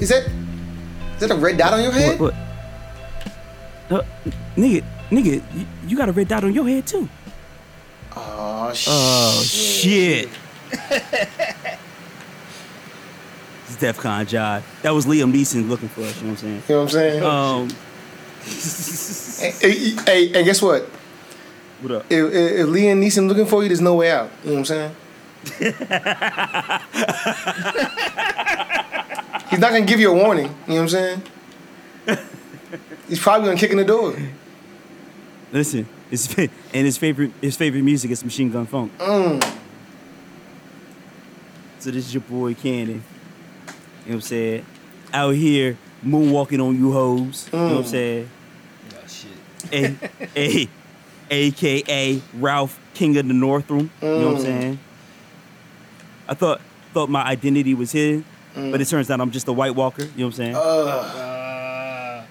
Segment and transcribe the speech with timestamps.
[0.00, 0.26] Wait, is that
[1.14, 2.18] is that a red dot on your head?
[2.18, 2.32] What?
[3.88, 4.00] what?
[4.00, 4.04] Uh,
[4.56, 7.06] nigga, nigga, you, you got a red dot on your head too.
[8.16, 8.88] Oh shit.
[8.90, 10.28] Oh shit.
[13.66, 14.62] it's DEFCON Jive.
[14.80, 16.16] That was Liam Neeson looking for us.
[16.22, 16.62] You know what I'm saying?
[16.66, 17.22] You know what I'm saying?
[17.22, 17.68] Um,
[19.60, 20.84] hey, hey, hey, and guess what?
[21.82, 22.06] what up?
[22.08, 24.30] If, if, if Liam Neeson looking for you, there's no way out.
[24.44, 24.96] You know what I'm saying?
[29.50, 30.46] He's not gonna give you a warning.
[30.68, 31.22] You know what I'm saying?
[33.08, 34.14] He's probably gonna kick in the door.
[35.52, 38.96] Listen, his and his favorite his favorite music is Machine Gun Funk.
[38.98, 39.58] Mm.
[41.80, 42.88] So this is your boy Cannon.
[42.88, 43.02] You know
[44.04, 44.66] what I'm saying?
[45.12, 47.48] Out here moonwalking on you hoes.
[47.52, 48.30] You know what I'm saying?
[48.94, 49.30] Oh shit.
[49.72, 50.68] A, a,
[51.30, 53.90] AKA Ralph King of the Northrum.
[54.00, 54.78] You know what I'm saying?
[56.28, 56.60] I thought
[56.92, 58.24] thought my identity was hidden,
[58.70, 60.02] but it turns out I'm just a White Walker.
[60.02, 60.54] You know what I'm saying?
[60.56, 62.24] Uh,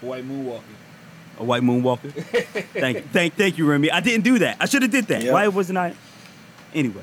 [0.00, 0.62] white moonwalker.
[1.38, 2.12] a white moonwalker.
[2.72, 3.90] thank, thank, thank you, Remy.
[3.90, 4.56] I didn't do that.
[4.60, 5.22] I should have did that.
[5.22, 5.32] Yep.
[5.32, 5.94] Why wasn't I?
[6.74, 7.02] Anyway,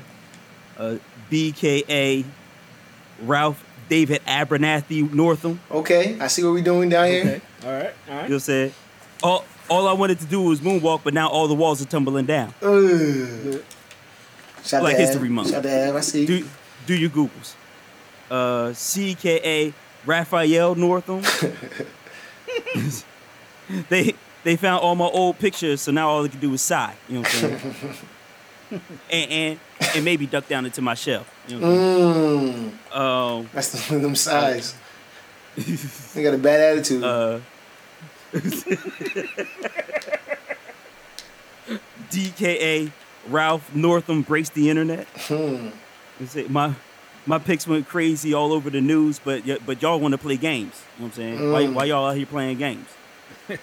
[0.78, 0.96] uh,
[1.30, 2.24] BKA
[3.22, 5.60] Ralph David Abernathy Northam.
[5.70, 7.42] Okay, I see what we're doing down here.
[7.64, 8.22] All right, all right.
[8.22, 8.42] You know right.
[8.42, 8.74] saying?
[9.22, 12.26] All, all I wanted to do was moonwalk, but now all the walls are tumbling
[12.26, 12.54] down.
[12.62, 13.62] Ugh.
[14.64, 15.50] Shout Like to History Month.
[15.50, 16.26] Shout to Av, I see.
[16.26, 16.46] Do
[16.86, 17.54] do your Googles.
[18.30, 19.72] Uh, CKA
[20.06, 21.22] Raphael Northam.
[23.88, 24.14] they
[24.44, 26.94] they found all my old pictures, so now all they can do is sigh.
[27.08, 27.94] You know what I'm saying?
[29.10, 29.60] and, and
[29.96, 31.26] and maybe duck down into my shell.
[31.48, 32.96] You know Mm?
[32.96, 34.74] Um, that's the, them sighs.
[36.14, 37.02] they got a bad attitude.
[37.04, 37.40] uh,
[42.10, 42.92] DKA
[43.28, 45.06] Ralph Northam braced the internet.
[45.16, 45.68] Hmm.
[46.18, 46.74] You see, My
[47.26, 50.36] my picks went crazy all over the news, but y- but y'all want to play
[50.36, 50.74] games.
[50.98, 51.52] You know what I'm saying?
[51.52, 51.72] Why, Mm.
[51.74, 52.86] why y'all out here playing games?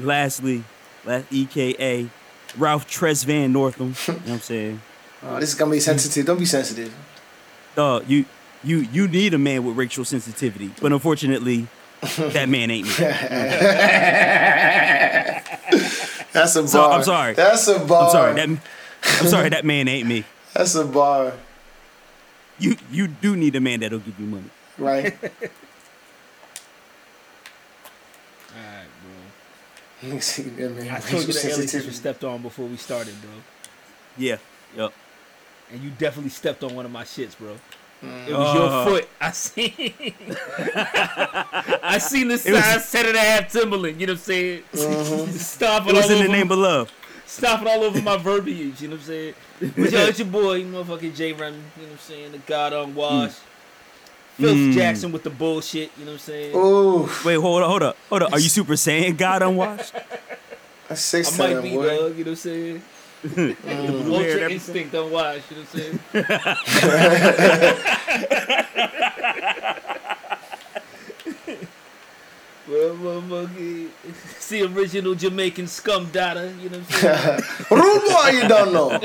[0.00, 0.64] Lastly,
[1.04, 2.08] last EKA
[2.56, 3.94] Ralph Tresvan Northam.
[4.06, 4.80] You know what I'm saying?
[5.20, 6.24] Oh, this is gonna be sensitive.
[6.26, 6.94] Don't be sensitive.
[7.74, 8.24] Dog, you
[8.62, 11.66] you you need a man with racial sensitivity, but unfortunately,
[12.18, 12.94] that man ain't me.
[16.32, 16.68] That's a bar.
[16.68, 17.34] So- I'm sorry.
[17.34, 18.04] That's a bar.
[18.04, 18.34] I'm sorry.
[18.34, 18.48] That
[19.20, 19.48] I'm sorry.
[19.48, 20.24] That man ain't me.
[20.58, 21.34] That's a bar,
[22.58, 24.50] You you do need a man that'll give you money.
[24.76, 25.14] right?
[25.22, 25.28] All
[28.56, 29.12] right, bro.
[30.02, 30.88] Let me see that man.
[30.90, 33.30] I told you the aliases were stepped on before we started, bro.
[34.16, 34.38] Yeah.
[34.76, 34.92] Yup.
[35.70, 37.56] And you definitely stepped on one of my shits, bro.
[38.04, 38.26] Mm.
[38.28, 38.58] It was Uh.
[38.58, 39.08] your foot.
[39.20, 39.72] I seen.
[41.94, 44.00] I seen the It was- size set and a half Timberland.
[44.00, 44.62] You know what I'm saying?
[45.38, 46.90] Stomping It was in over the name of love.
[47.28, 48.80] Stomping all over my verbiage.
[48.82, 49.34] You know what I'm saying?
[49.60, 51.32] But yo, it's your boy, motherfucking J.
[51.32, 51.56] Remy.
[51.56, 52.32] You know what I'm saying?
[52.32, 53.38] The God unwashed.
[54.36, 54.72] Phil Mm.
[54.72, 55.90] Jackson with the bullshit.
[55.98, 56.56] You know what I'm saying?
[56.56, 58.32] Ooh, Wait, hold up, hold up, hold up.
[58.32, 59.92] Are you Super Saiyan God unwashed?
[60.88, 61.86] that's six I might be, boy.
[61.88, 62.16] dog.
[62.16, 62.82] You know what I'm saying?
[63.24, 63.54] Blue
[64.20, 65.50] hair Ultra instinct unwashed.
[65.50, 67.78] You know what I'm saying?
[72.68, 73.67] Well, motherfucker,
[74.48, 77.42] see original Jamaican scum data, you know what I'm saying?
[77.70, 78.88] Rude boy, you don't know.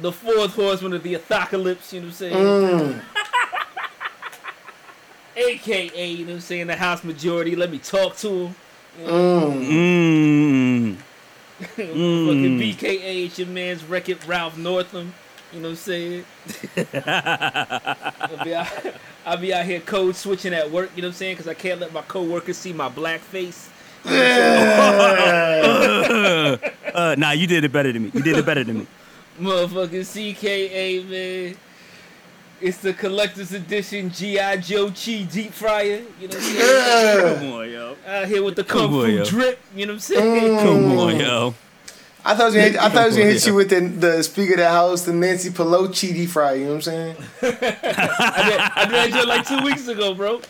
[0.00, 2.34] the fourth horseman of the apocalypse, you know what I'm saying?
[2.34, 3.02] Mm.
[5.36, 8.54] AKA, you know what I'm saying, the House majority, let me talk to him.
[9.04, 9.66] Mm.
[10.96, 10.96] Mmm.
[11.58, 15.14] Fucking BKA, your man's Wreck-It Ralph Northam.
[15.52, 16.24] You know what I'm saying?
[16.76, 18.68] I'll, be out,
[19.24, 21.36] I'll be out here code switching at work, you know what I'm saying?
[21.36, 23.70] Because I can't let my coworkers see my black face.
[26.96, 28.10] Uh, nah, you did it better than me.
[28.14, 28.86] You did it better than me.
[29.38, 31.54] Motherfucking CKA, man.
[32.58, 34.56] It's the collector's edition G.I.
[34.56, 36.02] Joe Chi deep fryer.
[36.18, 37.38] You know what I'm saying?
[37.38, 37.96] Come on, yo.
[38.06, 39.60] Out here with the kung fu drip.
[39.74, 40.58] You know what I'm saying?
[40.58, 41.54] Come on, yo.
[42.26, 42.60] I thought you.
[42.60, 45.02] Hit, I thought I was gonna hit you with the, the Speaker of the House,
[45.04, 46.54] the Nancy Pelosi deep fry.
[46.54, 47.16] You know what I'm saying?
[47.42, 50.40] I did, I did that like two weeks ago, bro.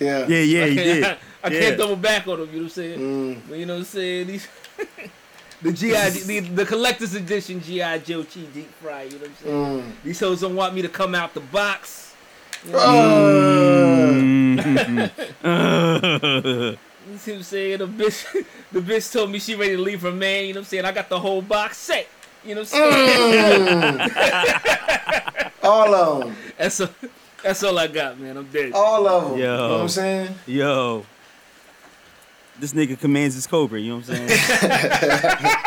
[0.00, 0.26] Yeah.
[0.26, 1.04] Yeah, yeah, I you can't, did.
[1.04, 1.60] I, I Yeah.
[1.60, 2.48] can't double back on them.
[2.48, 2.98] You know what I'm saying?
[2.98, 3.40] Mm.
[3.48, 4.26] But you know what I'm saying?
[4.26, 4.48] These
[5.62, 9.02] the GI the, the collector's edition GI Joe Chi deep fry.
[9.04, 9.82] You know what I'm saying?
[9.82, 9.92] Mm.
[10.04, 12.14] These hoes don't want me to come out the box.
[12.66, 12.72] You
[16.72, 16.78] see
[17.12, 17.78] what I'm saying?
[17.78, 20.46] The bitch, the bitch told me she ready to leave her man.
[20.46, 20.84] You know what I'm saying?
[20.84, 22.06] I got the whole box set.
[22.44, 23.98] You know what I'm saying?
[23.98, 25.50] mm.
[25.62, 26.36] All of them.
[26.58, 26.88] And so,
[27.42, 28.36] That's all I got, man.
[28.36, 28.72] I'm dead.
[28.72, 29.38] All of them.
[29.38, 29.44] Yo.
[29.44, 30.34] You know what I'm saying?
[30.46, 31.04] Yo.
[32.58, 34.40] This nigga commands his cobra, you know what I'm saying?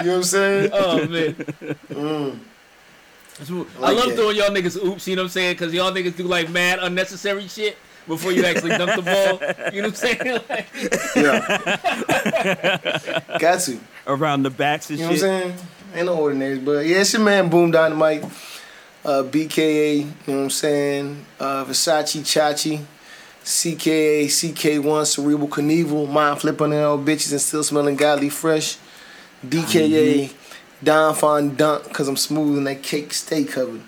[0.00, 0.70] You know what I'm saying?
[0.72, 1.34] Oh man.
[1.34, 2.38] Mm.
[3.38, 4.16] That's what- I love that.
[4.16, 5.54] throwing y'all niggas oops, you know what I'm saying?
[5.54, 7.76] Because y'all niggas do like mad unnecessary shit
[8.06, 9.40] before you actually dunk the ball.
[9.72, 10.40] You know what I'm saying?
[10.48, 10.66] Like,
[11.16, 11.40] Yeah.
[13.38, 13.78] Got to.
[14.06, 15.10] Around the backs and shit.
[15.10, 15.66] you know what I'm saying?
[15.94, 18.22] Ain't no ordinaries, but yeah, it's your man Boom Dynamite,
[19.04, 21.24] uh, BKA, you know what I'm saying?
[21.40, 22.80] Uh, Versace Chachi,
[23.44, 28.76] CKA, CK1, Cerebral Knievel, Mind Flipping on all bitches and still smelling godly fresh.
[29.44, 30.30] DKA,
[30.82, 33.82] Don Fondant, because I'm smooth and that cake stay covered.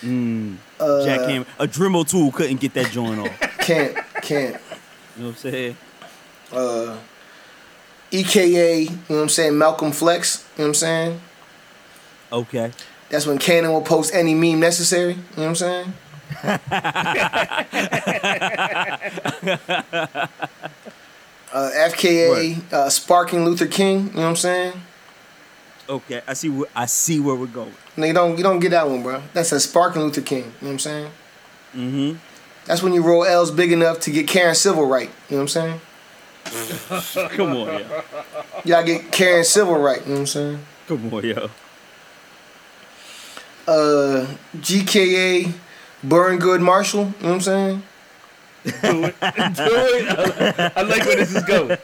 [0.00, 0.56] Mm.
[0.80, 1.46] Uh, Jackhammer.
[1.58, 3.40] A Dremel tool couldn't get that joint off.
[3.60, 4.56] Can't, can't.
[5.16, 5.76] You know what I'm saying?
[6.52, 6.96] uh,
[8.10, 11.20] EKA, you know what I'm saying, Malcolm Flex, you know what I'm saying?
[12.32, 12.72] Okay.
[13.10, 15.92] That's when Cannon will post any meme necessary, you know what I'm saying?
[21.52, 24.80] uh, FKA, uh, Sparking Luther King, you know what I'm saying?
[25.90, 26.22] Okay.
[26.26, 27.74] I see where I see where we're going.
[27.96, 29.20] No, you don't, you don't get that one, bro.
[29.34, 31.10] That's a Sparking Luther King, you know what I'm saying?
[31.74, 32.18] Mm-hmm.
[32.64, 35.56] That's when you roll L's big enough to get Karen Civil right, you know what
[35.56, 35.80] I'm saying?
[37.30, 38.02] Come on, yo.
[38.64, 40.60] You gotta get Karen Civil right, you know what I'm saying?
[40.86, 41.50] Come on, yo.
[43.66, 44.26] Uh,
[44.58, 45.52] GKA,
[46.04, 47.82] Burn Good Marshall, you know what I'm saying?
[48.64, 48.82] do it.
[48.82, 49.20] Do it.
[50.58, 51.76] I, I like where this is going.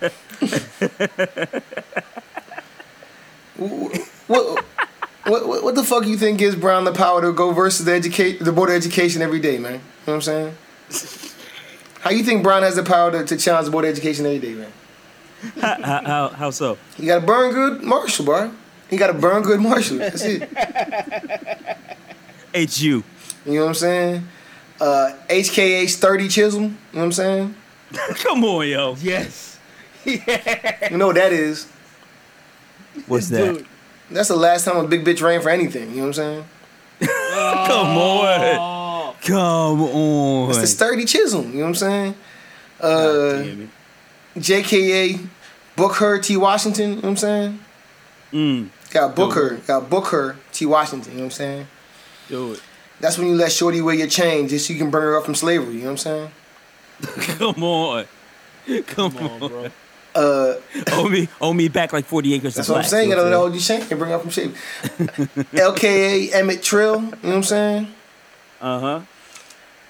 [3.58, 4.64] what, what,
[5.24, 8.38] what, what the fuck you think gives Brown the power to go versus the educate
[8.40, 9.74] the board of education every day, man?
[9.74, 10.54] You know what I'm
[10.90, 11.34] saying?
[12.00, 14.38] How you think Brown has the power to, to challenge the board of education every
[14.38, 14.72] day, man?
[15.60, 16.78] How, how, how, how so?
[16.98, 18.52] You got to burn good Marshall, bro.
[18.90, 19.98] You got to burn good Marshall.
[19.98, 20.48] That's it.
[22.54, 23.04] It's you.
[23.44, 24.28] You know what I'm saying?
[24.80, 26.62] Uh, HKA sturdy chisel.
[26.62, 27.54] You know what I'm saying?
[28.14, 28.96] Come on, yo.
[29.00, 29.58] Yes.
[30.04, 30.18] You
[30.92, 31.70] know what that is?
[33.06, 33.56] What's that?
[33.56, 33.66] it.
[34.10, 35.90] That's the last time a big bitch ran for anything.
[35.90, 36.44] You know what I'm saying?
[37.00, 39.14] Come on.
[39.22, 40.50] Come on.
[40.50, 41.44] It's the sturdy chisel.
[41.44, 42.14] You know what I'm saying?
[42.80, 43.70] God Uh, damn it.
[44.36, 45.26] JKA
[45.76, 46.88] Booker T Washington.
[46.90, 47.58] You know what I'm saying?
[48.32, 48.68] Mm.
[48.90, 49.56] Got Booker.
[49.66, 51.12] Got Booker T Washington.
[51.12, 51.66] You know what I'm saying?
[52.28, 52.62] Do it.
[53.00, 55.24] That's when you let Shorty wear your chain just so you can bring her up
[55.24, 55.74] from slavery.
[55.74, 56.30] You know what I'm saying?
[57.38, 58.06] Come on.
[58.86, 59.42] Come, come on.
[59.42, 59.70] on, bro.
[60.16, 60.54] Uh,
[60.92, 63.10] Owe me, owe me back like 40 acres that's what I'm saying.
[63.10, 64.54] You You know her hold your and bring up from slavery.
[65.52, 66.94] LKA Emmett Trill.
[66.94, 67.88] You know what I'm saying?
[68.58, 69.00] Uh-huh.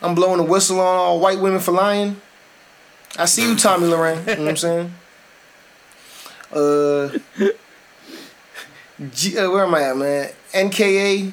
[0.02, 2.20] I'm blowing a whistle on all white women for lying.
[3.16, 4.18] I see you, Tomi Lahren.
[4.26, 4.94] You know what I'm saying?
[6.52, 7.10] Uh,
[9.12, 10.30] G, uh, where am I at, man?
[10.52, 11.32] NKA,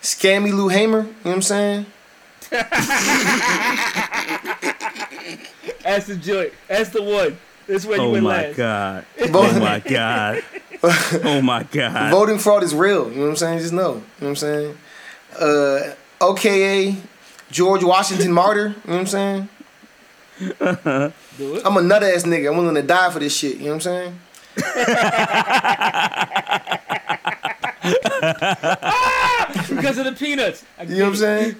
[0.00, 1.00] Scammy Lou Hamer.
[1.00, 1.86] You know what I'm saying?
[5.82, 6.52] That's the joint.
[6.68, 7.36] That's the one.
[7.66, 8.56] That's where you Oh went my last.
[8.56, 9.06] God.
[9.34, 10.42] Oh my God.
[11.24, 12.10] Oh my God.
[12.10, 13.08] Voting fraud is real.
[13.10, 13.58] You know what I'm saying?
[13.60, 13.94] Just know.
[13.94, 14.76] You know what I'm saying?
[15.40, 16.96] Uh, OKA,
[17.50, 18.68] George Washington Martyr.
[18.68, 19.48] You know what I'm saying?
[21.38, 21.62] Do it.
[21.64, 22.50] I'm a nut ass nigga.
[22.50, 23.56] I'm willing to die for this shit.
[23.56, 24.18] You know what I'm saying?
[29.68, 30.64] Because of the peanuts.
[30.78, 31.54] I You know what I'm saying?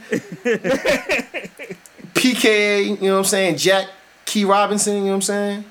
[2.15, 3.57] PKA, you know what I'm saying?
[3.57, 3.89] Jack
[4.25, 5.65] Key Robinson, you know what I'm saying?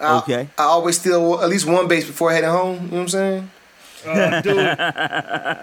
[0.00, 0.48] I, Okay.
[0.56, 3.50] I always steal at least one base before heading home, you know what I'm saying?
[4.06, 5.58] Uh, it.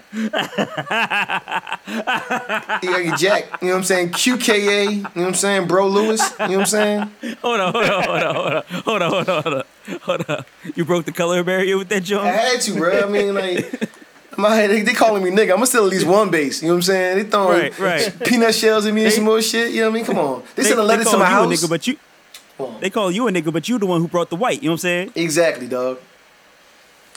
[2.84, 4.10] You Jack, you know what I'm saying?
[4.12, 5.68] QKA, you know what I'm saying?
[5.68, 7.12] Bro Lewis, you know what I'm saying?
[7.42, 9.64] Hold on, hold on, hold on, hold on, hold on, hold on, hold on,
[10.02, 10.46] hold on.
[10.76, 12.26] You broke the color barrier with that joint?
[12.26, 13.04] I had to, bro.
[13.04, 13.90] I mean, like,
[14.38, 15.52] my they, they calling me nigga.
[15.52, 17.18] I'm gonna steal at least one base, you know what I'm saying?
[17.18, 18.14] They throwing Right, right.
[18.26, 20.06] peanut shells at me and They- some more shit, you know what I mean?
[20.06, 20.44] Come on.
[20.56, 21.64] They, sent a letter to call my you house.
[21.64, 21.98] a nigga, but you
[22.58, 22.80] Come on.
[22.82, 24.62] they call you a nigga, but you the one who brought the white.
[24.62, 25.12] You know what I'm saying?
[25.16, 26.00] Exactly, dog.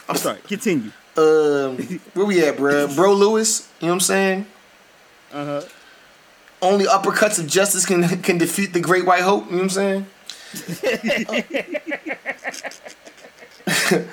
[0.08, 0.38] I'm sorry.
[0.46, 0.90] Continue.
[1.16, 1.76] Um,
[2.14, 2.88] where we at, bro?
[2.94, 4.46] Bro Lewis, you know what I'm saying?
[5.32, 5.62] Uh huh.
[6.62, 9.46] Only uppercuts of justice can can defeat the great white hope.
[9.46, 10.06] You know what I'm saying?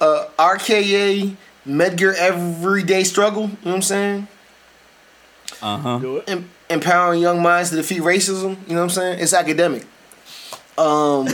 [0.00, 1.36] uh, RKA
[1.66, 3.44] Medgar Everyday Struggle.
[3.44, 4.28] You know what I'm saying?
[5.62, 5.98] Uh huh.
[5.98, 6.28] Do it.
[6.28, 8.56] Em- empowering young minds to defeat racism.
[8.68, 9.20] You know what I'm saying?
[9.20, 9.86] It's academic.
[10.78, 11.26] Um,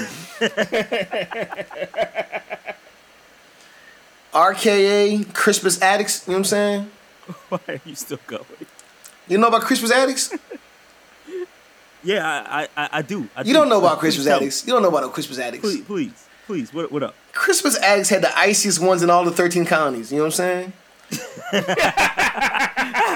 [4.34, 6.26] RKA Christmas Addicts.
[6.26, 6.90] You know what I'm saying?
[7.48, 8.44] Why are you still going?
[9.28, 10.32] You know about Christmas Addicts?
[12.04, 13.28] Yeah, I I, I, I do.
[13.34, 14.36] I You don't know about Please tell.
[14.36, 14.64] Addicts.
[14.64, 15.60] You don't know about no Crispus Attucks.
[15.60, 16.72] Please, please, please.
[16.72, 17.16] What what up?
[17.32, 20.12] Christmas Addicts had the iciest ones in all the 13 colonies.
[20.12, 20.72] You know what I'm saying?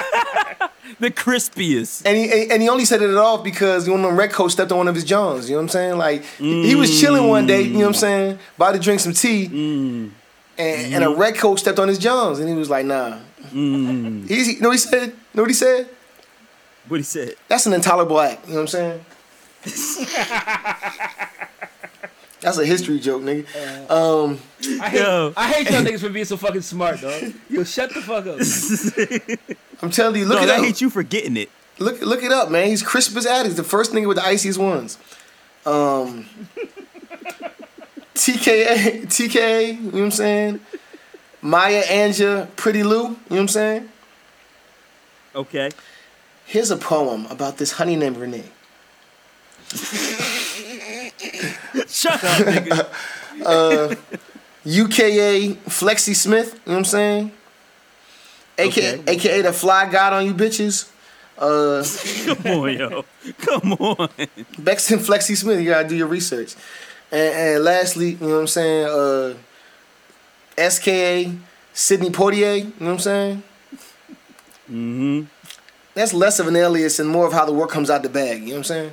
[1.03, 2.07] the crispiest.
[2.07, 4.71] And he and he only set it off because one of them red coats stepped
[4.71, 5.51] on one of his Johns.
[5.51, 5.99] You know what I'm saying?
[5.99, 7.63] Like he was chilling one day.
[7.63, 8.39] You know what I'm saying?
[8.57, 10.15] About to drink some tea, and,
[10.59, 13.19] and a red coat stepped on his Johns, and he was like, "Nah."
[13.51, 14.29] Mm.
[14.29, 15.13] He, you know what he said?
[15.35, 15.89] Know what he said?
[16.87, 17.35] What he said?
[17.49, 18.47] That's an intolerable act.
[18.47, 19.05] You know what I'm saying?
[22.41, 23.91] That's a history joke, nigga.
[23.91, 24.41] Um,
[24.81, 25.33] I hate, Yo.
[25.37, 27.33] I hate y'all niggas for being so fucking smart, dog.
[27.49, 28.39] Yo, shut the fuck up.
[29.83, 30.65] I'm telling you, look no, it I up.
[30.65, 31.51] hate you for getting it.
[31.79, 32.69] Look, look it up, man.
[32.69, 34.99] He's crisp as Addicts, the first nigga with the iciest ones.
[35.67, 36.27] Um,
[38.15, 40.61] TKA, TKA, you know what I'm saying?
[41.41, 43.89] Maya Anja, Pretty Lou, you know what I'm saying?
[45.35, 45.71] Okay.
[46.45, 48.45] Here's a poem about this honey named Renee.
[51.89, 52.87] Shut up, nigga.
[54.65, 57.33] UKA Flexi Smith, you know what I'm saying?
[58.59, 59.13] AKA, Okay.
[59.13, 60.89] AKA the fly god on you bitches.
[61.39, 61.83] Uh,
[62.43, 63.05] Come on, yo.
[63.41, 64.09] Come on.
[64.59, 66.55] Bexton Flexi Smith, you gotta do your research.
[67.11, 68.87] And, and lastly, you know what I'm saying?
[68.87, 69.35] Uh,
[70.71, 71.33] SKA
[71.73, 73.43] Sydney Portier, you know what I'm saying?
[74.71, 75.23] Mm-hmm.
[75.95, 78.43] That's less of an alias and more of how the work comes out the bag,
[78.43, 78.93] you know what I'm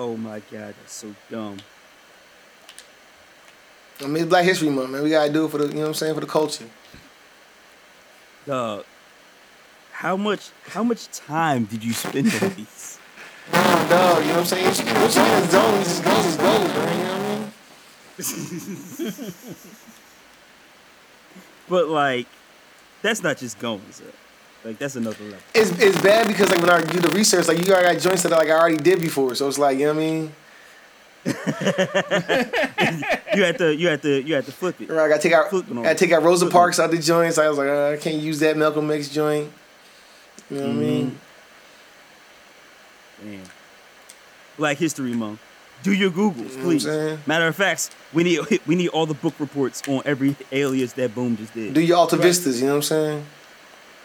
[0.00, 1.56] Oh my god, that's so dumb.
[4.00, 5.02] I mean, it's Black History Month, man.
[5.02, 6.66] We gotta do it for the, you know what I'm saying, for the culture.
[8.46, 8.84] Dog.
[9.90, 13.00] How much how much time did you spend on these?
[13.50, 14.66] Dog, you know what I'm saying?
[14.66, 16.98] Once you get in zone, just goes as goes, man.
[16.98, 19.34] You know what I mean?
[21.68, 22.28] But like,
[23.02, 24.04] that's not just going, sir.
[24.64, 25.38] Like that's another level.
[25.54, 28.22] It's, it's bad because like when I do the research, like you already got joints
[28.24, 30.32] that like I already did before, so it's like you know what I mean.
[33.34, 34.88] You had to you had to you had to flip it.
[34.88, 35.52] Right, I gotta take out,
[35.86, 36.52] I take out Rosa Flipping.
[36.52, 37.38] Parks out the joints.
[37.38, 39.52] I was like, uh, I can't use that Malcolm X joint.
[40.50, 41.20] You know what I mean?
[43.22, 43.42] Damn.
[44.56, 45.40] Black History Month.
[45.82, 46.86] Do your Googles, I'm please.
[47.26, 51.14] Matter of fact, we need we need all the book reports on every alias that
[51.14, 51.74] Boom just did.
[51.74, 53.26] Do your Alta Vistas, you know what I'm saying?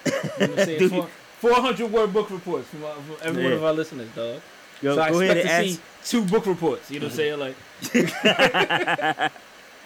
[0.80, 0.92] Dude.
[0.92, 4.40] Four- 400 word book reports from, our- from every one of our listeners, dog.
[4.82, 5.82] Yo, so I go ahead expect and to ask.
[6.02, 6.90] see two book reports.
[6.92, 7.40] You know what I'm saying?
[7.40, 7.56] Like,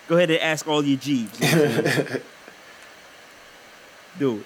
[0.08, 1.30] Go ahead and ask all your G's.
[1.42, 2.22] you know what I'm saying?
[4.20, 4.46] Do it.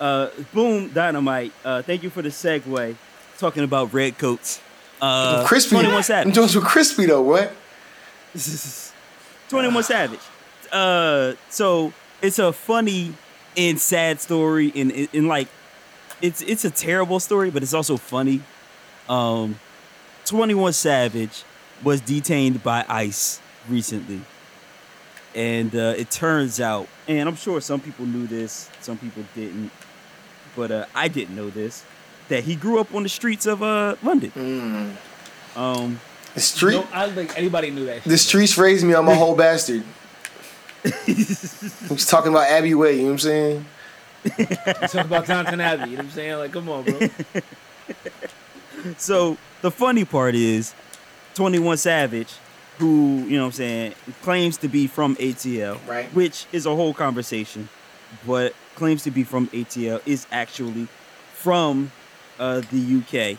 [0.00, 1.52] Uh, boom, dynamite.
[1.64, 2.94] Uh, thank you for the segue.
[3.38, 4.60] Talking about red coats.
[5.00, 5.70] Uh, crispy.
[5.76, 6.34] Twenty One Them Savage.
[6.34, 7.22] joints were crispy though.
[7.22, 7.52] What?
[9.48, 10.20] Twenty One Savage.
[10.72, 11.92] Uh, so
[12.22, 13.14] it's a funny
[13.56, 15.48] and sad story, and in, in like,
[16.22, 18.42] it's it's a terrible story, but it's also funny.
[19.08, 19.58] Um,
[20.24, 21.44] Twenty One Savage
[21.84, 24.20] was detained by ICE recently,
[25.34, 29.70] and uh, it turns out, and I'm sure some people knew this, some people didn't,
[30.56, 31.84] but uh, I didn't know this,
[32.28, 34.32] that he grew up on the streets of uh, London.
[34.34, 35.56] Mm.
[35.58, 36.00] Um,
[36.34, 36.74] The street.
[36.74, 38.04] no, I don't think anybody knew that.
[38.04, 38.94] The shit, streets raised me.
[38.94, 39.84] I'm a whole bastard.
[41.06, 42.96] He's talking about Abbey Way.
[42.96, 43.66] You know what I'm saying?
[44.24, 44.72] bro.
[44.88, 45.90] Talk about Downton Abbey.
[45.90, 46.38] You know what I'm saying?
[46.38, 46.98] Like, come on, bro.
[48.98, 50.74] So the funny part is
[51.34, 52.32] 21 Savage,
[52.78, 56.06] who, you know what I'm saying, claims to be from ATL, Right.
[56.14, 57.68] which is a whole conversation,
[58.26, 60.86] but claims to be from ATL is actually
[61.32, 61.90] from
[62.38, 63.02] uh, the
[63.32, 63.38] UK.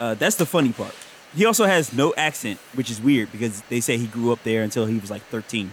[0.00, 0.94] Uh, that's the funny part.
[1.36, 4.62] He also has no accent, which is weird because they say he grew up there
[4.62, 5.72] until he was like 13.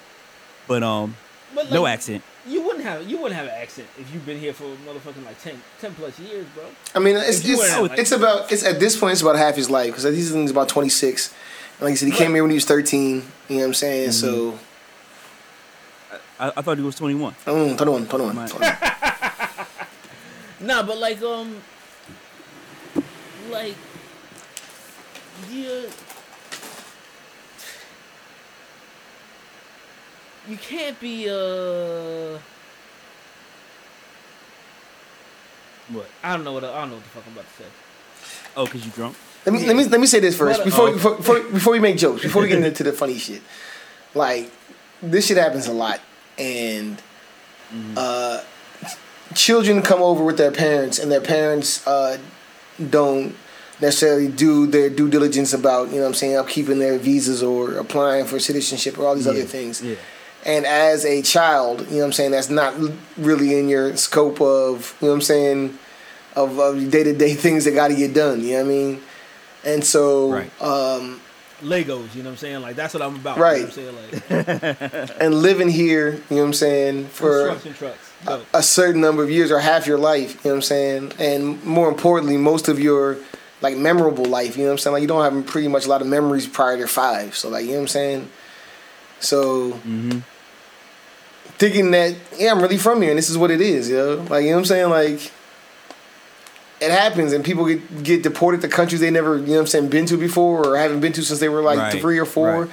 [0.72, 1.18] But um,
[1.54, 2.24] But like, no accent.
[2.48, 5.38] You wouldn't have you wouldn't have an accent if you've been here for motherfucking like
[5.44, 6.64] 10, 10 plus years, bro.
[6.96, 9.36] I mean, it's If you it's, like- it's about it's at this point it's about
[9.36, 11.34] half his life because he's he's about 26.
[11.82, 13.16] Like I said, he came here when he was 13.
[13.50, 14.12] You know what I'm saying?
[14.14, 14.58] So,
[16.40, 17.34] I, I thought he was 21.
[17.34, 18.36] mm, hold on, hold on.
[18.36, 18.78] My- hold on.
[20.62, 21.62] Nah, but like um,
[23.50, 23.76] like
[25.52, 25.90] you
[30.52, 32.38] you can't be uh.
[35.90, 36.08] What?
[36.22, 37.70] I don't know what I don't know what the fuck I'm about to say.
[38.58, 39.16] Oh, because you drunk?
[39.46, 40.94] Let me let me let me say this first before, oh.
[40.94, 43.42] before before before we make jokes before we get into the funny shit.
[44.14, 44.52] Like
[45.02, 46.02] this shit happens a lot,
[46.38, 47.02] and
[47.96, 48.44] uh,
[49.34, 52.18] children come over with their parents, and their parents uh,
[52.90, 53.36] don't
[53.80, 57.76] necessarily do their due diligence about you know what I'm saying upkeeping their visas or
[57.76, 59.82] applying for citizenship or all these other things.
[59.82, 59.96] Yeah.
[60.46, 62.74] And as a child, you know what I'm saying, that's not
[63.18, 65.78] really in your scope of, you know what I'm saying,
[66.36, 68.42] of, of day to day things that got to get done.
[68.42, 69.02] You know what I mean?
[69.64, 70.62] and so Right.
[70.62, 71.22] um,
[71.62, 72.62] Legos, you know what I'm saying?
[72.62, 73.38] Like that's what I'm about.
[73.38, 73.76] Right.
[73.76, 74.88] You know what I'm saying?
[74.90, 78.12] Like and living here, you know what I'm saying, for construction trucks.
[78.26, 78.42] Go.
[78.54, 81.14] a certain number of years or half your life, you know what I'm saying?
[81.20, 83.18] And more importantly, most of your
[83.62, 84.94] like memorable life, you know what I'm saying?
[84.94, 87.36] Like you don't have pretty much a lot of memories prior to five.
[87.36, 88.30] So like you know what I'm saying?
[89.22, 90.20] So Mm-hmm.
[91.58, 94.26] thinking that, yeah, I'm really from here and this is what it is, yo.
[94.30, 94.90] Like you know what I'm saying?
[94.90, 95.32] Like
[96.82, 99.68] it happens and people get get deported to countries they never, you know what I'm
[99.68, 102.26] saying, been to before or haven't been to since they were like Right, three or
[102.26, 102.68] four.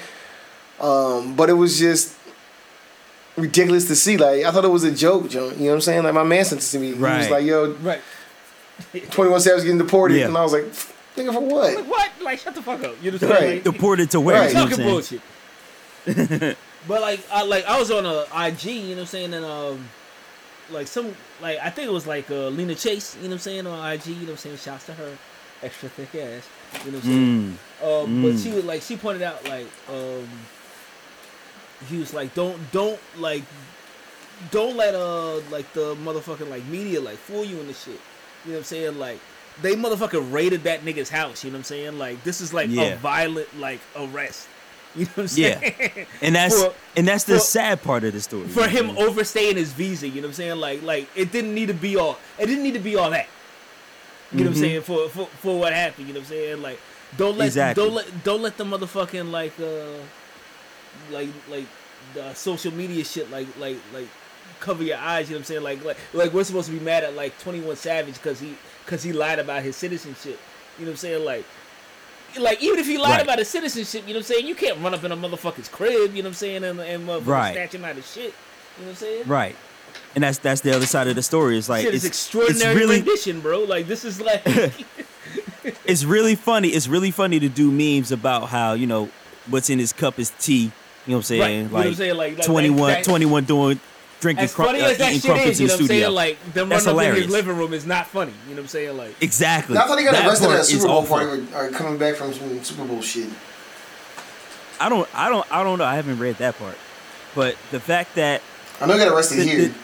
[0.81, 2.17] Um, but it was just
[3.37, 4.17] ridiculous to see.
[4.17, 5.51] Like I thought it was a joke, Joe.
[5.51, 6.05] You know what I'm saying?
[6.05, 6.89] Like my man sent this to me.
[6.89, 8.01] He was like, "Yo, Right.
[9.11, 10.27] 21 Savage getting deported," Yeah.
[10.27, 10.65] and I was like,
[11.17, 12.11] "Nigga, for what?" Like what?
[12.23, 12.95] Like shut the fuck up.
[13.03, 13.39] You know what I'm Right.
[13.41, 13.55] saying?
[13.57, 14.41] Like, Deported to where?
[14.41, 14.49] Right.
[14.51, 15.21] you know talking bullshit.
[16.87, 19.45] but like, I like I was on a IG, you know what I'm saying, and
[19.45, 19.89] um,
[20.71, 23.39] like some like I think it was like uh, Lena Chase, you know what I'm
[23.41, 24.57] saying, on IG, you know what I'm saying.
[24.59, 25.19] Shouts to her,
[25.63, 26.49] extra thick ass,
[26.85, 27.59] you know what I'm saying.
[27.83, 28.05] Mm.
[28.05, 28.43] Um, but Mm.
[28.43, 30.29] she was like, she pointed out like, um,
[31.89, 33.43] he was like, don't, don't like,
[34.51, 38.01] don't let uh like the motherfucking like media like fool you in the shit.
[38.45, 38.99] You know what I'm saying?
[38.99, 39.19] Like,
[39.63, 41.43] they motherfucking raided that nigga's house.
[41.45, 41.99] You know what I'm saying?
[41.99, 42.83] Like, this is like Yeah.
[42.95, 44.49] a violent like arrest.
[44.97, 46.05] You know what I'm Yeah.
[46.23, 48.49] And that's For- and that's the for- sad part of the story.
[48.49, 49.07] for him know?
[49.07, 50.09] overstaying his visa.
[50.09, 50.57] You know what I'm saying?
[50.59, 52.19] Like, like it didn't need to be all.
[52.39, 53.27] It didn't need to be all that.
[54.33, 54.67] You know what I'm Mhm.
[54.67, 54.83] saying?
[54.83, 56.09] For, for for what happened.
[56.09, 56.63] You know what I'm saying?
[56.63, 56.81] Like,
[57.17, 57.85] don't let Exactly.
[57.85, 59.99] don't let don't let the motherfucking like uh
[61.13, 61.67] like like
[62.15, 64.09] the social media shit like like like
[64.61, 65.29] cover your eyes.
[65.29, 65.63] You know what I'm saying?
[65.63, 69.03] Like like like we're supposed to be mad at like 21 Savage because he because
[69.03, 70.39] he lied about his citizenship.
[70.79, 71.25] You know what I'm saying?
[71.25, 71.45] Like.
[72.39, 73.23] Like even if he lied Right.
[73.23, 74.47] about his citizenship, you know what I'm saying?
[74.47, 77.09] You can't run up in a motherfucker's crib, you know what I'm saying, and, and
[77.09, 77.53] motherfucker Right.
[77.55, 78.35] snatch him out of shit.
[78.79, 79.23] You know what I'm saying?
[79.27, 79.57] right.
[80.15, 81.57] And that's that's the other side of the story.
[81.59, 83.61] It's like Shit it's is extraordinary It's really rendition, bro.
[83.65, 84.43] Like this is like
[85.85, 86.69] it's really funny.
[86.69, 89.09] It's really funny to do memes about how you know
[89.49, 90.71] what's in his cup is tea.
[91.07, 91.47] You know what I'm right.
[91.47, 91.57] saying?
[91.57, 92.17] You know what I'm Like, saying?
[92.17, 93.81] Like, like 21, that- 21 doing
[94.21, 95.77] drinking As crum- funny uh, as that eating shit crumpets is, you in know the
[95.77, 96.05] what I'm studio.
[96.07, 96.15] saying?
[96.15, 98.33] Like them That's running up in his living room is not funny.
[98.45, 98.97] You know what I'm saying?
[98.97, 99.77] Like exactly.
[99.77, 101.17] I thought he got That arrested at part a is Super Bowl awful.
[101.17, 103.29] party or, or coming back from some Super Bowl shit.
[104.81, 105.85] I don't I don't I don't know.
[105.85, 106.77] I haven't read that part.
[107.35, 108.43] But the fact that
[108.81, 109.75] I know he got arrested the, here.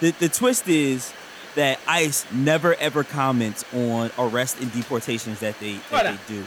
[0.00, 1.12] the, the, the twist is
[1.56, 6.44] that ICE never ever comments on arrest and deportations that they that they do.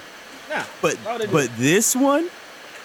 [0.50, 0.64] nah.
[0.82, 2.30] But they do but this one,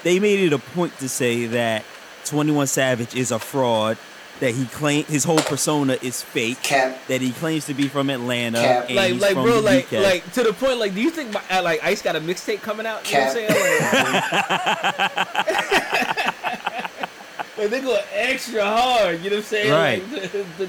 [0.03, 1.85] they made it a point to say that
[2.25, 3.97] Twenty One Savage is a fraud.
[4.41, 6.61] That he claim his whole persona is fake.
[6.61, 6.99] Cap.
[7.07, 8.61] That he claims to be from Atlanta.
[8.61, 8.87] Cap.
[8.89, 10.03] And like he's like from bro the like UK.
[10.03, 12.61] like to the point like do you think my, uh, like Ice got a mixtape
[12.61, 13.09] coming out?
[13.11, 13.49] You know what I'm saying?
[13.49, 15.17] Like,
[17.59, 19.23] like they go extra hard.
[19.23, 19.71] You know what I'm saying?
[19.71, 20.03] Right.
[20.13, 20.69] Like, the, the,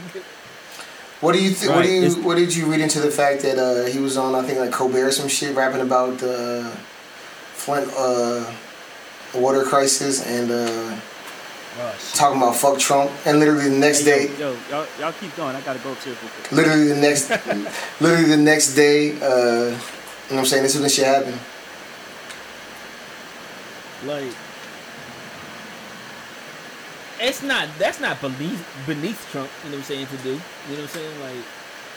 [1.21, 3.41] What do you th- what do you it's- what did you read into the fact
[3.41, 6.71] that uh, he was on I think like Colbert or some shit rapping about the
[7.53, 8.51] Flint uh,
[9.33, 10.95] water crisis and uh,
[11.79, 15.13] oh, talking about fuck Trump and literally the next Hey, day yo, yo, y'all, y'all
[15.13, 15.55] keep going.
[15.55, 16.15] I gotta go real
[16.51, 17.29] literally the next
[18.01, 19.77] literally the next day uh, you know
[20.27, 21.39] what I'm saying this is when shit happened
[24.05, 24.31] Like,
[27.19, 27.67] it's not.
[27.79, 29.49] That's not beneath beneath Trump.
[29.63, 30.29] You know what I'm saying to do.
[30.29, 30.41] You know
[30.75, 31.21] what I'm saying?
[31.21, 31.45] Like,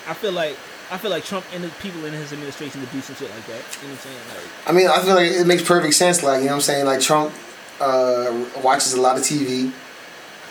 [0.06, 0.56] I feel like
[0.90, 3.46] I feel like Trump and the people in his administration to do some shit like
[3.46, 3.62] that.
[3.82, 4.16] You know what I'm saying?
[4.28, 6.60] Like, I mean I feel like it makes perfect sense like you know what I'm
[6.62, 7.32] saying like Trump
[7.80, 9.50] uh, watches a lot of TV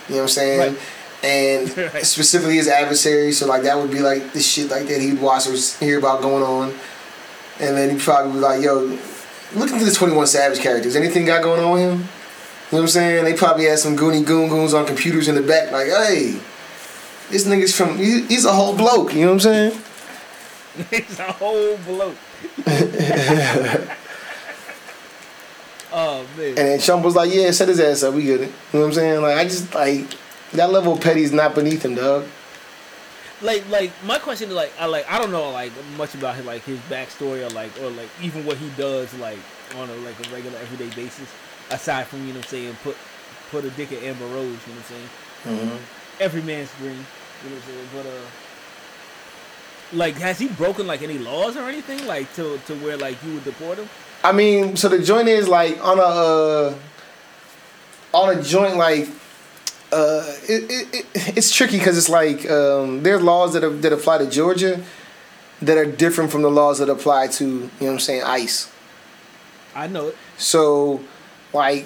[0.10, 0.80] you know what I'm saying Right.
[1.24, 2.06] and Right.
[2.06, 3.32] specifically his adversary.
[3.34, 6.22] So like that would be like the shit like that he'd watch or hear about
[6.22, 6.70] going on,
[7.60, 8.98] and then he'd probably be like, "Yo,
[9.56, 10.96] look into the Twenty One Savage characters.
[10.96, 12.08] Anything got going on with him?" You know
[12.70, 13.26] what I'm saying?
[13.26, 16.40] They probably had some goony goon goons on computers in the back, like, "Hey,
[17.32, 17.98] this nigga's from.
[17.98, 19.82] He's a whole bloke." You know what I'm saying?
[20.92, 22.16] he's a whole bloke.
[25.98, 26.48] oh man.
[26.50, 28.14] And then Trump was like, "Yeah, set his ass up.
[28.14, 29.22] We get it." You know what I'm saying?
[29.22, 30.06] Like I just like
[30.54, 32.26] that level of petty is not beneath him, dog.
[33.42, 36.46] like like my question is like I like I don't know like much about his
[36.46, 39.38] like his backstory or like or like even what he does like
[39.76, 41.30] on a like a regular everyday basis
[41.70, 42.96] aside from you know what I'm saying put
[43.52, 44.92] put a dick in Amber Rose you know what
[45.52, 45.80] I'm saying
[46.20, 46.94] every man's dream
[47.44, 48.26] you know what I'm saying but uh
[49.94, 53.34] like has he broken like any laws or anything like to to where like you
[53.36, 53.88] would deport him
[54.24, 56.76] I mean, so the joint is like on a uh,
[58.14, 59.08] on a joint like
[59.92, 63.70] uh, it, it, it it's tricky because it's like um, there are laws that are,
[63.70, 64.84] that apply to Georgia
[65.62, 68.72] that are different from the laws that apply to you know what I'm saying ICE.
[69.76, 71.02] I know it So
[71.54, 71.86] like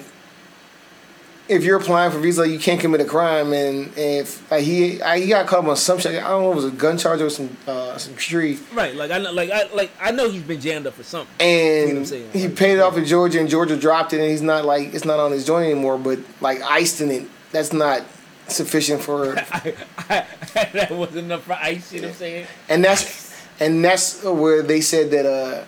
[1.54, 5.20] if you're applying for visa, you can't commit a crime, and if like, he I,
[5.20, 6.22] he got caught on some shit.
[6.22, 8.94] I don't know if it was a gun charge or some uh, some tree, Right,
[8.94, 11.28] like I know, like I like I know he's been jammed up for something.
[11.40, 11.48] and
[11.80, 12.30] You know what I'm saying?
[12.32, 14.92] he Like, paid it off in Georgia, and Georgia dropped it, and he's not like
[14.94, 15.98] it's not on his joint anymore.
[15.98, 18.02] But like iced in it, that's not
[18.48, 19.74] sufficient for, I,
[20.10, 20.26] I,
[20.72, 21.92] that wasn't enough for ice.
[21.92, 22.46] You know what I'm saying?
[22.68, 25.64] and that's and that's where they said that uh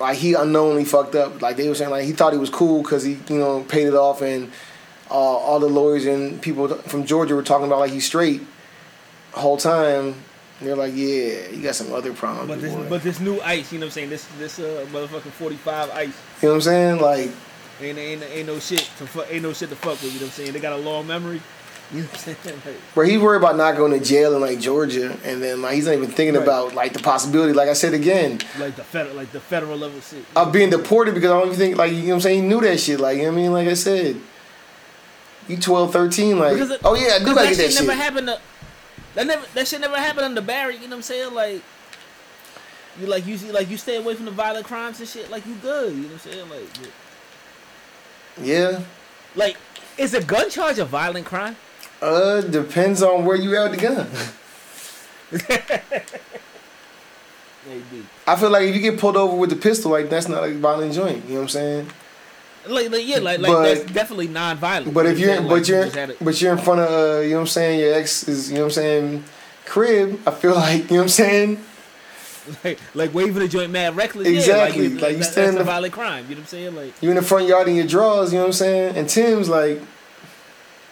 [0.00, 1.40] like he unknowingly fucked up.
[1.42, 3.86] Like they were saying like he thought he was cool because he you know paid
[3.86, 4.50] it off, and
[5.12, 5.14] uh,
[5.46, 8.40] all the lawyers and people from Georgia were talking about like he's straight
[9.34, 10.14] the whole time.
[10.60, 12.48] They're like, yeah, you got some other problems.
[12.48, 14.10] But this, boy." but this new ice, you know what I'm saying?
[14.10, 17.00] This, this uh, motherfucking 45 ice you know what I'm saying?
[17.00, 17.30] Like,
[17.80, 20.04] ain't ain't ain't no shit to fuck, ain't no shit to fuck with.
[20.14, 20.52] You know what I'm saying?
[20.52, 21.40] They got a long memory.
[21.92, 22.56] You know what I'm saying?
[22.64, 25.74] Like, Bro, he's worried about not going to jail in like Georgia, and then like
[25.74, 26.42] he's not even thinking Right.
[26.44, 27.52] about like the possibility.
[27.52, 30.24] Like I said again, like the federal, like the federal level shit.
[30.36, 32.42] of being deported because I don't even think like you know what I'm saying.
[32.42, 33.00] He knew that shit.
[33.00, 34.16] Like you know what I mean, like I said,
[35.48, 37.86] you 12, 13, like it- oh yeah, I do gotta that get that shit shit.
[37.86, 38.40] never happened to
[39.14, 40.74] that never that shit never happened under Barry.
[40.76, 41.34] You know what I'm saying?
[41.34, 41.62] Like
[43.00, 45.30] you like you see like you stay away from the violent crimes and shit.
[45.30, 45.92] Like you good.
[45.94, 46.48] You know what I'm saying?
[46.50, 46.68] Like
[48.42, 48.80] Yeah,
[49.36, 49.56] like
[49.98, 51.56] is a gun charge a violent crime?
[52.00, 54.08] uh, depends on where you with the gun.
[57.68, 58.06] Maybe.
[58.26, 60.52] I feel like if you get pulled over with the pistol, like that's not a
[60.54, 61.24] violent joint.
[61.26, 61.86] You know what I'm saying?
[62.68, 64.94] Like, like yeah, like like But- that's definitely non-violent.
[64.94, 67.30] But if you're, but Like, you you're, a- but you're in front of, uh, you
[67.30, 69.24] know what I'm saying, your ex is, you know what I'm saying,
[69.66, 70.20] crib.
[70.26, 71.64] I feel like, you know what I'm saying.
[72.64, 74.26] like, like waving a joint mad reckless.
[74.28, 74.86] Exactly.
[74.86, 76.24] Yeah, like, Like, you that- stand that's a the- violent crime.
[76.28, 76.76] You know what I'm saying?
[76.76, 78.96] Like You in the front yard in your drawers, you know what I'm saying?
[78.96, 79.80] And Tim's like,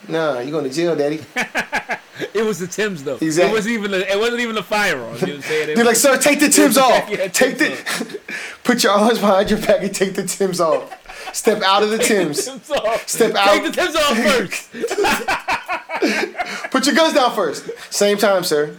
[0.09, 1.21] nah, you going to jail, daddy.
[2.35, 3.17] it was the Tims though.
[3.21, 3.51] Exactly.
[3.51, 5.15] It wasn't even a, it wasn't even a firearm.
[5.17, 5.69] You know what I'm saying?
[5.71, 7.09] It They're like, was- sir, take the Tim's off.
[7.09, 8.17] Yeah, Take the, Tim's
[8.65, 10.97] put your arms behind your back and take the Tim's off.
[11.33, 12.45] Step out of the Tim's.
[12.45, 13.09] Tims off.
[13.09, 14.73] Step Take the Tims off first.
[16.71, 17.71] Put your guns down first.
[17.93, 18.77] Same time, sir.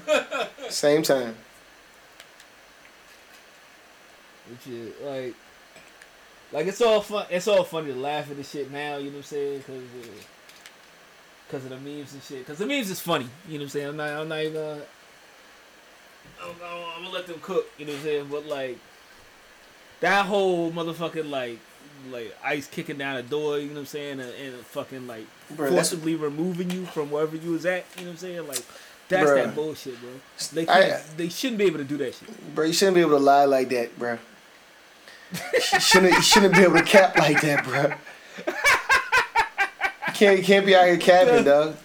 [0.70, 1.36] Same time.
[4.64, 5.36] shit, like,
[6.52, 7.26] like it's all fun.
[7.30, 8.98] It's all funny to laugh at this shit now.
[8.98, 9.58] You know what I'm saying?
[9.60, 9.84] Because,
[11.48, 12.40] because uh, of the memes and shit.
[12.40, 13.28] Because the memes is funny.
[13.48, 13.88] You know what I'm saying?
[13.88, 14.10] I'm not.
[14.10, 14.58] I'm not even.
[14.58, 14.80] Uh,
[16.40, 17.66] gonna, I'm, I'm, I'm gonna let them cook.
[17.78, 18.28] You know what I'm saying?
[18.30, 18.78] But like,
[20.02, 21.60] that whole motherfucking like,
[22.10, 23.60] like ice kicking down a door.
[23.60, 24.20] You know what I'm saying?
[24.20, 27.86] And, and fucking like Bro, forcibly removing you from wherever you was at.
[27.98, 28.48] You know what I'm saying?
[28.48, 28.64] Like.
[29.10, 29.44] That's Bruh.
[29.44, 30.10] that bullshit, bro.
[30.54, 32.56] They I- they shouldn't be able to do that shit.
[32.56, 34.18] Bro, you shouldn't be able to lie like that, bro.
[35.54, 37.94] You shouldn't, you shouldn't be able to cap like that, bro.
[40.08, 41.76] You can't, you can't be out here capping, dog.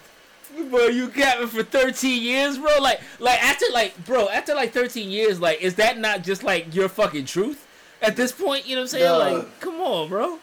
[0.70, 2.78] Bro, you capping for 13 years, bro?
[2.80, 6.74] Like, like after like, bro, after like 13 years, like, is that not just like
[6.74, 7.65] your fucking truth
[8.02, 8.66] at this point?
[8.66, 9.04] You know what I'm saying?
[9.04, 9.34] Dog.
[9.38, 10.38] Like, come on, bro.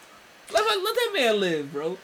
[0.53, 1.97] Let, let let that man live, bro.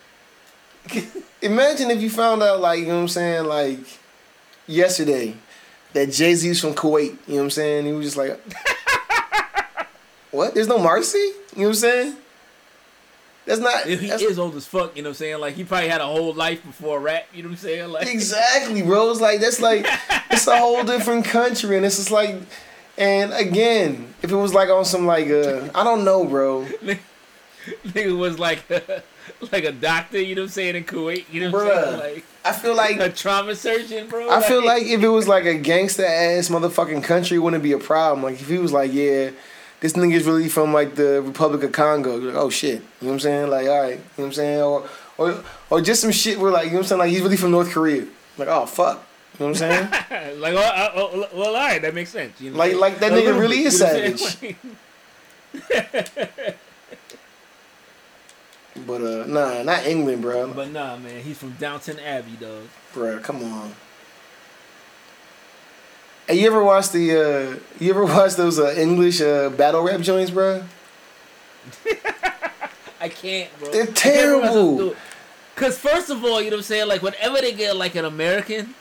[1.42, 3.80] Imagine if you found out, like, you know what I'm saying, like,
[4.68, 5.36] yesterday,
[5.94, 7.18] that Jay Z's from Kuwait.
[7.28, 7.86] You know what I'm saying?
[7.86, 8.40] He was just like,
[10.32, 10.54] what?
[10.54, 11.18] There's no mercy?
[11.18, 12.16] You know what I'm saying?
[13.46, 13.86] That's not.
[13.86, 15.40] He that's- is old as fuck, you know what I'm saying?
[15.40, 17.26] Like, he probably had a whole life before rap.
[17.34, 17.90] You know what I'm saying?
[17.90, 19.10] Like, Exactly, bro.
[19.12, 19.86] It's like that's like
[20.30, 22.36] it's a whole different country, and it's just like,
[23.00, 26.66] and again, if it was like on some like uh, I don't know, bro,
[27.86, 28.70] nigga was like,
[29.52, 30.22] like a doctor.
[30.22, 31.26] You know what I'm saying in Kuwait.
[31.32, 32.16] You know what I'm saying?
[32.16, 34.30] Like I feel like a trauma surgeon, bro.
[34.30, 37.72] I feel like if it was like a gangster ass motherfucking country, it wouldn't be
[37.72, 38.22] a problem.
[38.22, 39.32] Like if he was like, yeah,
[39.80, 43.14] this nigga's really from like the Republic of Congo, like, oh shit, you know what
[43.14, 43.50] I'm saying?
[43.50, 44.62] Like, all right, you know what I'm saying?
[44.62, 47.00] Or or or just some shit where like, you know what I'm saying?
[47.00, 48.06] Like he's really from North Korea.
[48.38, 49.06] Like, oh fuck,
[49.40, 49.90] know what I'm saying?
[50.40, 52.40] like, oh, oh, oh, well, all right, that makes sense.
[52.42, 54.56] You know Like- like that nigga really is you know what I'm saying?
[58.88, 60.54] but uh, nah, not England, bro.
[60.54, 62.64] But nah, man, he's from Downton Abbey, dog.
[62.94, 63.74] Bro, come on.
[66.28, 70.02] Hey, you ever watch the uh you ever watch those uh, English uh, battle rap
[70.02, 70.64] joints, bro?
[73.02, 73.72] I can't, bro.
[73.72, 74.96] They're I can't bring myself to terrible.
[75.56, 78.06] Cause first of all, you know what I'm saying, like whenever they get like an
[78.06, 78.76] American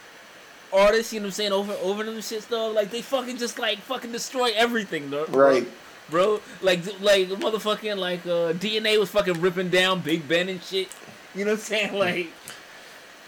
[0.73, 3.59] artist, you know what I'm saying, over over them shit stuff, like they fucking just
[3.59, 5.27] like fucking destroy everything, though.
[5.27, 5.67] Right.
[6.11, 10.89] Bro, like like motherfucking like uh DNA was fucking ripping down Big Ben and shit.
[11.35, 11.95] You know what I'm saying?
[11.99, 12.29] Like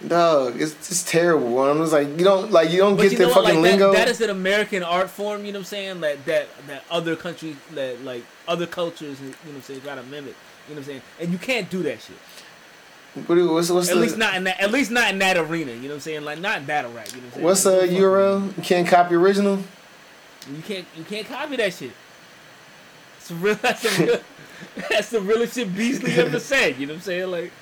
[0.07, 1.63] Dog, it's just terrible.
[1.63, 3.93] I'm just like you don't like you don't get you the fucking like, lingo.
[3.93, 6.01] That, that is an American art form, you know what I'm saying?
[6.01, 9.95] That that that other countries that like other cultures, you know what I'm saying, try
[9.97, 10.35] to mimic.
[10.69, 11.03] You know what I'm saying?
[11.21, 12.17] And you can't do that shit.
[13.15, 14.61] What do- what's what's At the least not in that.
[14.61, 15.73] At least not in that arena.
[15.73, 16.25] You know what I'm saying?
[16.25, 17.09] Like not in battle rap.
[17.13, 17.45] You know what I'm saying?
[17.45, 18.57] what's the URL?
[18.57, 19.59] You can't copy original.
[20.51, 20.87] You can't.
[20.97, 21.93] You can't copy that shit.
[23.19, 23.55] It's real.
[23.63, 24.21] That's the real.
[24.91, 26.79] That's the realest shit Beasley ever said.
[26.79, 27.31] You know what I'm saying?
[27.31, 27.53] Like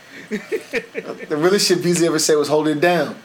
[1.28, 3.16] the realest shit Beasley ever said was hold it down.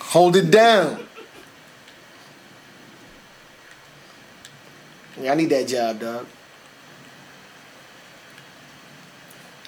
[0.00, 1.06] Hold it down.
[5.20, 6.26] Yeah, I need that job, dog.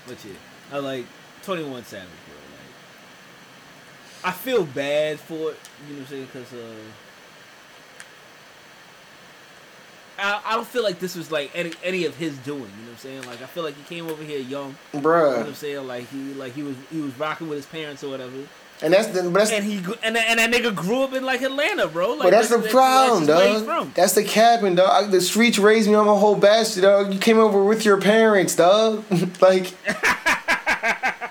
[0.06, 0.32] But yeah,
[0.72, 1.06] I like
[1.44, 2.36] Twenty One Savage, bro.
[4.22, 5.58] Like, I feel bad for it.
[5.88, 6.26] You know what I'm saying?
[6.32, 6.74] Because uh,
[10.18, 12.60] I, I don't feel like this was like any any of his doing.
[12.60, 13.22] You know what I'm saying?
[13.26, 14.76] Like I feel like he came over here young.
[14.92, 15.00] Bruh.
[15.02, 15.86] You know what I'm saying?
[15.86, 18.32] Like he like he was he was rocking with his parents or whatever.
[18.82, 21.42] And that's the but that's And he and and that nigga grew up in like
[21.42, 22.10] Atlanta, bro.
[22.10, 23.94] Like but that's the problem, that's dog.
[23.94, 25.04] That's the capping, dog.
[25.04, 25.94] I- The streets raised me.
[25.94, 27.12] I'm a whole bastard, dog.
[27.12, 29.04] You came over with your parents, dog.
[29.40, 29.72] like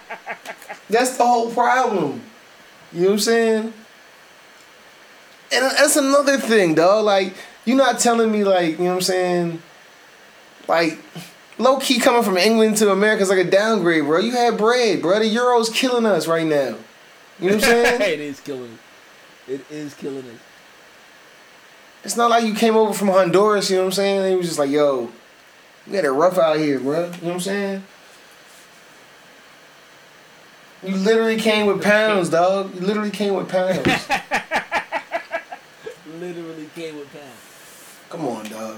[0.89, 2.21] that's the whole problem.
[2.91, 3.73] You know what I'm saying?
[5.51, 7.05] And that's another thing, dog.
[7.05, 9.61] Like you're not telling me, like you know what I'm saying,
[10.67, 10.99] like.
[11.59, 14.19] Low key coming from England to America is like a downgrade, bro.
[14.19, 15.19] You had bread, bro.
[15.19, 16.75] The Euro's killing us right now.
[17.39, 17.69] You know what I'm
[17.99, 18.01] saying?
[18.01, 18.79] it is killing.
[19.47, 20.39] It is killing us.
[22.03, 24.21] It's not like you came over from Honduras, you know what I'm saying?
[24.23, 25.11] They was just like, yo,
[25.87, 27.05] we had it rough out here, bro.
[27.05, 27.83] You know what I'm saying?
[30.85, 32.73] You literally came with pounds, dog.
[32.75, 33.77] You literally came with pounds.
[36.19, 37.99] Literally came with pounds.
[38.09, 38.77] Come on, dog.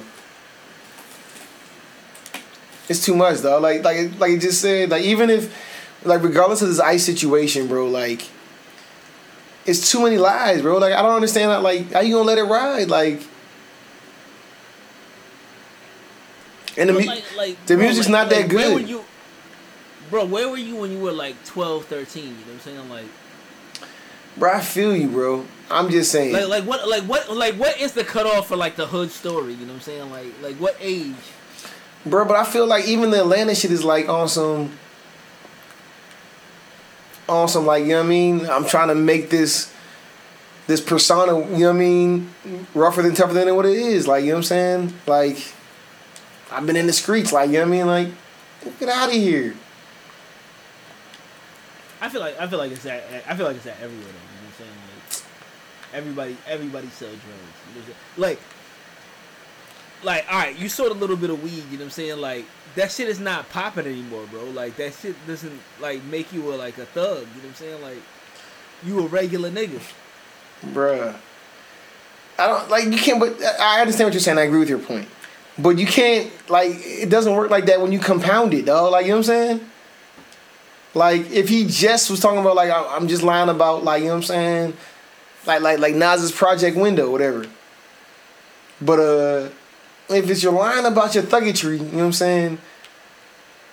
[2.88, 3.62] It's too much, dog.
[3.62, 5.54] Like, like, like you just said, like even if,
[6.06, 8.28] like, regardless of this ice situation, bro, like,
[9.66, 10.78] it's too many lies, bro.
[10.78, 11.52] Like, I don't understand.
[11.52, 12.88] How, like, how you gonna let it ride?
[12.90, 13.22] Like,
[16.78, 18.80] and the But mu- like, like, the bro, music's like- not that like, Where were
[18.80, 18.90] good.
[18.90, 19.06] you,
[20.10, 20.26] bro?
[20.26, 22.24] Where were you when you were like 12, 13?
[22.24, 22.80] You know what I'm saying?
[22.80, 23.06] I'm Like,
[24.38, 25.46] bro, I feel you, bro.
[25.70, 26.34] I'm just saying.
[26.34, 29.54] like, like what, like what, like what is the cutoff for like the hood story?
[29.54, 30.12] You know what I'm saying?
[30.12, 31.16] Like, like what age?
[32.06, 34.72] Bro, but I feel like even the Atlanta shit is like on some
[37.28, 38.46] on some like, you know what I mean?
[38.48, 39.74] I'm trying to make this
[40.68, 42.30] this persona, you know what I mean,
[42.74, 44.08] rougher than tougher than what it is.
[44.08, 44.94] Like, you know what I'm saying?
[45.08, 45.54] Like
[46.52, 47.88] I've been in the streets, like, you know what I mean?
[47.88, 48.08] Like,
[48.80, 49.56] get out of here.
[52.06, 54.06] I feel like I feel like it's that I feel like it's that everywhere.
[54.06, 54.78] Though, you know what I'm saying?
[55.10, 55.24] Like
[55.94, 57.98] everybody everybody sells drugs.
[58.16, 58.40] Like
[60.04, 61.52] like all right, you sold a little bit of weed.
[61.52, 62.22] You know what I'm saying?
[62.22, 64.44] Like that shit is not popping anymore, bro.
[64.46, 67.22] Like that shit doesn't like make you a, like a thug.
[67.22, 67.82] You know what I'm saying?
[67.82, 68.02] Like
[68.84, 69.82] you a regular nigga.
[70.64, 71.16] Bruh.
[72.38, 74.78] I don't like you can't but I understand what you're saying, I agree with your
[74.78, 75.08] point.
[75.58, 78.92] But you can't like it doesn't work like that when you compound it, though.
[78.92, 79.70] Like you know what I'm saying?
[80.96, 84.08] Like if he just was talking about like I- I'm just lying about like you
[84.08, 84.74] know what I'm saying,
[85.46, 87.46] like like like Nas's Project Window, whatever.
[88.82, 89.50] But uh,
[90.10, 92.58] if it's you're lying about your thuggetry, you know what I'm saying.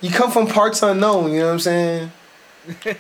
[0.01, 2.13] You come from parts unknown, you know what I'm saying.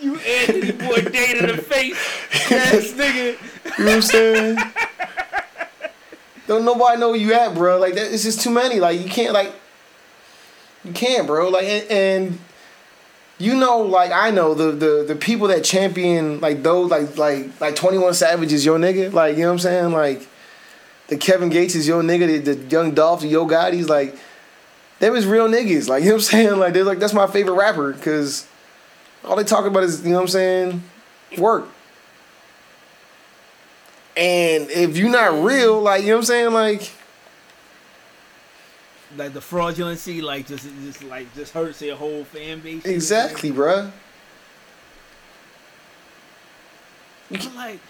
[0.00, 1.96] You Anthony Bourdain in the face,
[2.50, 3.38] ass nigga.
[3.78, 4.58] You know what I'm saying?
[6.48, 7.78] Don't nobody know where you at, bro.
[7.78, 8.80] Like that, it's just too many.
[8.80, 9.52] Like you can't like,
[10.84, 11.48] you can't, bro.
[11.48, 12.38] Like and, and
[13.38, 17.60] you know, like I know the the the people that champion like those like like
[17.60, 19.12] like Twenty One Savage is your nigga.
[19.12, 19.92] Like you know what I'm saying?
[19.92, 20.26] Like
[21.08, 22.44] the Kevin Gates is your nigga.
[22.44, 24.16] The, the Young Dolph, the Yo Gotti's like.
[24.98, 26.58] They was real niggas, like you know what I'm saying.
[26.60, 28.46] Like they're like that's my favorite rapper because
[29.24, 30.82] all they talk about is you know what I'm saying,
[31.38, 31.66] work.
[34.16, 36.92] And if you're not real, like you know what I'm saying, like
[39.16, 42.64] Like the fraudulency, like just just like just hurts their whole fan base.
[42.64, 43.90] you know what I'm exactly, bruh.
[47.54, 47.80] Like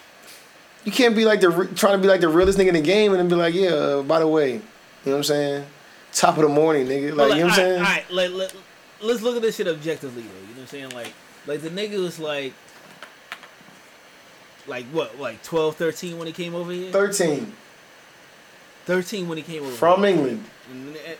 [0.84, 3.12] You can't be like the trying to be like the realest nigga in the game
[3.12, 4.58] and then be like, yeah, uh, by the way, you
[5.06, 5.66] know what I'm saying?
[6.12, 7.14] Top of the morning, nigga.
[7.14, 7.78] Like, But, you know what I'm saying?
[7.78, 8.54] All right, like, let,
[9.00, 10.28] let's look at this shit objectively, though.
[10.28, 10.90] You know what I'm saying?
[10.90, 11.12] Like,
[11.46, 12.52] like the nigga was like,
[14.66, 16.92] like what, like 12, 13 when he came over here?
[16.92, 17.52] Thirteen
[18.84, 19.72] 13 when he came over.
[19.72, 20.04] from.
[20.04, 20.44] England.
[20.70, 21.16] And then-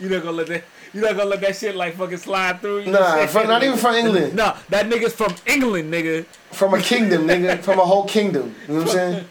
[0.00, 0.64] you not gonna let that.
[0.92, 2.80] You not gonna let that shit like fucking slide through.
[2.80, 3.48] You know what Nah, I'm from, saying?
[3.48, 4.34] not even from England.
[4.34, 6.24] No, that nigga's from England, nigga.
[6.52, 7.58] From a kingdom, nigga.
[7.60, 8.54] From a whole kingdom.
[8.68, 9.24] You know what I'm saying?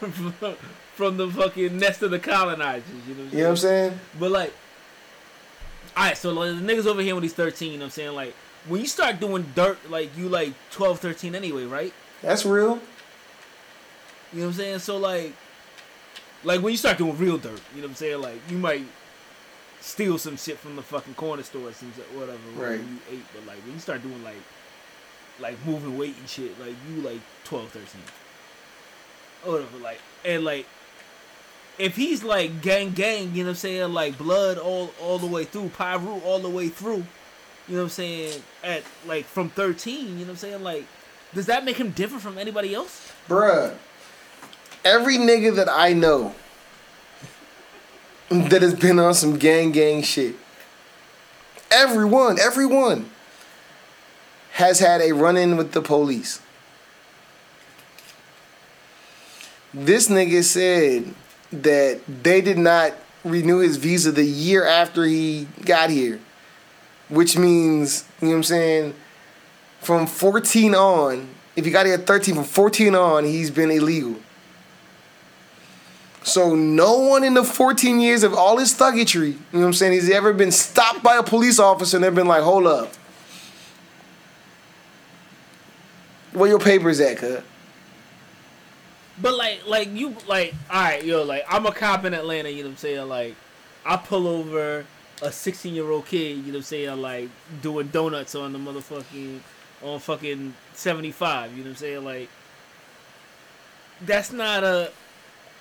[0.94, 2.82] from the fucking nest of the colonizers.
[3.08, 4.00] You know what I'm You know what I'm saying?
[4.18, 4.52] But like,
[5.96, 7.90] all right, so like, the niggas over here when he's 13, you know what I'm
[7.90, 8.12] saying?
[8.14, 8.34] Like,
[8.68, 11.92] when you start doing dirt, like you like 12, 13 anyway, right?
[12.22, 12.78] That's real.
[14.32, 14.78] You know what I'm saying?
[14.80, 15.32] So like,
[16.44, 18.20] like when you start doing real dirt, you know what I'm saying?
[18.22, 18.84] Like you might
[19.80, 22.80] steal some shit from the fucking corner store, some shit, whatever, whatever Right.
[22.80, 23.24] you ate.
[23.34, 24.36] But like when you start doing like,
[25.40, 27.86] like moving weight and shit, like you like 12, 13,
[29.46, 29.78] or whatever.
[29.78, 30.66] Like and like,
[31.78, 35.26] if he's like gang gang, you know what I'm saying, like blood all all the
[35.26, 37.04] way through, Piru all the way through,
[37.66, 40.84] you know what I'm saying, at like from 13, you know what I'm saying, like,
[41.34, 43.10] does that make him different from anybody else?
[43.28, 43.74] Bruh,
[44.84, 46.34] every nigga that I know
[48.28, 50.36] that has been on some gang gang shit,
[51.70, 53.10] everyone, everyone
[54.52, 56.40] has had a run in with the police.
[59.72, 61.14] This nigga said
[61.52, 62.92] that they did not
[63.24, 66.20] renew his visa the year after he got here,
[67.08, 68.94] which means, you know what I'm saying,
[69.80, 74.16] from 14 on, if he got here at 13, from 14 on, he's been illegal.
[76.22, 79.72] So no one in the 14 years of all his thuggetry, you know what I'm
[79.72, 82.92] saying, he's ever been stopped by a police officer and they've been like, hold up.
[86.32, 87.40] Where your papers at, cuz?
[89.20, 92.48] But like, like you, like, all right, yo, like, I'm a cop in Atlanta.
[92.48, 93.08] You know what I'm saying?
[93.08, 93.34] Like,
[93.84, 94.84] I pull over
[95.22, 96.36] a 16 year old kid.
[96.38, 97.02] You know what I'm saying?
[97.02, 97.28] Like,
[97.60, 99.40] doing donuts on the motherfucking
[99.82, 101.50] on fucking 75.
[101.52, 102.04] You know what I'm saying?
[102.04, 102.28] Like,
[104.02, 104.90] that's not a.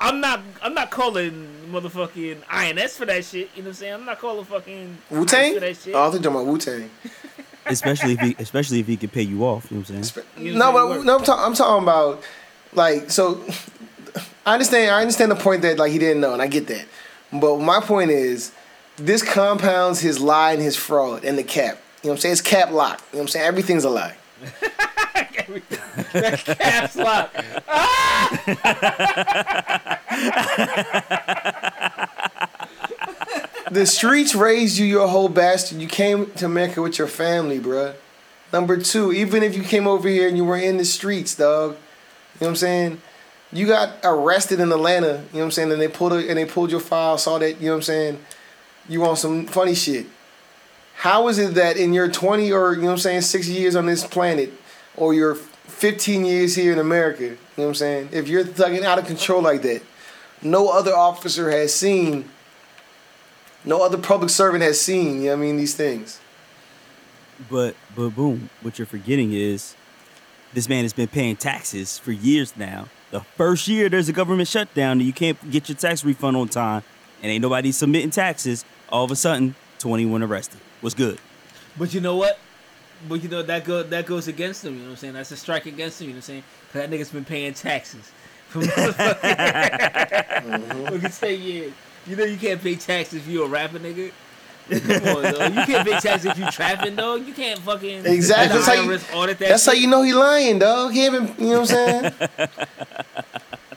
[0.01, 0.41] I'm not.
[0.61, 3.49] I'm not calling motherfucking INS for that shit.
[3.55, 3.93] You know what I'm saying?
[3.93, 5.53] I'm not calling fucking Wu Tang?
[5.53, 5.93] for that shit.
[5.93, 6.89] Oh, I think you're talking about Wu Tang.
[7.65, 9.69] especially if he, especially if he can pay you off.
[9.69, 10.25] You know what I'm saying?
[10.37, 12.23] You No, but I'm no, I'm, talk, I'm talking about
[12.73, 13.43] like so.
[14.45, 14.91] I understand.
[14.91, 16.85] I understand the point that like he didn't know, and I get that.
[17.31, 18.51] But my point is,
[18.97, 21.77] this compounds his lie and his fraud and the cap.
[22.01, 22.31] You know what I'm saying?
[22.33, 22.99] It's cap lock.
[23.11, 23.45] You know what I'm saying?
[23.45, 24.15] Everything's a lie.
[26.45, 27.33] Caps lock.
[27.67, 27.99] Ah!
[33.71, 35.79] The streets raised you your whole bastard.
[35.79, 37.93] You came to America with your family, bruh.
[38.51, 41.71] Number two, even if you came over here and you were in the streets, dog.
[41.71, 41.79] You know
[42.39, 43.01] what I'm saying?
[43.51, 46.37] You got arrested in Atlanta, you know what I'm saying, and they pulled a, and
[46.37, 48.19] they pulled your file, saw that, you know what I'm saying,
[48.87, 50.07] you on some funny shit.
[50.99, 53.75] How is it that in your 20 or, you know what I'm saying, 60 years
[53.75, 54.51] on this planet,
[54.97, 58.83] or your 15 years here in America, you know what I'm saying, if you're thugging
[58.83, 59.81] out of control like that,
[60.41, 62.29] no other officer has seen
[63.65, 66.19] no other public servant has seen, you know what I mean, these things.
[67.49, 69.75] But but boom, what you're forgetting is
[70.53, 72.87] this man has been paying taxes for years now.
[73.11, 76.49] The first year there's a government shutdown and you can't get your tax refund on
[76.49, 76.83] time
[77.21, 80.59] and ain't nobody submitting taxes, all of a sudden 21 arrested.
[80.81, 81.19] What's good?
[81.77, 82.39] But you know what?
[83.07, 84.73] But you know that go that goes against him.
[84.73, 85.13] You know what I'm saying?
[85.13, 86.07] That's a strike against him.
[86.07, 86.43] You know what I'm saying?
[86.71, 88.11] 'Cause that nigga's been paying taxes
[88.49, 91.73] for motherfucking look at say years.
[92.07, 94.11] You know you can't pay taxes if you a rapper nigga.
[94.69, 95.55] Come on, dog.
[95.55, 97.25] You can't pay taxes if you trapping, dog.
[97.25, 98.57] You can't fucking Exactly.
[98.59, 99.49] That's how you- audit that.
[99.49, 100.91] That's how you know he lying, dog.
[100.93, 102.13] He haven't, you know what I'm saying?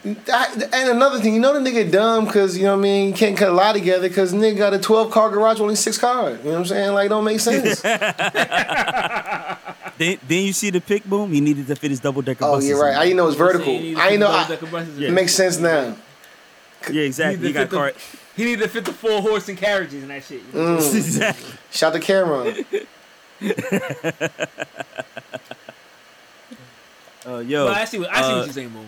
[0.05, 3.07] I- and another thing, you know the nigga dumb because, you know what I mean,
[3.09, 5.97] you can't cut a lot together because nigga got a 12 car garage, only six
[5.97, 6.37] cars.
[6.39, 6.93] You know what I'm saying?
[6.93, 7.81] Like, don't make sense.
[9.95, 11.31] Then, then you see the pick boom.
[11.31, 12.43] He needed to fit his double decker.
[12.45, 12.95] oh, you're right.
[12.95, 13.99] I didn't know it's You know what I'm vertical.
[14.01, 14.31] I didn't know.
[14.31, 14.99] needs I, to double-decker buses.
[14.99, 15.07] Yeah.
[15.09, 15.95] it makes sense now.
[16.91, 17.47] Yeah, exactly.
[17.47, 17.91] He got car.
[18.35, 20.41] He need to fit the four horse and carriages and that shit.
[20.51, 20.77] You know?
[20.77, 20.95] Mm.
[20.95, 21.53] exactly.
[21.71, 22.65] Shout to Cameron.
[27.25, 28.81] Uh, yo, But I see what I see uh, what you're saying, Mo.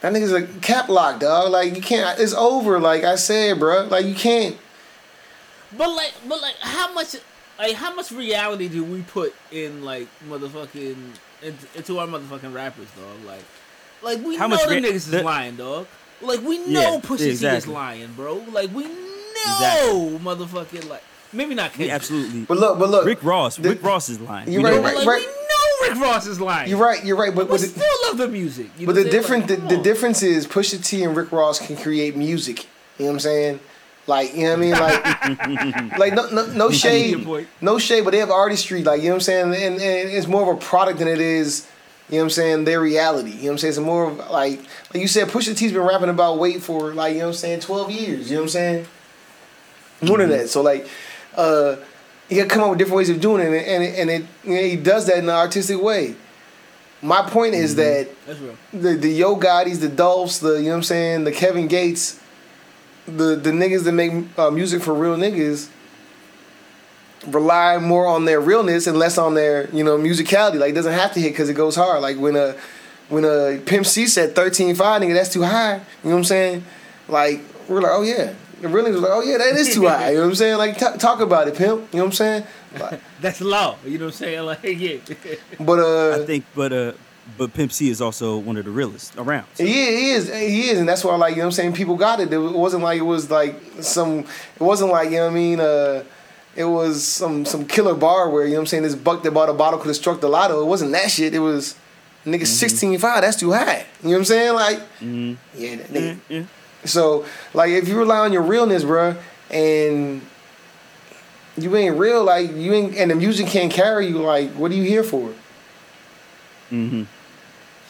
[0.00, 1.50] That nigga's a cap lock, dog.
[1.50, 2.78] Like, you can't, it's over.
[2.78, 3.84] Like I said, bro.
[3.84, 4.56] Like, you can't.
[5.76, 7.16] But like, but like, how much,
[7.58, 10.96] like, how much reality do we put in like motherfucking
[11.42, 13.24] into, into our motherfucking rappers, dog?
[13.26, 13.42] Like,
[14.02, 15.86] like we How know the them rea- niggas is the- lying, dog.
[16.22, 18.42] Like we Yeah, know Pusha T is lying, bro.
[18.50, 18.90] Like we know
[19.46, 20.18] Exactly.
[20.18, 21.90] motherfucking like maybe not we Kendrick.
[21.92, 22.40] absolutely.
[22.44, 23.04] But look, but look.
[23.04, 23.56] Rick Ross.
[23.56, 24.50] the- Rick Ross is lying.
[24.50, 25.06] You're We know right, But, that.
[25.06, 25.47] like we know
[25.82, 26.68] Rick Ross is lying.
[26.68, 27.34] You're right, you're right.
[27.34, 28.70] But, But but, we the, still love the music.
[28.78, 29.82] You but the what I'm different, the, Like, the come on.
[29.82, 32.64] difference is Pusha T and Rick Ross can create music.
[32.98, 33.60] You know what I'm saying?
[34.06, 34.72] Like, you know what I mean?
[34.72, 37.28] Like, like no, no, no your shade,
[37.60, 38.82] no shade, but they have artistry.
[38.82, 39.54] Like, you know what I'm saying?
[39.54, 41.68] And, and it's more of a product than it is.
[42.08, 42.64] You know what I'm saying?
[42.64, 43.32] Their reality.
[43.32, 43.70] You know what I'm saying?
[43.72, 44.60] It's more of like,
[44.94, 47.38] like you said, Pusha T's been rapping about weight for like, you know what I'm
[47.38, 48.30] saying, 12 years.
[48.30, 48.86] You know what I'm saying?
[50.00, 50.48] More than that.
[50.48, 50.88] So like,
[51.36, 51.76] uh,
[52.28, 54.24] he got to come up with different ways of doing it, and it, and it,
[54.44, 56.14] you know, he does that in an artistic way.
[57.00, 58.56] My point is that That's real.
[58.72, 62.20] the the Yo Gottis, the Dolphs, the you know what I'm saying, the Kevin Gates,
[63.06, 65.70] the the niggas that make uh, music for real niggas
[67.26, 70.58] rely more on their realness and less on their you know musicality.
[70.58, 72.02] Like it doesn't have to hit because it goes hard.
[72.02, 72.56] Like when a
[73.08, 75.74] when a Pimp C said 13.5, nigga, that's too high.
[75.76, 76.64] You know what I'm saying?
[77.06, 78.34] Like we're like, oh yeah.
[78.60, 80.10] The real was like, oh yeah, that is too high.
[80.10, 80.58] You know what I'm saying?
[80.58, 81.92] Like t- talk about it, pimp.
[81.92, 82.44] You know what I'm saying?
[82.78, 83.76] Like, That's law.
[83.84, 84.42] You know what I'm saying?
[84.44, 84.96] Like yeah.
[85.60, 86.92] But uh, I think, but uh,
[87.36, 89.46] but Pimp C is also one of the realest around.
[89.54, 91.72] so- He, he is, he is, and that's why, like, you know what I'm saying,
[91.74, 92.32] people got it.
[92.32, 95.60] It wasn't like it was like some, it wasn't like, you know what I mean,
[95.60, 96.04] uh,
[96.56, 99.30] it was some some killer bar where, you know what I'm saying, this buck that
[99.32, 100.60] bought a bottle could have struck the lotto.
[100.62, 101.34] It wasn't that shit.
[101.34, 101.76] It was,
[102.24, 103.84] nigga, 16.5, that's too high.
[104.02, 104.54] You know what I'm saying?
[104.54, 105.36] Like, Mhm.
[105.56, 106.18] yeah, that nigga.
[106.30, 106.42] Yeah, yeah.
[106.84, 109.16] So, like, if you rely on your realness, bro,
[109.50, 110.22] and
[111.56, 114.74] you ain't real, like, you ain't, and the music can't carry you, like, what are
[114.74, 115.32] you here for?
[116.70, 117.06] Mhm.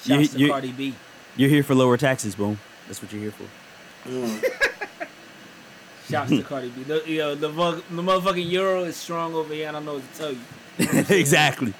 [0.05, 0.95] Shouts You- to you- Cardi B.
[1.36, 2.59] You're here for lower taxes, boom.
[2.86, 4.09] That's what you're here for.
[6.11, 6.82] Shouts to Cardi B.
[6.84, 9.68] The, you know, the, the motherfucking euro is strong over here.
[9.68, 10.39] I don't know what to tell you.
[11.16, 11.74] exactly.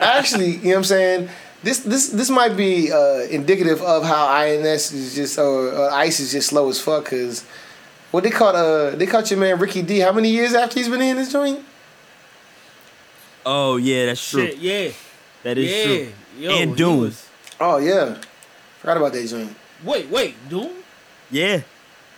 [0.00, 1.28] Actually, you know what I'm saying?
[1.64, 6.20] This this this might be uh, indicative of how INS is just or uh, ICE
[6.20, 7.06] is just slow as fuck.
[7.06, 7.44] Cause
[8.12, 10.00] what they caught uh they caught your man Ricky D.
[10.00, 11.64] How many years after he's been in this joint?
[13.46, 14.46] Oh yeah, that's true.
[14.46, 14.90] Shit, yeah.
[15.42, 15.84] That is yeah.
[15.84, 16.12] true.
[16.38, 17.00] Yo, And Doom.
[17.00, 17.28] was-
[17.60, 18.18] Oh yeah,
[18.80, 19.54] forgot about that joint.
[19.84, 20.34] wait, wait.
[20.48, 20.70] Doom?
[21.30, 21.62] Yeah.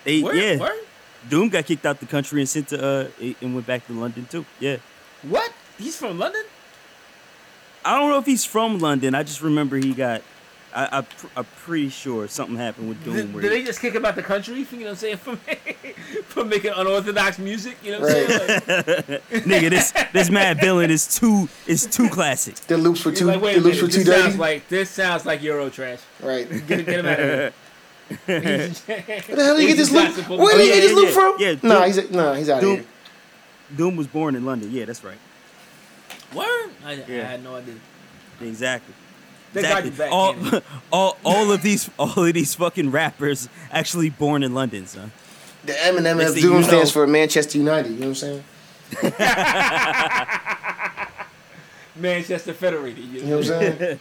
[0.04, 0.34] They Where?
[0.34, 0.56] yeah.
[0.58, 0.74] Where?
[1.28, 4.26] Doom got kicked out the country and sent to uh and went back to London
[4.26, 4.44] too.
[4.58, 4.78] Yeah.
[5.22, 5.52] What?
[5.78, 6.44] He's from London?
[7.86, 9.14] I don't know if he's from London.
[9.14, 10.22] I just remember he got.
[10.74, 11.04] I, I
[11.38, 13.14] I'm pretty sure something happened with Doom.
[13.32, 14.56] Did, did they just kick him out the country?
[14.56, 15.16] You know what I'm saying?
[15.16, 15.36] For,
[16.42, 17.78] for making unorthodox music?
[17.82, 18.40] You know what I'm saying?
[18.68, 22.56] Like, Nigga, this this Madvillain is too is too classic.
[22.56, 23.24] The loops for he's two.
[23.26, 23.90] like, wait the loops minute.
[23.92, 24.38] for two This sounds dirty.
[24.38, 26.00] like, this sounds like Euro trash.
[26.22, 26.48] right.
[26.50, 27.52] Get, get him out of here.
[28.26, 30.28] Where the hell did you get this loop?
[30.28, 31.36] Where over- did you get this loop from?
[31.38, 32.84] Yeah, nah, Doom- he's nah, he's out of Doom- here.
[33.76, 34.70] Doom was born in London.
[34.70, 35.18] Yeah, that's right.
[36.36, 36.70] Word?
[36.84, 37.28] I, I Yeah.
[37.28, 37.74] had no idea.
[38.40, 38.94] Exactly.
[39.52, 39.90] They got exactly.
[39.90, 40.62] you back, all, Kenny.
[40.92, 45.12] all, all of these, all of these fucking rappers actually born in London, son.
[45.64, 47.92] The Eminem Next of Doom stands for Manchester United.
[47.92, 48.44] You know what I'm saying?
[51.96, 53.04] Manchester Federated.
[53.04, 53.28] You You know?
[53.28, 53.98] know what I'm saying?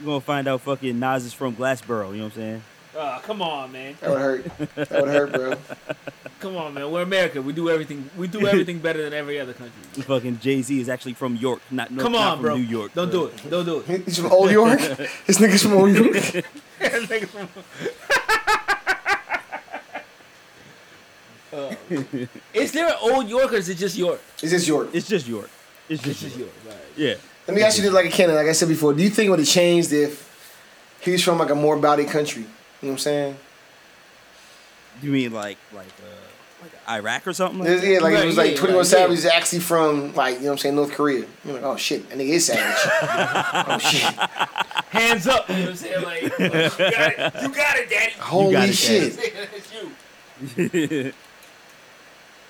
[0.00, 2.10] You're gonna find out fucking Nas is from Glassboro.
[2.10, 2.62] You know what I'm saying?
[2.94, 3.96] Oh, come on, man.
[4.00, 4.44] That would hurt.
[4.74, 5.54] That would hurt, bro.
[6.40, 6.90] Come on, man.
[6.90, 7.40] We're America.
[7.40, 8.10] We do everything.
[8.18, 10.02] We do everything better than every other country.
[10.02, 12.56] Fucking Jay Z is actually from York, not no, Come not on, from bro.
[12.56, 12.92] New York.
[12.94, 13.20] Don't bro.
[13.20, 13.50] do it.
[13.50, 14.04] Don't do it.
[14.04, 14.78] He's from Old York.
[15.26, 16.44] This nigga's from Old York.
[21.52, 21.74] Uh,
[22.54, 24.20] is there an old York or is it just York?
[24.42, 24.88] Is this York?
[24.94, 25.50] It's just York.
[25.88, 26.50] It's It's just, just York.
[26.64, 26.74] York.
[26.76, 26.84] Right.
[26.96, 27.14] Yeah.
[27.46, 28.94] Let me ask you this like a canon, like I said before.
[28.94, 30.28] Do you think it would have changed if
[31.02, 32.46] he was from like a more bowdy country?
[32.82, 33.36] You know what I'm saying?
[35.00, 37.60] You mean like like uh like Iraq or something?
[37.60, 37.86] Like This- that?
[37.88, 39.14] yeah, like Right, it was yeah, like 21 like, Savage yeah.
[39.18, 41.24] is actually from like, you know what I'm saying, North Korea.
[41.44, 42.76] You're like, oh shit, that nigga is savage.
[43.68, 44.02] oh shit.
[44.90, 45.48] Hands up.
[45.48, 46.04] You know what I'm saying?
[46.04, 47.42] Like, you got it.
[47.42, 48.12] You got it, daddy.
[48.18, 49.18] Holy got it, shit.
[49.18, 49.72] it's
[50.58, 51.12] you.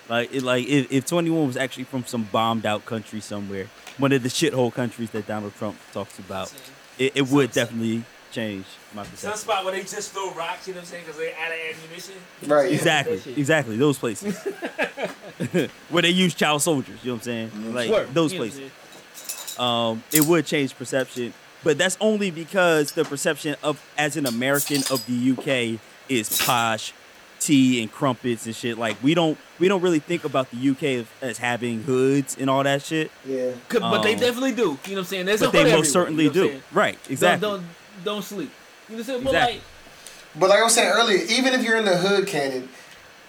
[0.08, 3.68] like it, like if, if 21 was actually from some bombed out country somewhere,
[3.98, 6.52] one of the shithole countries that Donald Trump talks about,
[6.98, 8.64] it, it would definitely change
[8.94, 9.38] my Some perception.
[9.38, 11.04] spot where they just throw rocks, you know what I'm saying?
[11.04, 12.14] Because they out of ammunition.
[12.46, 12.72] Right.
[12.72, 13.76] Exactly, exactly.
[13.76, 14.36] Those places
[15.90, 16.98] where they use child soldiers.
[17.02, 17.74] You know what I'm saying?
[17.74, 18.04] Like Swear.
[18.06, 19.58] those You know what I'm places.
[19.58, 21.32] um, it would change perception.
[21.64, 26.92] But that's only because the perception of as an American of the UK is posh,
[27.38, 28.78] tea and crumpets and shit.
[28.78, 32.50] Like we don't we don't really think about the UK as, as having hoods and
[32.50, 33.12] all that shit.
[33.24, 33.52] Yeah.
[33.68, 34.62] 'Cause- but they Um, definitely do.
[34.62, 35.26] You know what I'm saying?
[35.26, 36.62] There's But a they most everywhere, certainly you know do.
[36.72, 37.48] Right, exactly.
[37.48, 38.50] Don't, don't don't sleep.
[38.88, 39.22] You know what I'm saying?
[39.24, 39.54] But Exactly.
[39.56, 39.62] like,
[40.40, 42.68] But like I was saying earlier, even if you're in the hood canon,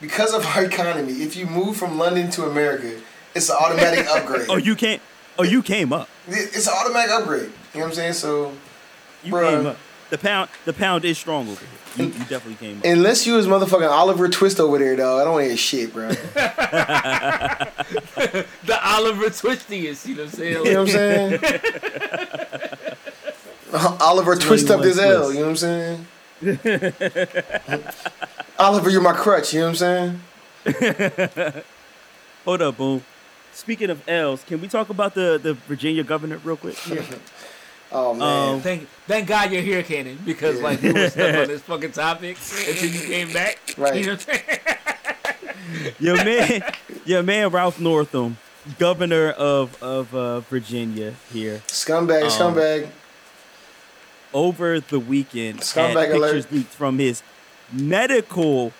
[0.01, 2.99] because of our economy, if you move from London to America,
[3.35, 4.47] it's an automatic upgrade.
[4.49, 5.01] Oh, you can't.
[5.39, 6.07] Oh, you came up.
[6.27, 7.43] It's an automatic upgrade.
[7.73, 8.13] You know what I'm saying?
[8.13, 8.53] So
[9.23, 9.49] You Bruh.
[9.57, 9.77] came up.
[10.09, 11.69] The pound the pound is strong over here.
[11.95, 12.85] You, you definitely came up.
[12.85, 15.93] unless you was motherfucking Oliver Twist over there, dog, I don't want to hear shit,
[15.93, 16.09] bro.
[18.65, 20.65] the Oliver Twistiest, you know what I'm saying?
[20.65, 21.39] You know what I'm saying?
[24.01, 26.05] Oliver twist up this 21 L, you know what I'm saying?
[28.59, 30.19] Oliver, you're my crutch, you know what I'm
[30.65, 30.65] saying?
[32.45, 33.03] Hold up, boom.
[33.53, 36.75] Speaking of L's, can we talk about the, the Virginia governor real quick?
[37.91, 38.55] Oh man.
[38.55, 40.63] Um, Thank, thank God you're here, Cannon, because Yeah.
[40.63, 43.59] like we were stuck on this fucking topic until you came back.
[43.77, 43.95] Right.
[43.95, 45.95] You know what I'm saying?
[45.99, 46.61] your man,
[47.05, 48.37] your man Ralph Northam,
[48.79, 52.89] governor of of uh, Virginia here, scumbag, um, scumbag.
[54.33, 56.33] Over the weekend had Scumbag alert.
[56.33, 57.23] pictures leaked from his
[57.71, 58.71] medical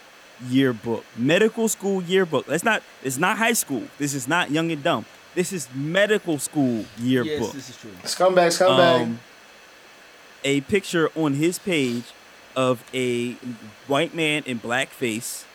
[0.47, 2.45] yearbook, medical school yearbook.
[2.45, 2.83] That's not.
[3.03, 3.83] It's not high school.
[3.97, 5.05] This is not young and dumb.
[5.35, 7.53] This is medical school yearbook.
[7.53, 7.91] Yes, this is true.
[8.03, 9.01] Scumbag, scumbag.
[9.03, 9.19] um,
[10.43, 12.05] a picture on his page
[12.55, 13.33] of a
[13.87, 15.45] white man in blackface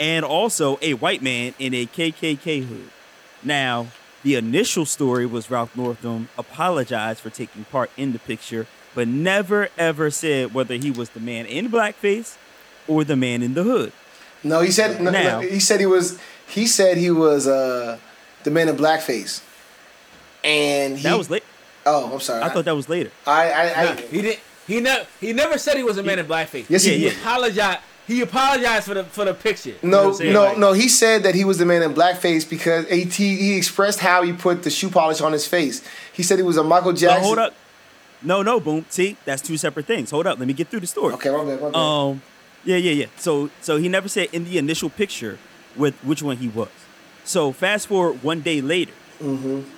[0.00, 2.90] and also a white man in a KKK hood.
[3.44, 3.88] Now,
[4.24, 9.68] The initial story was Ralph Northam apologized for taking part in the picture, but never
[9.78, 12.36] ever said whether he was the man in blackface
[12.86, 13.92] or the man in the hood.
[14.42, 16.18] No, he said no, Now- no, he said he was
[16.48, 17.98] he said he was uh
[18.44, 19.42] the man in blackface.
[20.44, 21.42] And he That was late.
[21.84, 22.42] Oh, I'm sorry.
[22.42, 23.10] I thought that was later.
[23.26, 24.40] I I, I, Nah, he didn't.
[24.66, 25.06] He never.
[25.20, 26.66] He never said he was a man in blackface.
[26.68, 27.16] Yes, he he did.
[27.18, 27.80] apologized.
[28.06, 29.70] He apologized for the for the picture.
[29.70, 30.32] You know No, what I'm saying?
[30.32, 30.72] no, Like, no.
[30.74, 34.32] He said that he was the man in blackface because he, he expressed how he
[34.32, 35.82] put the shoe polish on his face.
[36.12, 37.22] He said he was a Michael No, Jackson.
[37.24, 37.54] hold up.
[38.22, 38.84] No, no, boom.
[38.88, 40.10] See, that's two separate things.
[40.10, 40.38] Hold up.
[40.38, 41.14] Let me get through the story.
[41.14, 41.76] Okay, my bad, my bad.
[41.76, 42.22] Um,
[42.64, 43.06] yeah, yeah, yeah.
[43.16, 45.38] So, so he never said in the initial picture
[45.76, 46.68] with which one he was.
[47.24, 48.92] So fast forward one day later,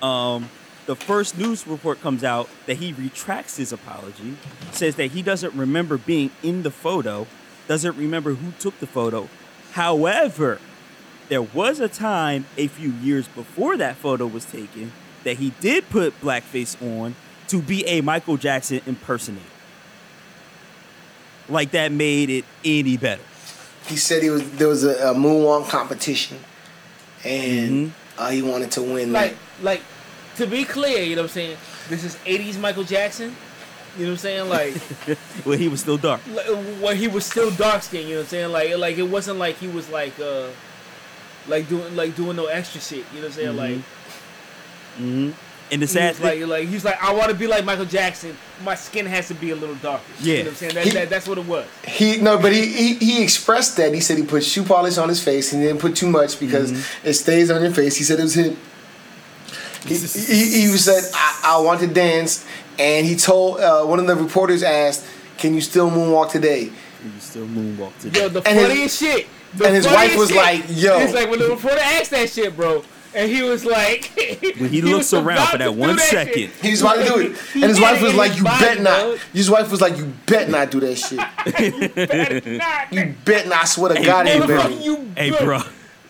[0.02, 0.48] um,
[0.86, 4.36] the first news report comes out that he retracts his apology,
[4.72, 7.26] says that he doesn't remember being in the photo,
[7.68, 9.28] doesn't remember who took the photo.
[9.72, 10.60] However,
[11.28, 14.92] there was a time a few years before that photo was taken
[15.24, 17.14] that he did put blackface on
[17.50, 19.44] to be a Michael Jackson impersonator.
[21.48, 23.22] Like that made it any better.
[23.86, 26.38] he said he was there was a, a moonwalk competition,
[27.24, 28.20] and Mm-hmm.
[28.22, 29.12] uh, he wanted to win.
[29.12, 29.64] like, that.
[29.64, 29.80] like,
[30.36, 31.56] to be clear, you know what I'm saying?
[31.88, 33.34] This is '80s Michael Jackson.
[33.98, 34.48] You know what I'm saying?
[34.48, 34.74] Like,
[35.44, 36.20] Well, he was still dark.
[36.32, 36.46] like
[36.80, 38.04] when he was still dark skinned.
[38.08, 38.52] You know what I'm saying?
[38.52, 40.46] Like, like it wasn't like he was like, uh,
[41.48, 42.98] like doing like doing no extra shit.
[43.12, 43.56] You know what I'm saying?
[43.56, 43.78] Like.
[44.96, 45.30] hmm
[45.72, 47.64] And the He sad was thing, like, like he's like, I want to be like
[47.64, 48.36] Michael Jackson.
[48.64, 50.02] My skin has to be a little darker.
[50.20, 50.32] Yeah.
[50.32, 50.74] you know what I'm saying.
[50.74, 51.66] That, He- that, that's what it was.
[51.86, 53.94] He no, but he, he he expressed that.
[53.94, 55.50] He said he put shoe polish on his face.
[55.52, 57.08] He didn't put too much because Mm-hmm.
[57.08, 57.96] it stays on your face.
[57.96, 58.56] He said it was him.
[59.86, 62.44] He, he, he said I, I want to dance,
[62.78, 65.06] and he told uh, one of the reporters asked,
[65.38, 68.20] "Can you still moonwalk today?" Can you still moonwalk today.
[68.20, 69.26] Yo, the And his- funniest shit.
[69.54, 71.00] The and his wife was shit, like, yo.
[71.00, 72.84] He's like, when the reporter asked that shit, bro,
[73.14, 74.10] and he was like,
[74.58, 76.08] When he looks around for that to do one shit.
[76.08, 76.50] second.
[76.62, 78.98] He was about to do it, and his wife was like, "You body, bet not."
[79.00, 79.18] dog.
[79.32, 81.18] His wife was like, "You bet not do that shit.
[82.58, 84.56] Nah, You bet not." I swear to God, hey, ain't bro.
[84.62, 84.80] bet.
[84.80, 85.44] you Hey, bro.
[85.44, 85.60] bro.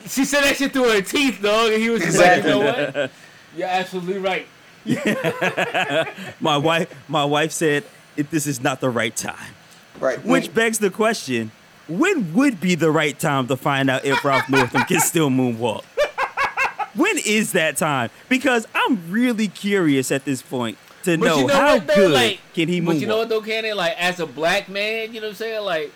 [0.07, 2.53] She said that shit through her teeth, dog, and he was Exactly.
[2.53, 3.11] like, you know what?
[3.57, 4.46] You're absolutely right.
[6.40, 7.84] My wife, my wife said,
[8.16, 9.55] if this is not the right time.
[9.98, 10.22] Right.
[10.24, 11.51] Which begs the question:
[11.88, 15.82] When would be the right time to find out if Ralph Northam can still moonwalk?
[16.95, 18.11] When is that time?
[18.28, 21.95] Because I'm really curious at this point to know, you know how what, though?
[21.95, 22.95] good Like, can he move.
[22.97, 23.76] But you know what, though, Cannon?
[23.76, 25.64] Like, as a black man, you know what I'm saying?
[25.64, 25.93] Like,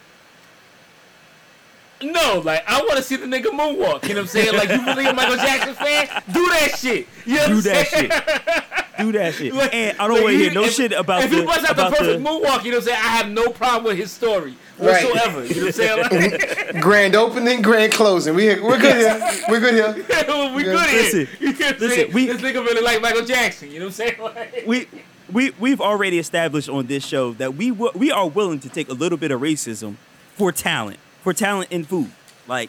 [2.02, 4.02] no, like, I want to see the nigga moonwalk.
[4.06, 4.54] You know what I'm saying?
[4.54, 6.06] Like, you really a Michael Jackson fan?
[6.32, 7.08] Do that shit.
[7.24, 8.10] You know Do what I'm that saying?
[8.10, 8.64] shit.
[8.98, 9.52] Do that shit.
[9.54, 11.44] Like- and I don't like, want to hear no if- shit about if the he
[11.44, 12.28] bust out the about perfect the.
[12.28, 12.98] moonwalk, you know what I'm saying?
[13.02, 15.04] I have no problem with his story Right.
[15.04, 15.44] whatsoever.
[15.44, 16.32] You know what I'm saying?
[16.72, 18.34] Like, grand opening, grand closing.
[18.34, 19.30] We we're good here.
[19.48, 19.92] We're good here.
[20.54, 21.28] we good Listen, here.
[21.40, 22.12] You know what I'm listen, saying?
[22.12, 23.70] we- this nigga really like Michael Jackson.
[23.70, 24.16] You know what I'm saying?
[24.20, 24.86] Like, we
[25.32, 28.88] we we've already established on this show that we w- we are willing to take
[28.88, 29.96] a little bit of racism
[30.36, 32.10] for talent, for talent in food.
[32.46, 32.68] Like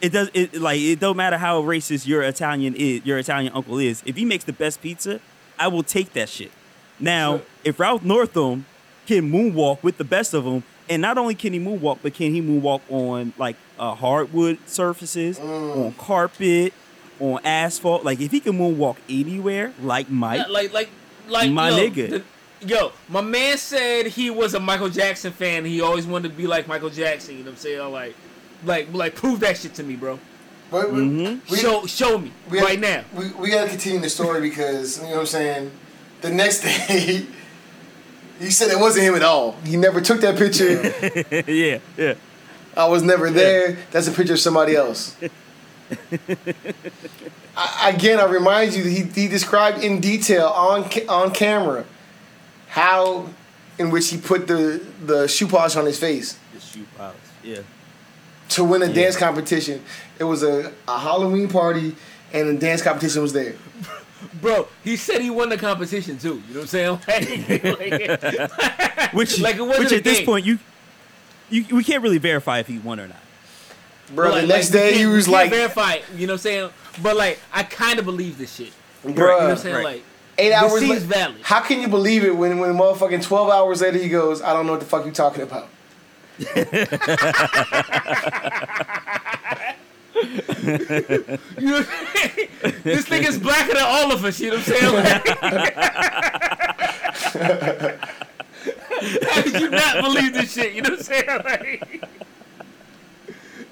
[0.00, 3.78] it does it like it don't matter how racist your Italian is, your Italian uncle
[3.78, 4.02] is.
[4.06, 5.20] If he makes the best pizza,
[5.60, 6.50] I will take that shit.
[6.98, 7.46] Now, Sure.
[7.64, 8.64] if Ralph Northam
[9.06, 12.32] can moonwalk with the best of them, and not only can he moonwalk, but can
[12.34, 16.72] he moonwalk on like uh, hardwood surfaces, on carpet,
[17.20, 18.04] on asphalt?
[18.04, 20.88] Like if he can moonwalk anywhere, like Mike, like like
[21.28, 22.10] like My yo, nigga.
[22.10, 25.64] the- yo, my man said he was a Michael Jackson fan.
[25.64, 27.34] He always wanted to be like Michael Jackson.
[27.38, 27.92] You know what I'm saying?
[27.92, 28.14] Like,
[28.64, 30.18] like, like, prove that shit to me, bro.
[30.70, 31.50] But we, Mhm.
[31.50, 33.02] we, show, show me we right now.
[33.14, 35.70] We, we gotta continue the story because you know what I'm saying.
[36.20, 37.26] The next day,
[38.38, 39.56] he said it wasn't him at all.
[39.64, 40.94] He never took that picture.
[41.50, 42.14] yeah, yeah.
[42.76, 43.78] I was never there.
[43.90, 45.16] That's a picture of somebody else.
[47.56, 51.84] I, again, I remind you that he, he described in detail on on camera
[52.68, 53.26] how
[53.78, 57.16] in which he put the the shoe polish on his face The shoe polish.
[57.42, 57.58] Yeah.
[58.50, 58.92] to win a Yeah.
[58.94, 59.82] dance competition.
[60.20, 61.96] It was a, a Halloween party
[62.32, 63.54] and the dance competition was there.
[64.42, 66.42] Bro, he said he won the competition too.
[66.48, 66.98] You know what I'm saying?
[67.08, 67.64] Like,
[68.22, 70.26] like, Which, Like it wasn't which a at this game.
[70.26, 70.58] point you,
[71.48, 73.16] you, we can't really verify if he won or not.
[74.14, 76.26] Bro, like- the next like, we day he was we can't like, verify it, you
[76.26, 76.70] know what I'm saying?
[77.02, 78.72] But like, I kind of believe this shit.
[79.02, 79.74] Bro, You know what I'm saying?
[79.76, 79.84] right.
[79.84, 80.02] Like,
[80.38, 81.06] eight this hours seems later.
[81.06, 81.40] valid.
[81.42, 84.66] How can you believe it when when motherfucking twelve hours later he goes, I don't
[84.66, 85.68] know what the fuck you talking about.
[90.20, 91.82] Know
[92.82, 94.38] this nigga's blacker than all of us.
[94.40, 94.94] You know what I'm saying?
[94.94, 95.26] Like,
[99.60, 100.74] you not believe this shit?
[100.74, 101.26] You know what I'm saying?
[101.44, 102.04] Like,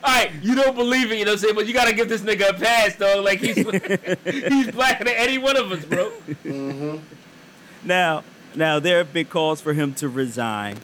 [0.05, 1.55] All right, you don't believe it, you know what I'm saying?
[1.55, 3.20] But you gotta give this nigga a pass, though.
[3.20, 3.57] Like he's
[4.24, 6.11] he's blacker than any one of us, bro.
[6.44, 6.99] Mm-hmm.
[7.84, 8.22] Now,
[8.55, 10.78] now there have been calls for him to resign.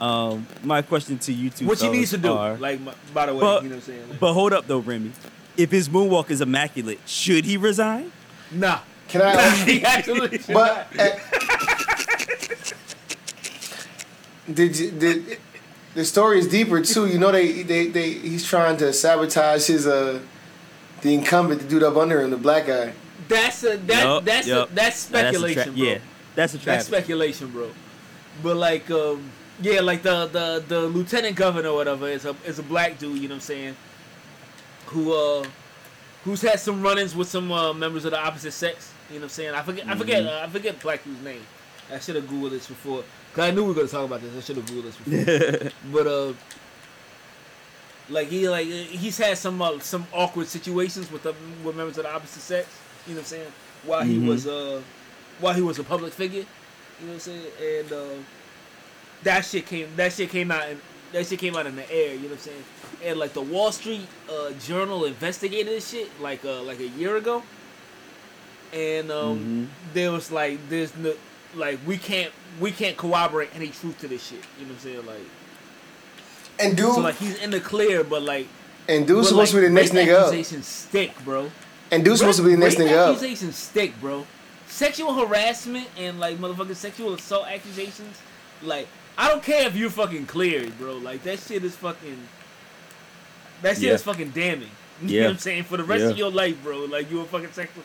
[0.00, 2.78] Um, my question to you two, What he fellas needs to do, are- like
[3.12, 4.08] by the way, but, you know what I'm saying?
[4.10, 5.10] Like, but hold up though, Remy.
[5.56, 8.12] If his moonwalk is immaculate, should he resign?
[8.52, 8.78] nah.
[9.08, 9.50] Can I?
[9.64, 11.08] he actually But uh,
[14.52, 15.38] did you did
[15.94, 17.06] the story is deeper too?
[17.06, 20.20] You know they they, they he's trying to sabotage his uh
[21.02, 22.92] the incumbent, the dude up under him, the black guy.
[23.28, 24.70] that's a that Yup, that's yup.
[24.70, 25.84] a, that's speculation, That's a tra- bro.
[25.92, 25.98] Yeah,
[26.34, 27.70] that's a That's speculation, bro.
[28.42, 29.30] But like, um,
[29.60, 33.18] yeah, like the the the lieutenant governor or whatever is a is a black dude.
[33.18, 33.76] You know what I'm saying?
[34.86, 35.44] Who uh,
[36.24, 38.92] who's had some run-ins with some uh, members of the opposite sex.
[39.10, 39.54] You know what I'm saying?
[39.54, 40.42] I forget I forget Mm-hmm.
[40.44, 41.42] uh, I forget black dude's name.
[41.92, 43.02] I should have googled this before.
[43.34, 44.36] Cause I knew we were gonna talk about this.
[44.36, 45.70] I should have googled this before.
[45.92, 46.32] but uh,
[48.10, 51.34] like he like he's had some uh, some awkward situations with the,
[51.64, 52.68] with members of the opposite sex.
[53.06, 53.52] You know what I'm saying?
[53.84, 54.28] While he Mhm.
[54.28, 54.80] was uh
[55.40, 56.44] while he was a public figure.
[57.00, 57.46] You know what I'm saying?
[57.80, 58.04] And uh,
[59.24, 60.80] that shit came that shit came out and
[61.12, 62.12] that shit came out in the air.
[62.14, 62.64] You know what I'm saying?
[63.04, 67.16] And like the Wall Street uh, Journal investigated this shit like uh, like a year
[67.16, 67.42] ago.
[68.72, 69.94] And um, Mhm.
[69.94, 71.14] there was like there's no
[71.54, 74.44] like we can't we can't corroborate any truth to this shit.
[74.58, 75.06] You know what I'm saying?
[75.06, 75.28] Like
[76.60, 78.46] And dude, so like he's in the clear, but like
[78.88, 80.26] and dude's supposed like, to be the next nigga up.
[80.28, 81.50] Accusations stick, bro.
[81.90, 83.08] And dude's supposed to be the next nigga up.
[83.16, 84.26] Accusations stick, bro.
[84.66, 88.18] Sexual harassment and like motherfucking sexual assault accusations,
[88.62, 88.86] like
[89.20, 90.94] I don't care if you're fucking cleared, bro.
[90.96, 92.18] Like that shit is fucking.
[93.62, 93.94] That shit Yeah.
[93.94, 94.70] is fucking damning.
[95.02, 95.62] You know what I'm saying?
[95.64, 96.10] For the rest Yeah.
[96.10, 96.78] of your life, bro.
[96.84, 97.84] Like you a fucking sexual.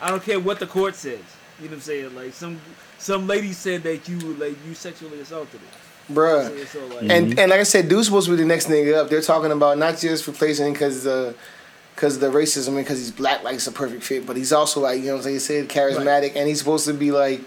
[0.00, 1.18] I don't care what the court says.
[1.58, 2.14] You know what I'm saying?
[2.14, 2.60] Like some
[2.98, 6.14] some lady said that you like you sexually assaulted her.
[6.14, 6.48] Bruh.
[6.68, 8.94] So, so, like, And and like I said, dude's supposed to be the next nigga
[8.96, 9.08] up.
[9.10, 11.34] They're talking about not just replacing him because the
[11.96, 14.80] because the racism and because he's black, like it's a perfect fit, but he's also
[14.80, 17.40] like you know what I'm saying, He said charismatic, and he's supposed to be like,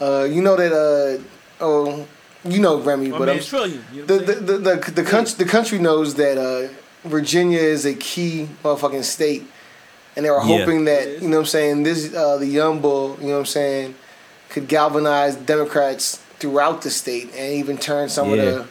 [0.00, 1.22] uh, you know that uh,
[1.64, 2.06] oh,
[2.44, 3.84] you know Remy, my but I'm Trillion.
[3.92, 6.68] You know the the the the, the country the country knows that uh,
[7.08, 9.44] Virginia is a key motherfucking state,
[10.16, 11.22] and they were hoping It that is.
[11.22, 13.94] you know what I'm saying this uh, the young bull, you know what I'm saying,
[14.50, 18.36] could galvanize Democrats throughout the state and even turn some Yeah.
[18.36, 18.66] of the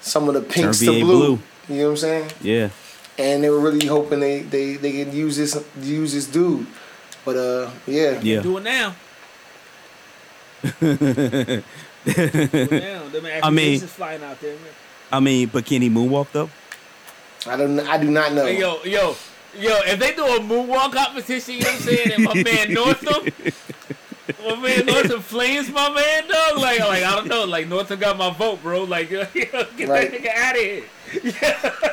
[0.00, 1.16] some of the pinks Turn to blue.
[1.16, 1.38] blue.
[1.68, 2.30] You know what I'm saying?
[2.42, 2.68] Yeah.
[3.18, 6.66] And they were really hoping they they they could use this use this dude,
[7.24, 8.40] but uh yeah Yeah.
[8.42, 8.94] Do it now.
[12.06, 13.08] Do it now.
[13.08, 14.72] Them I mean- accusations flying out there, man.
[15.12, 16.50] I mean, but can he moonwalk though?
[17.46, 18.44] I don't know I do not know.
[18.46, 19.14] Hey, yo, yo,
[19.58, 22.72] yo, if they do a moonwalk competition, you know what I'm saying, and my man
[22.74, 23.32] Northam,
[24.44, 28.16] my man Northam flames my man, dog, like, like, I don't know, like, Northam got
[28.18, 30.10] my vote, bro, like, yo, get Right.
[30.10, 30.84] that nigga out of here.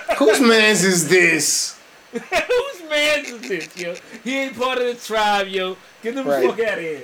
[0.18, 1.80] Whose man's is this?
[2.11, 3.93] Whose man is this, yo?
[4.24, 5.78] He ain't part of the tribe, yo.
[6.01, 6.49] Get the Right.
[6.49, 7.03] fuck out of here.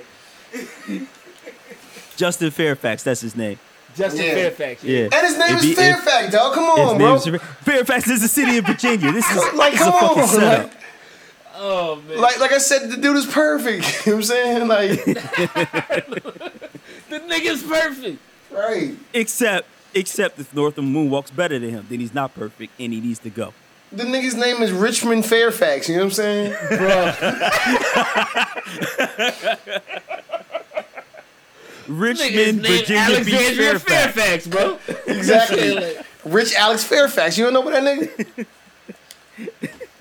[2.20, 3.58] Justin Fairfax, that's his name.
[3.96, 4.34] Justin Yeah.
[4.34, 5.04] Fairfax, Yeah.
[5.04, 6.52] And his name If is he- if- Fairfax, dog.
[6.54, 7.14] Come his on, name bro.
[7.16, 7.26] is
[7.62, 9.10] Fairfax is a city in Virginia.
[9.10, 10.64] This is, Like, this is a come fucking on, setup.
[10.66, 10.72] like,
[11.62, 12.18] Oh, man.
[12.20, 13.84] like, like I said, the dude is perfect.
[14.06, 14.68] you know what I'm saying?
[14.68, 15.04] Like,
[17.08, 18.18] the nigga's perfect.
[18.50, 18.94] right.
[19.14, 23.18] Except, except if Northam moonwalks better than him, then he's not perfect and he needs
[23.20, 23.52] to go.
[23.92, 25.88] The nigga's name is Richmond Fairfax.
[25.88, 26.52] You know what I'm saying?
[26.68, 27.12] Bro,
[29.18, 30.29] nigga's
[31.98, 34.46] Richmond, name Virginia Beach, Alexandria Fairfax.
[34.46, 34.78] Fairfax, bro.
[35.06, 35.74] Exactly.
[35.74, 37.36] Like, Rich Alex Fairfax.
[37.38, 38.46] You don't know what that nigga?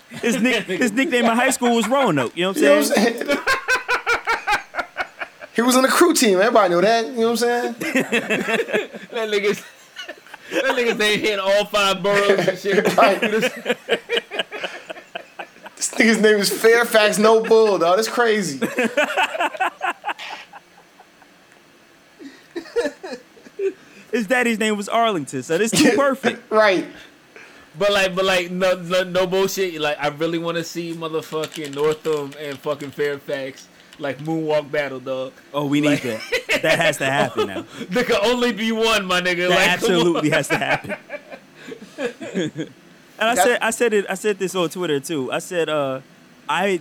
[0.09, 2.35] His, nick, his nickname in high school was Roanoke.
[2.35, 3.21] You know what I'm You know what saying?
[3.21, 3.39] I'm saying?
[5.55, 6.39] he was on the crew team.
[6.39, 7.05] Everybody know that.
[7.05, 7.75] You know what I'm saying?
[9.11, 9.63] That nigga's
[10.51, 12.85] that nigga's name hitting all five boroughs and shit.
[12.97, 13.19] Right.
[15.75, 17.95] This nigga's name is Fairfax No Bull, dog.
[17.97, 18.59] That's crazy.
[24.11, 26.49] His daddy's name was Arlington, so this too perfect.
[26.51, 26.85] Right.
[27.77, 29.79] But like, but like, no, no, no bullshit.
[29.79, 33.67] Like, I really want to see motherfucking Northam and fucking Fairfax
[33.99, 35.33] like moonwalk battle, dog.
[35.53, 36.61] Oh, we need Like- that.
[36.63, 37.65] That has to happen now.
[37.89, 39.47] There can only be one, my nigga.
[39.47, 40.95] That like, absolutely has to happen.
[41.97, 42.71] and
[43.19, 44.05] I That- said, I said it.
[44.09, 45.31] I said this on Twitter too.
[45.31, 46.01] I said, uh,
[46.47, 46.79] I,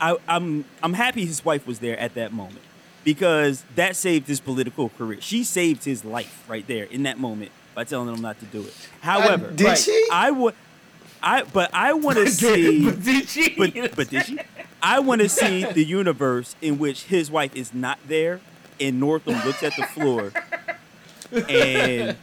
[0.00, 2.60] I, I'm, I'm happy his wife was there at that moment
[3.04, 5.20] because that saved his political career.
[5.20, 8.62] She saved his life right there in that moment by telling him not to do
[8.62, 8.74] it.
[9.00, 9.78] However, Uh, did Right.
[9.78, 10.08] she?
[10.10, 10.54] I would,
[11.22, 12.84] I, but I want to see.
[12.84, 13.50] But did she?
[13.56, 14.38] but but did she?
[14.82, 18.40] I want to see the universe in which his wife is not there,
[18.80, 20.32] and Northam looks at the floor
[21.48, 22.16] and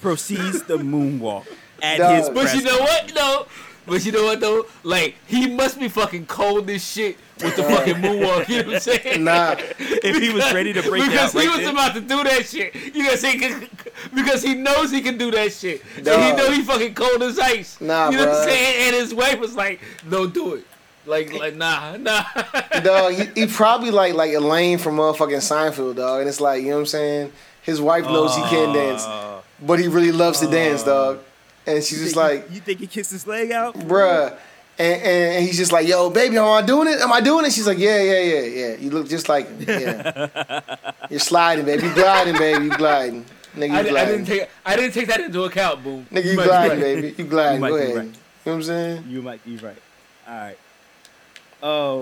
[0.00, 1.46] proceeds the moonwalk
[1.82, 2.16] at Dog.
[2.18, 3.14] his But But you know what?
[3.14, 3.46] No.
[3.86, 4.66] But you know what though?
[4.82, 8.48] Like he must be fucking cold as shit with the fucking moonwalk.
[8.48, 9.24] You know what I'm saying?
[9.24, 11.74] Nah, if he was ready to break because out he right was then.
[11.74, 12.74] about to do that shit.
[12.74, 13.68] You know what I'm saying?
[14.14, 15.82] Because he knows he can do that shit.
[15.96, 16.36] And he Dog.
[16.38, 17.80] know he fucking cold as ice.
[17.80, 18.86] Nah, you know what I'm saying?
[18.88, 20.66] And his wife was like, "Don't do it."
[21.06, 22.24] Like, like nah, nah.
[22.82, 23.12] dog.
[23.12, 26.20] He, he probably like like Elaine from motherfucking Seinfeld, dog.
[26.20, 27.32] And it's like you know what I'm saying.
[27.62, 31.20] His wife knows he can dance, Uh, but he really loves to dance, dog.
[31.66, 33.74] And she's you just think- like, you think he kissed his leg out?
[33.74, 34.36] bruh.
[34.76, 37.00] And, and, and he's just like, yo, baby, am I doing it?
[37.00, 37.52] Am I doing it?
[37.52, 38.74] She's like, yeah, yeah, yeah, yeah.
[38.76, 39.62] You look just like him.
[39.68, 40.60] Yeah.
[41.10, 41.84] You're sliding, baby.
[41.86, 42.64] You gliding, baby.
[42.64, 43.24] You gliding.
[43.54, 43.96] Nigga, you I, gliding.
[43.96, 46.04] I didn't take I didn't take that into account, boom.
[46.10, 46.80] Nigga, you might gliding, right.
[46.80, 47.14] baby.
[47.16, 47.54] You gliding.
[47.54, 47.96] You might Go be ahead.
[47.96, 48.04] right.
[48.04, 49.04] You know what I'm saying?
[49.08, 49.82] You might be right.
[50.28, 50.58] All right.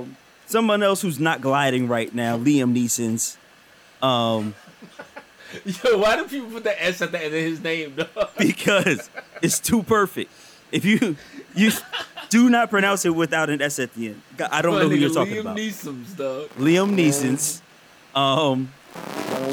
[0.00, 3.36] Um, someone else who's not gliding right now, Liam Neeson's.
[4.00, 4.54] Um,
[5.84, 8.30] Yo, why do people put the S at the end of his name, dog?
[8.38, 9.10] because
[9.42, 10.30] it's too perfect.
[10.70, 11.16] If you
[11.54, 11.70] you
[12.30, 15.00] do not pronounce it without an S at the end, I don't know who Nigga,
[15.00, 15.56] you're talking Liam about.
[15.56, 16.48] Neeson's, dog.
[16.58, 17.62] Liam Neeson's.
[18.14, 18.72] Um,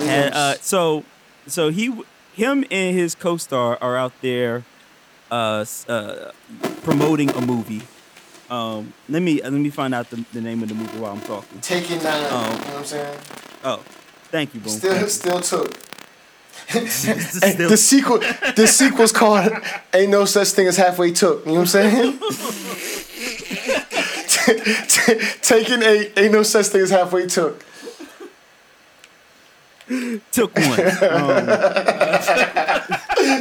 [0.01, 1.03] and, uh, so
[1.47, 1.93] so he
[2.33, 4.63] him and his co-star are out there
[5.31, 6.31] uh, uh
[6.83, 7.81] promoting a movie
[8.49, 11.21] um let me let me find out the, the name of the movie while i'm
[11.21, 12.25] talking Taking nine.
[12.29, 12.41] Oh.
[12.51, 13.17] You know what I'm saying?
[13.63, 13.77] oh
[14.31, 15.09] thank you boom Still, Thank you.
[15.09, 15.71] still took.
[15.71, 18.19] This Hey, is still- the sequel,
[18.55, 19.51] the sequel's called
[19.93, 22.19] "Ain't No Such Thing as Halfway Took." You know what I'm saying?
[25.41, 27.63] Taking eight, ain't no such thing as halfway took.
[30.31, 30.79] took one
[31.11, 31.47] um,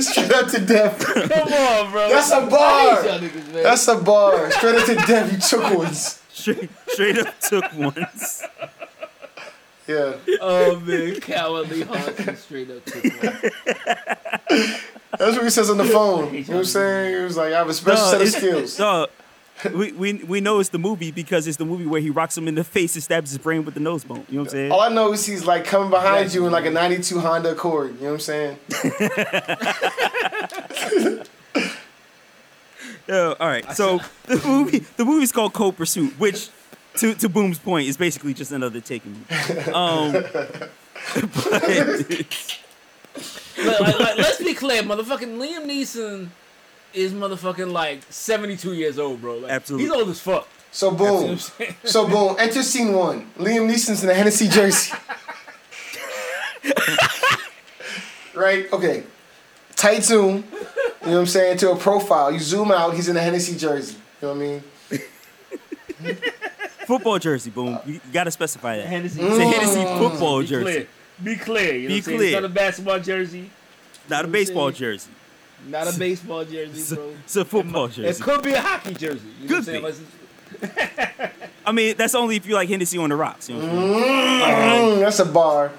[0.02, 0.98] Straight up to death.
[1.04, 2.08] Come on, bro.
[2.08, 3.02] That's a bar.
[3.02, 3.62] niggas.
[3.62, 4.50] That's a bar.
[4.50, 5.32] Straight up to death.
[5.32, 6.20] You took ones.
[6.30, 8.42] straight, straight up took ones
[9.88, 10.16] Yeah.
[10.42, 13.02] oh man, cowardly Haunted straight up took.
[15.18, 16.34] That's what he says on the phone.
[16.34, 17.16] You know what I'm saying?
[17.16, 18.78] He was like, I have a special No, set of skills.
[18.78, 19.06] no,
[19.74, 22.46] we, we we know it's the movie because it's the movie where he rocks him
[22.48, 24.26] in the face and stabs his brain with the nose bone.
[24.28, 24.72] You know what I'm saying?
[24.72, 27.94] All I know is he's like coming behind you in like a 92 Honda Accord.
[27.96, 28.58] You know what I'm
[31.18, 31.24] saying?
[33.08, 33.70] Yeah, all right.
[33.72, 36.50] So the movie, the movie's called Cold Pursuit, which,
[37.00, 39.24] to to Boom's point, is basically just another Taken.
[39.74, 42.58] Um, but it's-
[43.56, 46.28] But, like, like, let's be clear, motherfucking Liam Neeson
[46.94, 49.38] is motherfucking like 72 years old, bro.
[49.38, 49.86] Like, Absolutely.
[49.88, 50.46] He's old as fuck.
[50.70, 51.38] So You know what boom.
[51.84, 52.36] So boom.
[52.38, 53.30] Enter scene one.
[53.38, 54.92] Liam Neeson's in a Hennessy jersey.
[58.34, 58.72] right?
[58.72, 59.02] Okay.
[59.76, 60.36] Tight zoom.
[60.36, 60.42] You
[61.06, 61.58] know what I'm saying?
[61.58, 62.30] To a profile.
[62.32, 63.96] You zoom out, he's in a Hennessy jersey.
[64.22, 64.62] You know what
[66.02, 66.22] I mean?
[66.88, 67.78] Football jersey, Boom.
[67.86, 68.86] You, you gotta specify that.
[68.86, 69.20] Hennessy.
[69.20, 70.86] It's a Hennessy football Be jersey, clear.
[71.22, 71.74] Be clear.
[71.76, 72.22] You know Be what clear.
[72.22, 73.50] It's not a basketball jersey.
[74.08, 75.10] not a I'm baseball jersey.
[75.68, 77.12] Not a baseball jersey, bro.
[77.24, 78.22] it's a football It jersey.
[78.22, 79.28] It could be a hockey jersey.
[79.42, 80.06] You know Could what I'm saying?
[81.20, 81.32] Like,
[81.66, 83.48] I mean, that's only if you like Hennessy on the rocks.
[83.50, 84.96] You know what I'm saying?
[84.96, 85.72] Mm, that's a bar.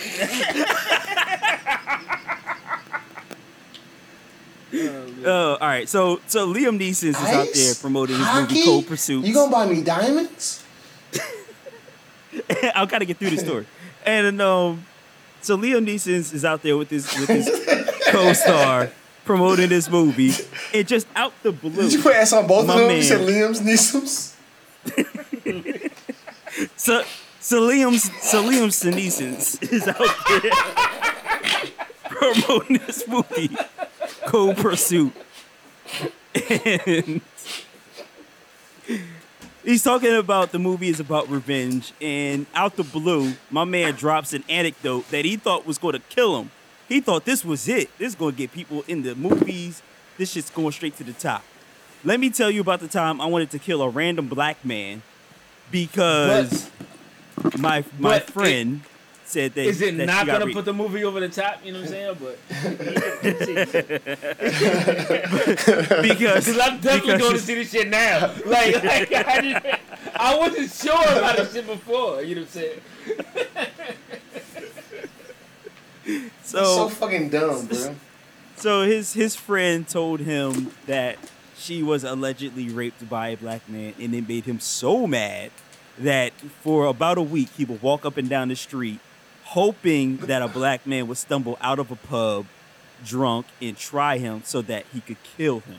[4.72, 8.54] Uh, all right, so so Liam Neeson is out there promoting his Hockey?
[8.54, 9.24] movie Cold Pursuit.
[9.24, 10.62] You gonna buy me diamonds?
[12.74, 13.66] I'll kind of get through the story.
[14.06, 14.84] And um,
[15.40, 17.50] so Liam Neeson is out there with his with his
[18.08, 18.90] co-star
[19.24, 20.32] promoting this movie,
[20.72, 22.86] and just out the blue, Did you put S on both of them?
[22.86, 22.96] man.
[22.96, 24.36] You said Liam's Neeson's?
[26.76, 27.02] so
[27.40, 29.98] so Liam's so Liam Neeson is out
[30.28, 30.50] there
[32.04, 33.50] promoting this movie,
[34.30, 35.12] Cold Pursuit,
[36.34, 37.20] and
[39.64, 44.32] he's talking about the movie is about revenge, and out the blue, my man drops
[44.32, 46.52] an anecdote that he thought was going to kill him.
[46.88, 47.90] He thought this was it.
[47.98, 49.82] This is going to get people in the movies.
[50.16, 51.42] This shit's going straight to the top.
[52.04, 55.02] Let me tell you about the time I wanted to kill a random black man
[55.72, 56.70] because
[57.58, 58.82] my my friend
[59.30, 61.64] said that is it that not gonna re- put the movie over the top?
[61.64, 62.16] You know what I'm saying?
[62.20, 62.38] But
[66.02, 68.32] because Because I'm definitely because going to see this shit now.
[68.46, 69.64] Like, like I, just,
[70.16, 72.22] I wasn't sure about this shit before.
[72.22, 72.80] You know what I'm saying?
[76.42, 77.94] so so fucking dumb, bro.
[78.56, 81.18] so his his friend told him that
[81.56, 85.50] she was allegedly raped by a black man, and it made him so mad
[85.98, 88.98] that for about a week he would walk up and down the street,
[89.50, 92.46] hoping that a black man would stumble out of a pub,
[93.04, 95.78] drunk, and try him so that he could kill him.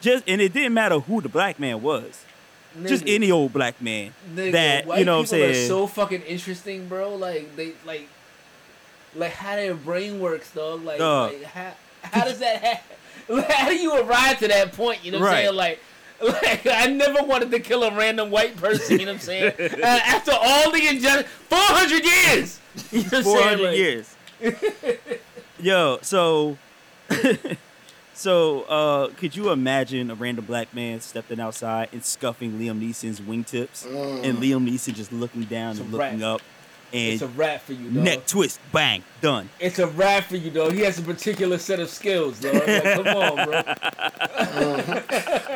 [0.00, 2.24] Just and it didn't matter who the black man was,
[2.86, 4.14] just any old black man.
[4.34, 5.64] nigga, that you know what I'm saying.
[5.64, 7.14] are so fucking interesting, bro.
[7.14, 8.08] Like they like,
[9.14, 10.82] like how their brain works, dog.
[10.84, 11.32] Like, Dog.
[11.32, 11.72] like how
[12.02, 12.62] how does that
[13.28, 13.44] happen?
[13.48, 15.04] how do you arrive to that point?
[15.04, 15.54] You know what I'm saying?
[15.54, 15.80] Like,
[16.22, 18.98] like I never wanted to kill a random white person.
[19.00, 19.52] You know what I'm saying?
[19.82, 22.60] uh, after all the injustice, 400 years.
[22.92, 23.58] You know what I'm Four saying?
[23.62, 24.16] Like, years.
[25.60, 26.56] Yo, so
[28.14, 33.20] so uh could you imagine a random black man stepping outside and scuffing Liam Neeson's
[33.20, 33.84] wingtips
[34.24, 36.34] and Liam Neeson just looking down It's and looking wrap.
[36.36, 36.42] up
[36.92, 38.04] It's a rap for you, dog.
[38.04, 39.48] neck twist, bang, done.
[39.60, 40.72] It's a rap for you, dog.
[40.72, 42.54] He has a particular set of skills, dog.
[42.54, 43.62] Like, come on, bro.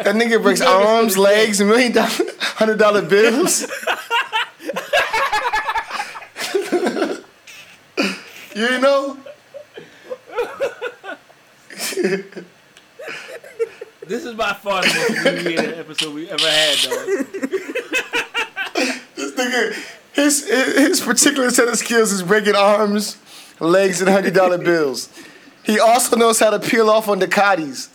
[0.03, 2.09] That nigga breaks You know arms, legs, and million dollar,
[2.41, 3.63] hundred dollar bills.
[8.55, 9.17] you know?
[14.07, 17.07] This is by far the most abbreviated episode we ever had, dog.
[19.15, 19.77] This nigga,
[20.15, 23.17] his his particular set of skills is breaking arms,
[23.61, 25.09] legs, and hundred dollar bills.
[25.65, 27.89] He also knows how to peel off on Ducatis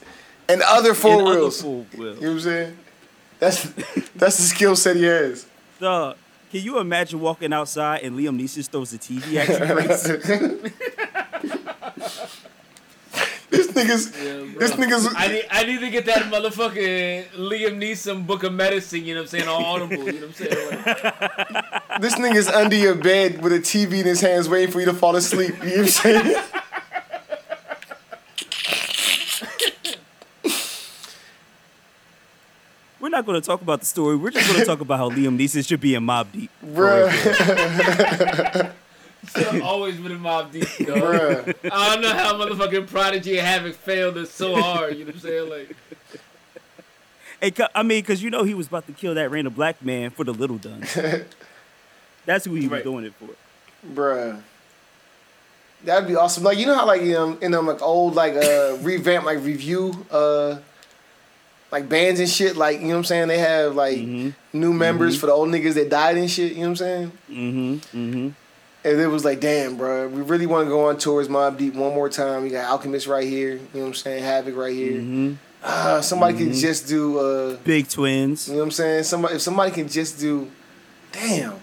[0.48, 1.62] and other four And other wheels.
[1.62, 2.16] four wheels.
[2.18, 2.78] You know what I'm saying?
[3.40, 3.64] That's
[4.16, 5.46] that's the skill set he has.
[5.80, 6.16] Dog,
[6.52, 10.72] can you imagine walking outside and Liam Neeson throws the TV at you?
[13.50, 13.68] Grace?
[13.68, 14.60] This nigga's Yeah, bro.
[14.60, 19.06] this nigga's I need, I need to get that motherfucking Liam Neeson book of medicine,
[19.06, 20.68] you know what I'm saying, on Audible, you know what I'm saying?
[20.86, 24.86] Like, this nigga's under your bed with a TV in his hands waiting for you
[24.88, 25.56] to fall asleep.
[25.64, 26.44] You know what I'm saying?
[33.00, 34.16] We're not going to talk about the story.
[34.16, 36.50] We're just going to talk about how Liam Neeson should be in Mobb Deep.
[36.66, 37.08] Bruh,
[39.28, 41.54] still always been in Mobb Deep, dog.
[41.64, 45.16] I don't know how motherfucking Prodigy and Havoc failed us so hard, you know what
[45.16, 45.50] I'm saying?
[45.50, 45.76] Like,
[47.40, 50.10] Hey, I mean, because you know he was about to kill that random black man
[50.10, 50.92] for the little duns.
[52.26, 52.84] That's who he was Right.
[52.84, 53.30] doing it for.
[53.94, 54.42] Bruh.
[55.84, 56.44] That'd be awesome.
[56.44, 59.94] Like you know how like um, in them like old like uh revamp like review
[60.10, 60.58] uh
[61.72, 63.28] like bands and shit, like you know what I'm saying?
[63.28, 64.60] They have like Mm-hmm.
[64.60, 67.12] new members for the old niggas that died and shit, you know what I'm saying?
[67.30, 67.98] Mm-hmm.
[67.98, 68.30] Mm-hmm.
[68.88, 71.74] And it was like, damn, bro, we really want to go on tours Mobb Deep
[71.74, 72.44] one more time.
[72.44, 74.24] We got Alchemist right here, you know what I'm saying?
[74.24, 74.94] Havoc right here.
[75.02, 75.34] Mm-hmm.
[75.64, 78.48] Ah, somebody could just do uh Big twins.
[78.48, 79.04] you know what I'm saying?
[79.04, 80.50] Somebody if somebody can just do
[81.12, 81.56] damn.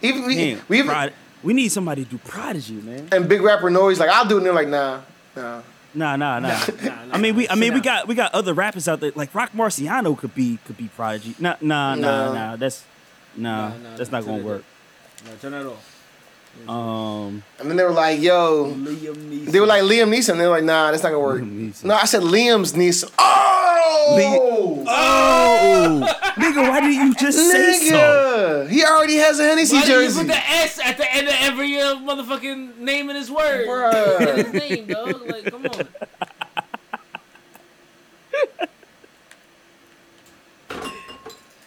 [0.00, 1.12] Even we, Damn, we even Prod-
[1.42, 3.08] we need somebody to do Prodigy, man.
[3.12, 5.00] and big rapper noise like I'll do it and they're like, nah,
[5.36, 5.60] nah.
[5.96, 6.48] Nah, nah, nah.
[6.82, 9.12] nah, I mean, we, I sit mean, we got, we got other rappers out there
[9.14, 11.34] like Roc Marciano could be, could be Prodigy.
[11.38, 12.34] Nah, nah, nah, No.
[12.34, 12.56] nah.
[12.56, 12.84] That's,
[13.36, 14.64] nah, Nah, nah, that's nah, not gonna work.
[15.24, 15.93] No, turn that off.
[16.68, 19.46] Um, And then they were like, yo, Liam Neeson.
[19.52, 20.38] they were like Liam Neeson.
[20.38, 21.42] They were like, nah, that's not gonna work.
[21.42, 23.12] No, I said Liam's Neeson.
[23.18, 27.94] Oh, oh, nigga, why didn't you just say so?
[27.94, 30.18] nigga, he already has a Hennessy Why do you jersey.
[30.20, 33.66] put the S at the end of every uh, motherfucking name in his word?
[33.66, 34.20] Bruh.
[34.20, 35.22] Look at his name, dog.
[35.28, 35.88] Like, come on.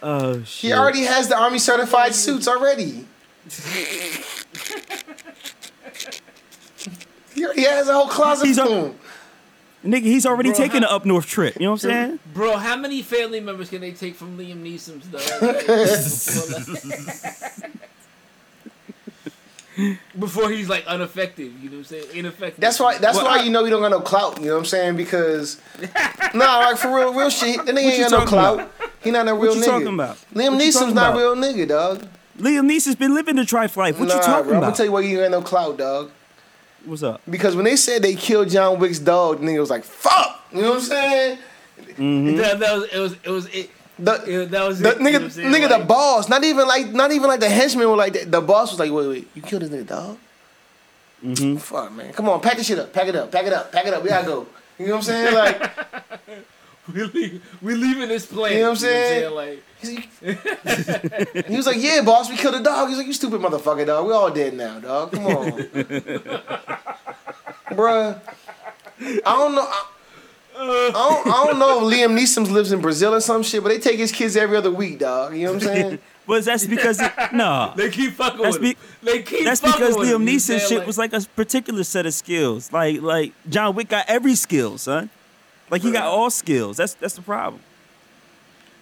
[0.02, 0.70] Oh shit.
[0.72, 3.06] He already has the army certified suits already.
[7.34, 8.88] He already has a whole closet He's full.
[8.88, 8.94] a-
[9.88, 11.56] nigga, he's already Bro, taken how- the up north trip.
[11.60, 12.20] You know what I'm saying?
[12.34, 15.20] Bro, how many family members can they take from Liam Neeson's though?
[20.18, 22.06] Before he's like unaffected, you know what I'm saying?
[22.16, 22.60] Ineffective.
[22.60, 22.98] That's why.
[22.98, 24.40] That's Well, why I- you know he don't got no clout.
[24.40, 24.98] You know what I'm saying?
[24.98, 25.62] Because
[26.34, 27.64] nah, like for real, real shit.
[27.64, 28.72] That nigga you ain't got no talking clout.
[29.04, 29.66] He not a real you nigga.
[29.66, 30.18] talking about?
[30.34, 31.20] Liam What you Neeson's talking not about?
[31.20, 32.08] real nigga, dog.
[32.38, 34.00] Liam Neeson's been living the trife life.
[34.00, 36.12] What nah, you talking bro, I'm gonna tell you why you ain't no clout, dog.
[36.86, 37.22] What's up?
[37.30, 40.62] Because when they said they killed John Wick's dog, the nigga was like, "Fuck," you
[40.62, 41.40] know what I'm saying?
[42.38, 43.70] that, that was it was it was it,
[44.00, 45.52] The, it that was the it, you know nigga, saying?
[45.52, 48.32] nigga, Like, the boss, not even like, not even like the henchman were like that.
[48.32, 50.18] The boss was like, "Wait, wait, you killed this nigga dog?
[51.24, 51.58] Mm-hmm.
[51.58, 53.86] Fuck, man, come on, pack this shit up, pack it up, pack it up, pack
[53.86, 54.04] it up.
[54.04, 55.34] We gotta go." You know what I'm saying?
[55.34, 55.72] Like,
[56.94, 58.54] we leave, we leaving this plane.
[58.54, 59.34] You know what I'm saying?
[59.34, 59.64] Like
[61.48, 64.08] he was like, "Yeah, boss, we killed a dog." He's like, "You stupid motherfucker, dog.
[64.08, 65.12] We all dead now, dog.
[65.12, 65.52] Come on,
[67.70, 68.20] bruh."
[69.00, 69.68] I don't know.
[70.60, 73.62] I, I don't, I don't know if Liam Neeson lives in Brazil or some shit,
[73.62, 75.36] but they take his kids every other week, dog.
[75.36, 76.00] You know what I'm saying?
[76.28, 77.00] But that's because
[77.32, 77.72] no.
[77.78, 78.76] they keep fucking That's with him.
[79.02, 80.86] be- They keep That's fucking because Liam you Neeson shit saying?
[80.86, 82.70] was like a particular set of skills.
[82.74, 85.10] Like like John Wick got every skill, son.
[85.72, 86.76] Like he got all skills.
[86.76, 87.62] That's that's the problem.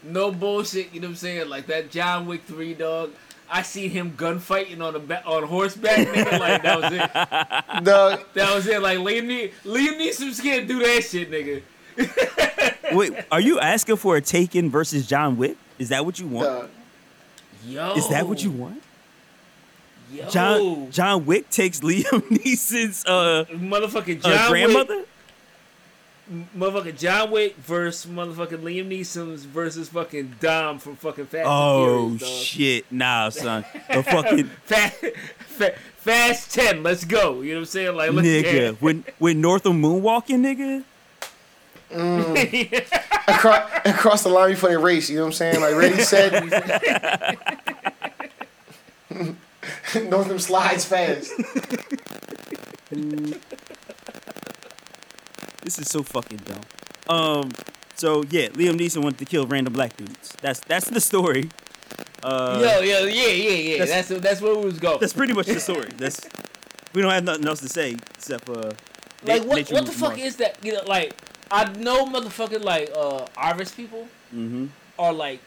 [0.06, 0.94] No bullshit.
[0.94, 1.50] You know what I'm saying?
[1.50, 3.12] Like that John Wick three dog.
[3.48, 6.40] I seen him gunfighting on a ba- on horseback, nigga.
[6.40, 7.84] Like that was it.
[7.86, 8.82] Dog, That was it.
[8.82, 11.62] Like Liam, ne- Liam Neeson can't do that shit, nigga.
[12.96, 15.58] Wait, are you asking for a Taken versus John Wick?
[15.78, 16.48] Is that what you want?
[16.48, 16.70] dog.
[17.68, 18.82] Yo, Is that what you want?
[20.12, 24.98] Yo, John John Wick takes Liam Neeson's uh, motherfucking uh grandmother.
[24.98, 25.08] Wick.
[26.58, 32.20] Motherfucking John Wick versus motherfucking Liam Neeson's versus fucking Dom from fucking Fast Oh and
[32.20, 32.44] Furious, dog.
[32.46, 33.66] shit, nah, son.
[33.94, 34.96] The fucking Fast,
[35.38, 37.42] fa- Fast Ten, let's go.
[37.42, 37.96] You know what I'm saying?
[37.96, 40.84] Like, let's nigga when when Northam moonwalking, nigga.
[41.92, 42.84] Mm.
[43.28, 45.10] across, across the line before they race.
[45.10, 45.62] You know what I'm saying?
[45.62, 46.34] Like ready, set.
[50.10, 51.32] Northam slides fast.
[55.66, 56.62] This is so fucking dumb.
[57.10, 57.52] Um,
[57.96, 60.34] so yeah, Liam Neeson wanted to kill random black dudes.
[60.42, 61.50] That's that's the story.
[62.24, 63.78] Uh, Yo, yo, yeah, yeah, yeah.
[63.86, 65.00] that's- That's that's, where we was going.
[65.00, 65.90] that's pretty much the story.
[65.98, 66.22] That's
[66.94, 68.72] we don't have nothing else to say except for
[69.24, 70.58] like, what, what the fuck is that?
[70.64, 71.14] You know, like,
[71.52, 74.66] I know motherfucking like uh Irish people Mm-hmm.
[75.00, 75.40] are like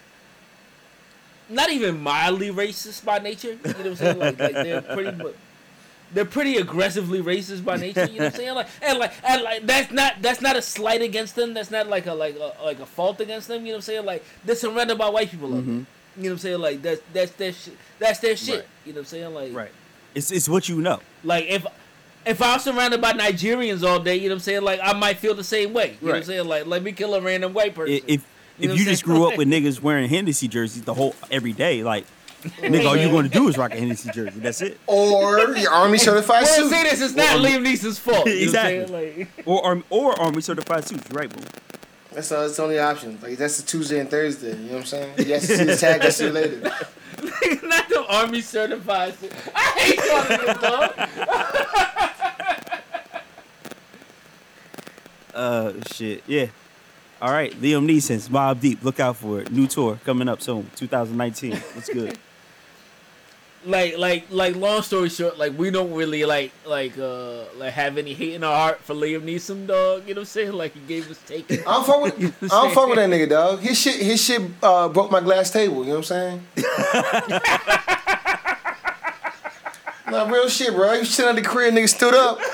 [1.48, 3.52] not even mildly racist by nature.
[3.52, 4.18] You know what I'm saying?
[4.18, 5.34] Like, like they're pretty, but
[6.14, 8.06] they're pretty aggressively racist by nature.
[8.06, 8.54] You know what I'm saying?
[8.54, 11.54] Like, and like, and like, that's not that's not a slight against them.
[11.54, 13.60] That's not like a like a like a fault against them.
[13.66, 14.04] You know what I'm saying?
[14.06, 15.50] Like, they're surrounded by white people.
[15.50, 15.66] Mhm.
[15.66, 15.84] You know
[16.16, 16.58] what I'm saying?
[16.60, 17.76] Like, that's that's their shit.
[17.98, 18.54] That's their shit.
[18.56, 18.64] Right.
[18.86, 19.34] You know what I'm saying?
[19.34, 19.70] Like, Right.
[20.14, 21.00] It's it's what you know.
[21.24, 21.66] like if.
[22.26, 24.62] If I was surrounded by Nigerians all day, you know what I'm saying?
[24.62, 25.96] Like I might feel the same way.
[26.00, 26.46] You know what I'm saying?
[26.46, 27.94] Like let me kill a random white person.
[27.94, 28.08] I- If
[28.58, 31.52] You if know you just grew up with niggas wearing Hennessy jerseys the whole every
[31.52, 32.04] day, like
[32.42, 34.38] nigga, all you gonna do is rock a Hennessy jersey.
[34.40, 34.78] That's it.
[34.86, 36.70] Or your army certified well, suit.
[36.70, 38.26] see, this is not Well, Liam Neeson's fault.
[38.26, 38.76] You Exactly.
[38.78, 39.28] Know what I'm saying?
[39.36, 41.08] Like, Or arm, or army certified suits.
[41.10, 41.44] You're right, boom.
[42.12, 43.18] That's, uh, that's the only option.
[43.22, 44.50] Like that's the Tuesday and Thursday.
[44.56, 45.14] You know what I'm saying?
[45.18, 46.02] Yes, see the tag.
[46.04, 46.60] I see you later.
[47.62, 49.14] not the army certified.
[49.20, 49.32] shit.
[49.54, 50.92] I hate y'all niggas, dog.
[55.34, 56.46] Uh, shit, yeah.
[57.22, 58.82] All right, Liam Neeson's Mobb Deep.
[58.82, 59.52] Look out for it.
[59.52, 61.52] New tour coming up soon, 2019.
[61.74, 62.18] What's good?
[63.66, 64.54] Like, like, like.
[64.56, 68.44] Long story short, like we don't really like, like, uh, like have any hate in
[68.44, 70.06] our heart for Liam Neeson, dog.
[70.06, 70.52] You know what I'm saying?
[70.52, 71.60] Like he gave us taken.
[71.60, 72.42] I don't fuck with.
[72.44, 73.60] I don't fuck with that nigga, dog.
[73.60, 74.00] His shit.
[74.00, 75.84] His shit uh, broke my glass table.
[75.84, 76.14] You know what I'm
[76.46, 76.46] saying?
[80.10, 80.92] nah, real shit, bro.
[80.94, 82.38] You sitting at the crib, nigga stood up.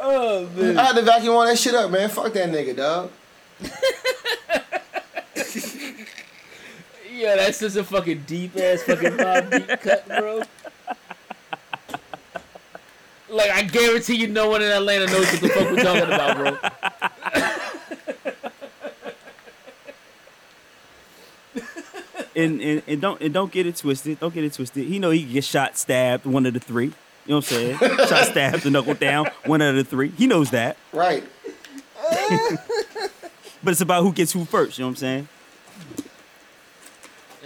[0.00, 0.78] Oh man.
[0.78, 2.08] I had to vacuum all that shit up, man.
[2.08, 3.10] Fuck that nigga, dog.
[7.18, 10.40] Yeah, that's just a fucking deep ass fucking Mobb Deep cut, bro.
[13.28, 16.36] Like I guarantee you, no one in Atlanta knows what the fuck we're talking about,
[16.36, 16.58] bro.
[22.36, 24.20] And, and and don't and don't get it twisted.
[24.20, 24.86] Don't get it twisted.
[24.86, 26.84] He know he can get shot, stabbed, one of the three.
[26.84, 26.92] You
[27.26, 27.78] know what I'm saying?
[28.06, 30.10] shot, stabbed, the knuckle down, one out of the three.
[30.10, 30.76] He knows that.
[30.92, 31.24] Right.
[33.60, 34.78] But it's about who gets who first.
[34.78, 35.28] You know what I'm saying?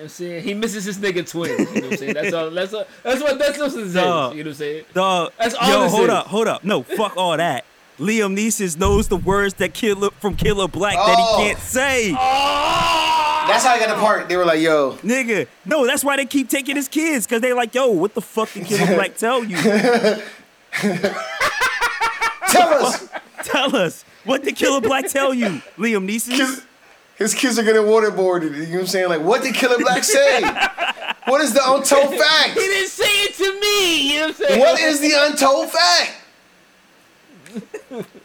[0.03, 1.59] You know what I'm saying he misses his nigga twins.
[1.61, 2.14] You know what I'm saying?
[2.14, 2.50] That's all.
[2.50, 2.84] That's all.
[3.05, 3.38] That's what.
[3.38, 3.94] That's what this is.
[3.94, 4.84] You know what I'm saying?
[4.94, 5.32] Dog.
[5.38, 6.11] That's all Yo, this hold is.
[6.11, 6.64] up, hold up.
[6.64, 7.64] No, fuck all that.
[8.00, 11.38] Liam Neeson knows the words that Killer from Killa Black that Oh.
[11.38, 12.11] he can't say.
[12.18, 13.44] Oh.
[13.46, 14.28] That's how I got the part.
[14.28, 17.53] They were like, "Yo, Nigga, no, that's why they keep taking his kids, cause they
[17.53, 19.57] like, yo, what the fuck did Killa Black tell you?
[22.48, 23.09] tell us."
[23.44, 24.05] tell us.
[24.24, 25.62] What did Killa Black tell you?
[25.78, 26.64] Liam Neeson?
[27.22, 28.54] His, kids are getting waterboarded.
[28.54, 29.08] You know what I'm saying?
[29.08, 30.42] Like, what did Killa Black say?
[31.26, 32.54] what is the untold fact?
[32.54, 34.12] He didn't say it to me.
[34.12, 34.60] You know what I'm saying?
[34.60, 36.18] What is the untold fact?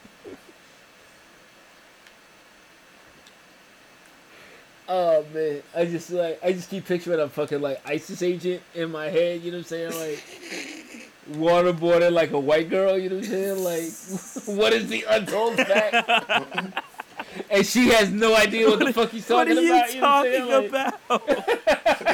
[4.89, 8.89] Oh man, I just like I just keep picturing a fucking like ISIS agent in
[8.89, 9.41] my head.
[9.41, 9.99] You know what I'm saying?
[9.99, 10.23] Like
[11.31, 12.97] waterboarded like a white girl.
[12.97, 13.63] You know what I'm saying?
[13.65, 16.79] Like what is the untold fact?
[17.49, 19.93] And she has no idea what the fuck he's what are talking you about.
[19.93, 21.45] You know what I'm talking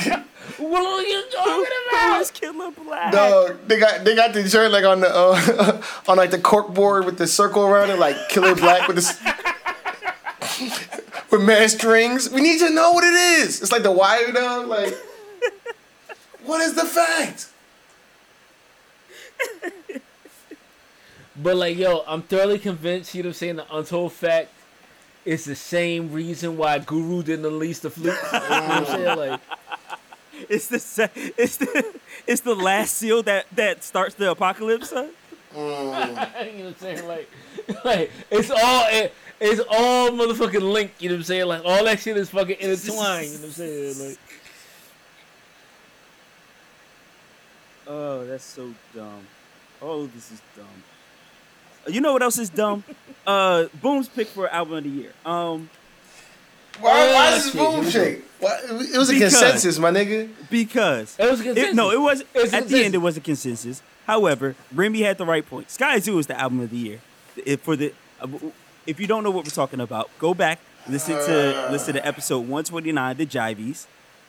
[0.05, 0.26] about?
[0.57, 2.21] what are you talking about?
[2.21, 3.13] is Killa Black?
[3.13, 6.74] No, they got they got the shirt like on the uh, on like the cork
[6.74, 9.19] board with the circle around it, like Killa Black with this
[11.32, 12.30] with mad strings.
[12.30, 13.61] We need to know what it is.
[13.61, 14.67] It's like the wire dog.
[14.67, 14.93] Like,
[16.45, 17.49] what is the fact?
[21.36, 23.15] But like, yo, I'm thoroughly convinced.
[23.15, 23.55] You know what I'm saying?
[23.57, 24.51] The untold fact
[25.26, 28.15] is the same reason why Guru didn't release the flute.
[28.34, 29.17] You know what I'm saying?
[29.17, 29.41] Like.
[30.49, 34.91] It's the se- it's the it's the last seal that that starts the apocalypse.
[34.91, 35.05] Mm.
[35.05, 35.09] Son.
[35.55, 37.07] you know what I'm saying?
[37.07, 37.30] Like,
[37.86, 41.01] like it's all it, it's all motherfucking linked.
[41.01, 41.45] You know what I'm saying?
[41.47, 43.28] Like all that shit is fucking intertwined.
[43.28, 44.09] You know what I'm saying?
[44.09, 44.19] Like,
[47.86, 49.28] Oh, that's so dumb.
[49.82, 50.65] Oh, this is dumb.
[51.88, 52.84] You know what else is dumb?
[53.27, 55.11] uh, Boom's pick for album of the year.
[55.25, 55.69] Um,
[56.79, 58.21] Why, why is shit, this boom here shake?
[58.39, 58.59] Why,
[58.93, 60.29] it was a Because- consensus, my nigga.
[60.49, 61.75] because it was a it, consensus.
[61.75, 62.95] no, it was It was a at the end.
[62.95, 63.81] It was a consensus.
[64.07, 65.67] However, Remy had the right point.
[65.69, 66.99] Skyzoo is the album of the year.
[67.45, 68.27] if for the uh,
[68.86, 70.59] if you don't know what we're talking about, go back
[70.89, 73.86] listen to listen to episode 129, the Jivies.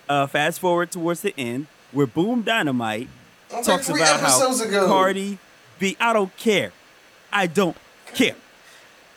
[0.09, 3.09] Uh, fast forward towards the end where Boom Dynamite
[3.49, 4.87] That's talks like three about how episodes ago.
[4.87, 5.39] Cardi
[5.79, 5.97] B.
[5.99, 6.73] I don't care.
[7.35, 7.77] I don't
[8.15, 8.35] care.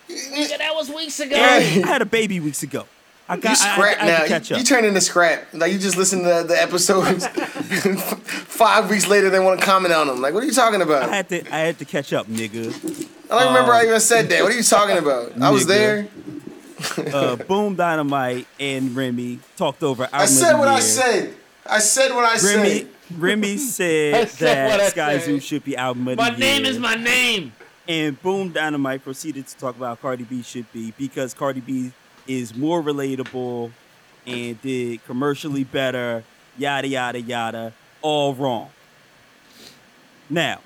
[0.09, 1.35] Nigga, that was weeks ago.
[1.35, 1.45] Yeah.
[1.45, 2.85] I had a baby weeks ago.
[3.29, 4.19] I You got I, I, scrap I now.
[4.21, 4.59] to catch You, up.
[4.61, 5.47] you turn into scrap.
[5.53, 7.27] Like you just listen to the episodes.
[8.07, 10.21] Five weeks later, they want to comment on them.
[10.21, 11.09] Like, what are you talking about?
[11.09, 12.67] I had to I had to catch up, nigga.
[13.29, 14.43] I don't remember Um, I even said that.
[14.43, 15.39] What are you talking about?
[15.41, 15.67] I was Nigga.
[15.67, 16.07] there.
[17.13, 20.03] Uh, Boom Dynamite and Remy talked over.
[20.03, 21.33] Album I said what I said.
[21.65, 22.87] I said what I Remy said.
[23.17, 25.25] Remy I said said that Sky said.
[25.25, 26.71] Zoo should be album of My the name year.
[26.71, 27.51] is my name.
[27.87, 31.93] And Boom Dynamite proceeded to talk about Cardi B should be because Cardi B
[32.27, 33.71] is more relatable
[34.25, 36.23] and did commercially better,
[36.57, 38.69] yada yada yada, all wrong.
[40.29, 40.59] Now,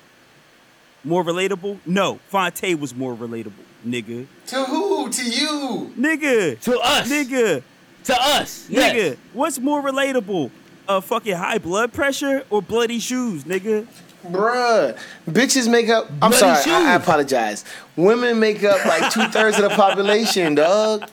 [1.04, 1.78] more relatable?
[1.86, 3.52] No, Phonte was more relatable,
[3.86, 4.26] nigga.
[4.48, 5.08] To who?
[5.08, 5.92] To you.
[5.96, 6.58] Nigga.
[6.60, 7.08] To us.
[7.08, 7.62] Nigga.
[8.04, 8.68] To us.
[8.68, 8.92] Yes.
[8.92, 9.16] Nigga.
[9.32, 10.50] What's more relatable?
[10.88, 13.86] A fucking high blood pressure or bloody shoes, nigga?
[14.26, 14.96] Bruh,
[15.28, 16.06] bitches make up.
[16.22, 17.64] I'm Bloody sorry, I, I apologize.
[17.96, 21.08] Women make up like two thirds of the population, dog.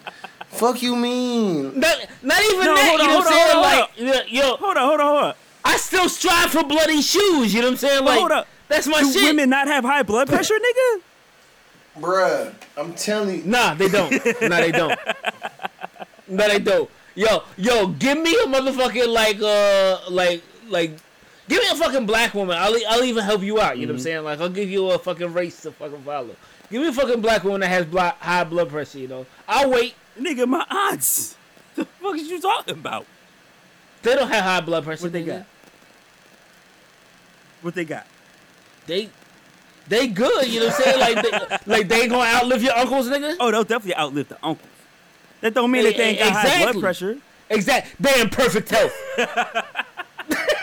[0.50, 1.80] Fuck you mean?
[1.80, 2.88] Not, not even No, that.
[2.90, 3.56] hold you on, know what I'm saying?
[3.56, 5.34] on, like, yo, yo, Hold on, hold on, hold on.
[5.66, 7.54] I still strive for bloody shoes.
[7.54, 8.06] You know what I'm saying?
[8.06, 8.48] Like, hold up.
[8.68, 9.24] that's my Do shit.
[9.24, 11.02] women not have high blood pressure, nigga?
[12.02, 13.44] Bruh, I'm telling you.
[13.46, 14.12] Nah, they don't.
[14.42, 15.00] nah, they don't.
[16.28, 16.90] nah, they don't.
[17.16, 20.92] Yo, yo, give me a motherfucking like, uh, like, like,
[21.50, 22.56] give me a fucking black woman.
[22.58, 23.78] I'll, I'll even help you out.
[23.78, 24.04] You know what I'm mm-hmm.
[24.04, 24.24] saying?
[24.24, 26.36] Like, I'll give you a fucking race to fucking follow.
[26.72, 29.00] Give me a fucking black woman that has blo- high blood pressure.
[29.00, 29.96] You know, I'll wait.
[30.18, 31.36] Nigga, my aunts.
[31.76, 33.06] What the fuck is you talking about?
[34.04, 35.04] They don't have high blood pressure.
[35.04, 35.46] What they got?
[37.62, 38.08] What they got?
[38.86, 39.10] They,
[39.88, 40.48] they good.
[40.48, 41.00] You know what I'm saying?
[41.00, 43.36] Like, they, like they ain't gonna outlive your uncles, nigga.
[43.40, 44.70] Oh, they'll definitely outlive the uncles.
[45.42, 46.72] That don't mean that they ain't got high Exactly.
[46.74, 47.18] blood pressure.
[47.50, 47.96] Exact.
[48.00, 48.94] They in perfect health.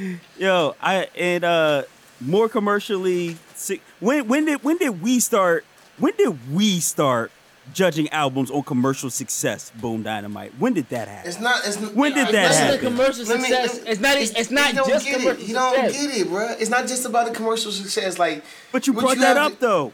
[0.38, 1.82] Yo, I and uh
[2.20, 5.64] more commercially si- when when did when did we start
[5.98, 7.30] when did we start
[7.72, 10.52] judging albums on commercial success, Boom Dynamite?
[10.58, 11.28] When did that happen?
[11.28, 11.60] It's not.
[11.66, 12.80] It's When did that happen?
[12.80, 13.82] commercial success.
[13.84, 14.16] me- it's not.
[14.16, 15.46] e- It's, not just get commercial it.
[15.46, 16.06] He don't success.
[16.06, 16.60] get it, bruh.
[16.60, 18.18] It's not just about the commercial success.
[18.18, 18.42] Like,
[18.72, 19.92] But you brought you that have up to- though.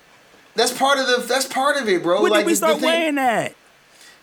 [0.55, 1.25] that's part of the.
[1.29, 2.23] That's part of it, bro.
[2.23, 3.55] When like did we the- the start thing- weighing that?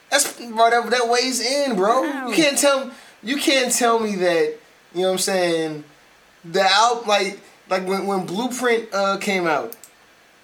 [0.09, 2.01] That's bro, that, that weighs in, bro.
[2.03, 2.27] Wow.
[2.29, 4.57] You can't tell you can't tell me that,
[4.93, 5.83] you know what I'm saying,
[6.45, 7.39] the out like
[7.69, 9.75] like when, when Blueprint uh, came out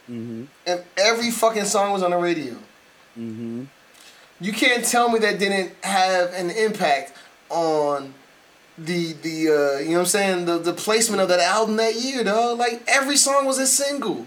[0.09, 0.45] Mm-hmm.
[0.65, 2.53] and every fucking song was on the radio.
[3.17, 3.65] Mm-hmm.
[4.41, 7.13] You can't tell me that didn't have an impact
[7.49, 8.13] on
[8.77, 11.93] the the uh, you know what I'm saying, the, the placement of that album that
[11.95, 12.55] year, though.
[12.55, 14.25] Like every song was a single.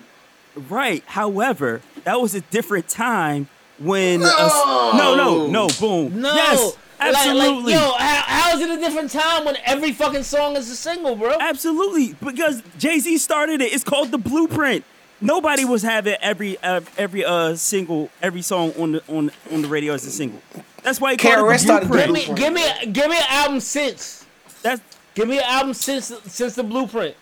[0.55, 1.03] Right.
[1.07, 3.49] However, that was a different time
[3.79, 4.27] when No!
[4.27, 4.62] a s-
[4.95, 6.33] no no no boom No.
[6.35, 6.75] yes Like-
[7.09, 10.68] absolutely Like, yo, how, how is it a different time when every fucking song is
[10.70, 11.36] a single, bro?
[11.40, 13.72] absolutely because Jay Z started it.
[13.72, 14.84] It's called the Blueprint.
[15.20, 19.68] Nobody was having every uh, every uh single every song on the on on the
[19.68, 20.40] radio as a single.
[20.82, 23.16] That's why he called it KRS the started the Give me, give me, give me
[23.16, 24.24] an album since.
[24.62, 24.80] That's
[25.14, 27.14] Give me an album since since the Blueprint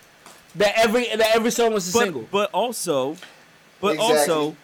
[0.55, 2.25] that every that every song was a but single.
[2.31, 3.17] but also
[3.81, 4.19] but Exactly.
[4.19, 4.57] also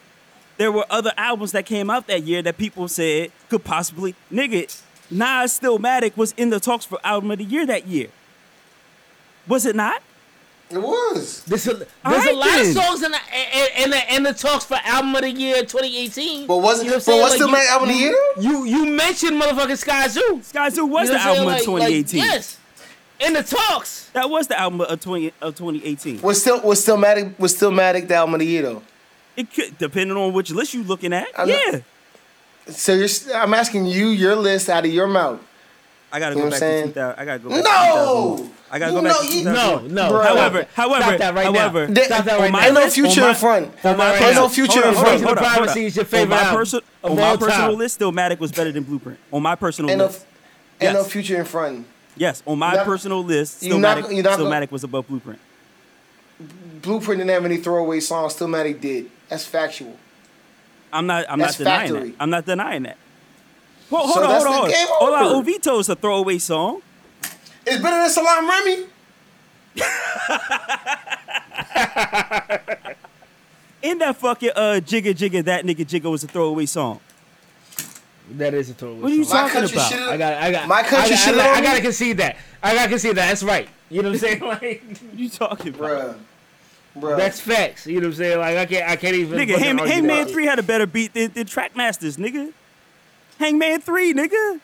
[0.57, 4.81] there were other albums that came out that year that people said could possibly nigga
[5.11, 8.09] Nas Stillmatic was in the talks for album of the year that year.
[9.47, 10.03] Was it not?
[10.69, 11.45] It was.
[11.45, 11.87] There's a, there's
[12.27, 12.67] a lot then.
[12.67, 13.19] of songs in the
[13.55, 16.49] in, in the in the talks for album of the year 2018.
[16.49, 17.21] But wasn't You know what but saying?
[17.21, 18.17] what's Like, the main album of the year?
[18.41, 20.43] You you mentioned motherfucking Skyzoo.
[20.43, 21.73] Sky Zoo was You know the what I'm album of saying?
[21.79, 22.19] Like- like, 2018.
[22.21, 22.59] yes,
[23.21, 24.09] in the talks.
[24.13, 26.21] That was the album of 20 of 2018.
[26.23, 28.83] Was still was Stillmatic was Stillmatic the album of the year though?
[29.37, 31.29] It could depending on which list you're looking at.
[31.39, 31.79] I'm not- yeah.
[32.69, 35.41] So you're, I'm asking you your list out of your mouth.
[36.13, 36.87] I gotta You go back I'm to saying?
[36.89, 37.19] 2000.
[37.21, 38.37] I gotta go back to No!
[38.39, 38.53] 2000.
[38.71, 39.95] I gotta You go back know to you- 2000.
[39.95, 40.13] No, no.
[40.13, 40.25] Bruh.
[40.25, 41.95] However, Stop however, that right however, now.
[41.95, 42.67] There- Stop that right my now.
[42.67, 43.79] Ain't no future my- in front.
[43.81, 44.41] Stop that right Ain't now.
[44.43, 45.21] no future Hold in on, hold front.
[45.21, 45.79] on, hold on, hold on.
[45.79, 47.79] Is your On my, perso- of on my all personal time.
[47.79, 49.19] list, Stillmatic was better than Blueprint.
[49.33, 50.25] On my personal Ain't no, list.
[50.81, 51.87] ain't no future in front.
[52.17, 55.39] Yes, on my Not- personal list, you're not- not Stillmatic was above Blueprint.
[56.83, 58.35] Blueprint didn't have any throwaway songs.
[58.35, 59.11] Stillmatic did.
[59.29, 59.97] That's factual.
[60.97, 61.27] I'm not.
[61.29, 62.11] I'm That's not denying factory.
[62.11, 62.17] that.
[62.23, 62.97] I'm not denying that.
[63.91, 64.71] Well, hold on, hold on, hold on.
[64.75, 65.23] Hold on.
[65.37, 65.51] over.
[65.51, 66.83] Ovito is a throwaway song.
[67.67, 68.87] It's better than Salam Remy.
[73.83, 76.99] In that fucking uh jigga jigga that nigga jigga was a throwaway song.
[78.33, 78.97] That is a total.
[78.97, 79.49] What are you song.
[79.49, 79.93] Talking about?
[79.93, 80.69] I got, I got.
[80.69, 82.37] My country I, got- shit I, got, I gotta concede that.
[82.63, 83.29] I gotta concede that.
[83.29, 83.69] That's right.
[83.89, 84.41] You know what I'm saying?
[84.43, 86.19] Like, What you talking about?
[86.97, 87.01] Bruh.
[87.01, 87.17] Bro.
[87.17, 87.87] That's facts.
[87.87, 88.39] You know what I'm saying?
[88.39, 90.31] Like I can't I can't even Nigga, Hang, Hangman that.
[90.31, 92.53] 3 had a better beat than, than Trackmasters, nigga.
[93.39, 94.61] Hangman 3, nigga.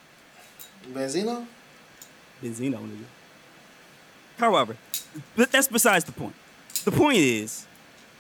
[0.93, 1.47] Benzino?
[2.43, 3.05] Benzino, nigga.
[4.39, 4.77] However,
[5.37, 6.35] but that's besides the point.
[6.85, 7.67] The point is,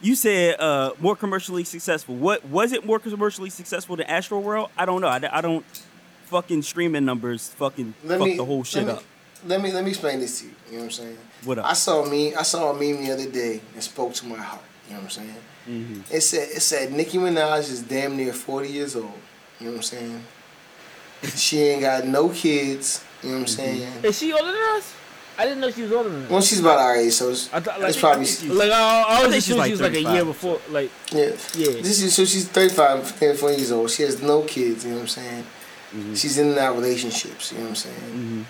[0.01, 2.15] you said uh, more commercially successful.
[2.15, 4.69] What was it more commercially successful than Astroworld?
[4.77, 5.09] I don't know.
[5.09, 5.65] I, I don't
[6.27, 9.03] fucking streaming numbers fucking Let fuck me the whole let shit me- up.
[9.47, 10.53] Let me let me explain this to you.
[10.67, 11.19] You know what I'm saying?
[11.45, 11.67] What up?
[11.67, 14.63] I saw me I saw a meme the other day and spoke to my heart.
[14.89, 15.37] You know what I'm saying?
[15.69, 16.15] Mm-hmm.
[16.15, 19.13] It said it said Nicki Minaj is damn near 40 years old.
[19.61, 20.25] You know what I'm saying?
[21.37, 23.05] she ain't got no kids.
[23.23, 23.55] You know what I'm Mm-hmm.
[23.57, 24.05] saying?
[24.05, 24.95] Is she older than us?
[25.39, 26.31] I didn't know she was older than us.
[26.31, 28.71] Well, she's about our age, so it's, I thought like it's probably I think like
[28.71, 30.61] I, I was think just she's assuming like she was like a year before.
[30.71, 31.25] Like yeah.
[31.55, 31.81] Yeah.
[31.83, 33.91] This is so she's 35, 34 years old.
[33.91, 34.85] She has no kids.
[34.85, 35.43] You know what I'm saying?
[35.95, 36.15] Mm-hmm.
[36.15, 37.51] She's in and out relationships.
[37.53, 38.47] You know what I'm saying?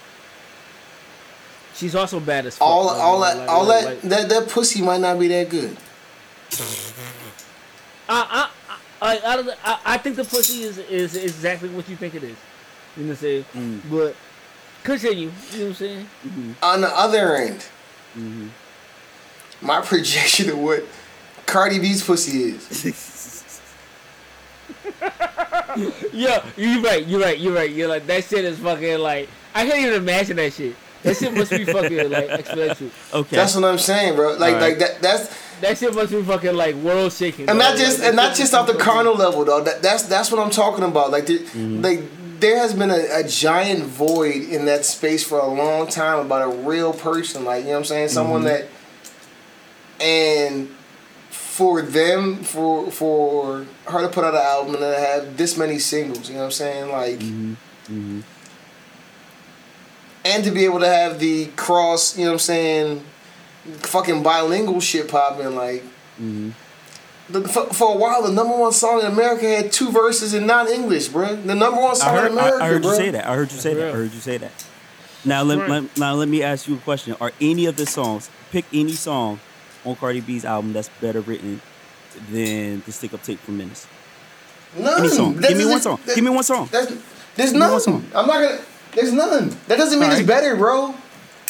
[1.75, 2.67] She's also bad as fuck.
[2.67, 5.49] All like, all like, that like, all that that that pussy might not be that
[5.49, 5.77] good.
[8.09, 8.49] I,
[9.01, 12.37] I, I, I, I, think the pussy is, is exactly what you think it is.
[12.97, 13.45] You know what I'm saying?
[13.55, 13.81] Mm.
[13.91, 14.17] But
[14.85, 15.31] continue.
[15.53, 16.07] You know what I'm saying?
[16.63, 17.67] On the other end,
[18.17, 18.49] Mm-hmm.
[19.67, 20.85] my projection of what
[21.47, 23.19] Cardi B's pussy is.
[26.13, 27.07] Yeah, you're right.
[27.07, 27.39] You're right.
[27.39, 27.71] You're right.
[27.71, 30.77] You're like that shit is fucking like I can't even imagine that shit.
[31.03, 32.91] That shit must be fucking like exponential.
[33.13, 33.37] Okay.
[33.37, 34.35] That's what I'm saying, bro.
[34.37, 35.29] Like All like that that's
[35.61, 37.49] That shit must be fucking like world shaking.
[37.49, 39.63] and not just Like, and not just off the carnal level though.
[39.63, 41.11] That, that's that's what I'm talking about.
[41.11, 41.81] Like there, Mm-hmm.
[41.83, 42.01] like
[42.41, 46.43] there has been a, a giant void in that space for a long time about
[46.43, 47.45] a real person.
[47.45, 48.67] Like you know what I'm saying, someone Mm-hmm.
[49.99, 50.69] that and
[51.31, 55.79] for them for for her to put out an album and to have this many
[55.79, 56.29] singles.
[56.29, 57.19] You know what I'm saying, like.
[57.19, 58.21] Mm-hmm.
[60.25, 63.05] And to be able to have the cross, you know what I'm saying,
[63.79, 65.83] fucking bilingual shit popping, like.
[66.21, 66.51] Mm-hmm.
[67.31, 70.45] The, for, for a while, the number one song in America had two verses in
[70.47, 71.35] non-English, bro.
[71.37, 72.91] The number one song heard, in I, America, I heard bro.
[72.91, 73.27] you say that.
[73.27, 73.89] I heard you say that.
[73.89, 74.67] I heard you say that.
[75.25, 75.71] Now let, Right.
[75.71, 77.17] let- now let me ask you a question.
[77.21, 79.41] Are any of the songs pick any song
[79.85, 81.63] on Cardi B's album that's better written
[82.31, 83.87] than the Stick Up Tape from Menace?
[84.77, 85.09] None.
[85.09, 85.41] Song.
[85.41, 86.01] Give me one song.
[86.05, 86.69] that- Give me one song.
[86.73, 86.93] That's,
[87.37, 87.81] there's me one none.
[87.81, 88.05] song.
[88.15, 88.61] I'm not gonna.
[88.95, 89.51] There's none.
[89.69, 90.95] That doesn't mean All it's better, bro.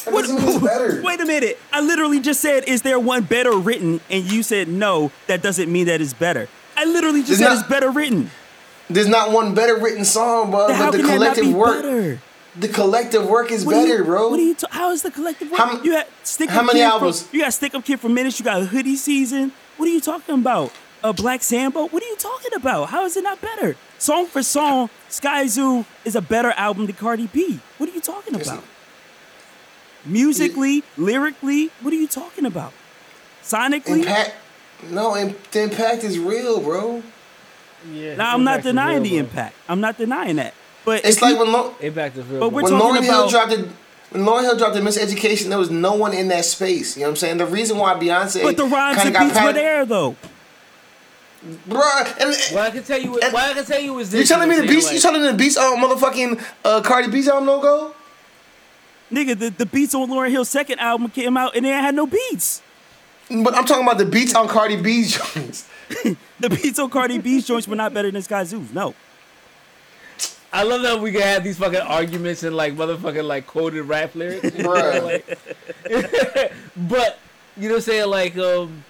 [0.04, 1.00] That What- doesn't mean it's better.
[1.04, 1.58] Wait a minute.
[1.72, 4.00] I literally just said, is there one better written?
[4.10, 6.48] And you said no, that doesn't mean that it's better.
[6.76, 8.30] I literally just There's said not- it's better written.
[8.90, 10.68] There's not one better written song, bro.
[10.68, 12.20] But the can that not collective be work, better?
[12.56, 14.28] the collective work is What better, you- bro.
[14.28, 14.54] What are you?
[14.54, 15.60] Ta- how is the collective work?
[15.60, 17.22] How you had stick how many albums?
[17.22, 18.38] From, you got stick up kid for minutes.
[18.38, 19.52] You got hoodie season.
[19.78, 20.72] What are you talking about?
[21.04, 21.86] A Black Sambo.
[21.88, 22.88] What are you talking about?
[22.90, 23.76] How is it not better?
[23.98, 27.60] Song for song, Skyzoo is a better album than Cardi B.
[27.78, 28.62] What are you talking about?
[30.04, 32.72] Musically, lyrically, what are you talking about?
[33.42, 34.34] Sonically, Impact.
[34.90, 37.02] No, im- the impact is real, bro.
[37.92, 39.54] Yeah, now I'm not denying real, the impact.
[39.68, 40.54] I'm not denying that.
[40.84, 42.40] But It's like you- when Lo- Impact is real.
[42.40, 43.68] But we're when talking Lauryn Hill dropped it.
[44.10, 46.96] When Lauryn Hill dropped the Miseducation, there was no one in that space.
[46.96, 47.36] You know what I'm saying?
[47.38, 50.16] The reason why Beyonce but the rhymes and got beats were there though.
[51.68, 54.20] Bruh, and, What I can tell you, And- what I can tell you is this.
[54.20, 54.84] you telling me the what beats?
[54.86, 54.94] saying?
[54.96, 57.94] You telling me the beats on motherfucking uh, Cardi B's album no go?
[59.10, 62.06] Nigga, the, the beats on Lauryn Hill's second album came out and they had no
[62.06, 62.62] beats.
[63.28, 65.68] But I'm talking about the beats on Cardi B's joints.
[66.40, 68.72] The beats on Cardi B's joints were not better than Skyzoo's.
[68.72, 68.94] No.
[70.52, 74.14] I love that we can have these fucking arguments and like motherfucking like quoted rap
[74.14, 74.50] lyrics.
[74.50, 75.02] Bruh.
[75.02, 77.18] like- but
[77.56, 78.08] you know what I'm saying?
[78.08, 78.84] Like um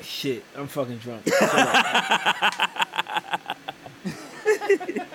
[0.00, 1.26] Shit, I'm fucking drunk.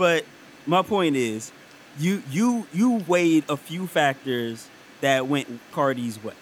[0.00, 0.24] But
[0.66, 1.52] my point is,
[1.98, 4.70] you you you weighed a few factors
[5.02, 6.32] that went Cardi's way,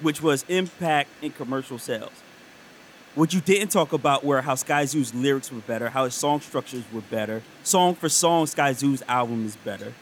[0.00, 2.12] which was impact and commercial sales.
[3.16, 6.84] What you didn't talk about were how Skyzoo's lyrics were better, how his song structures
[6.92, 7.42] were better.
[7.64, 9.94] Song for song, Skyzoo's album is better.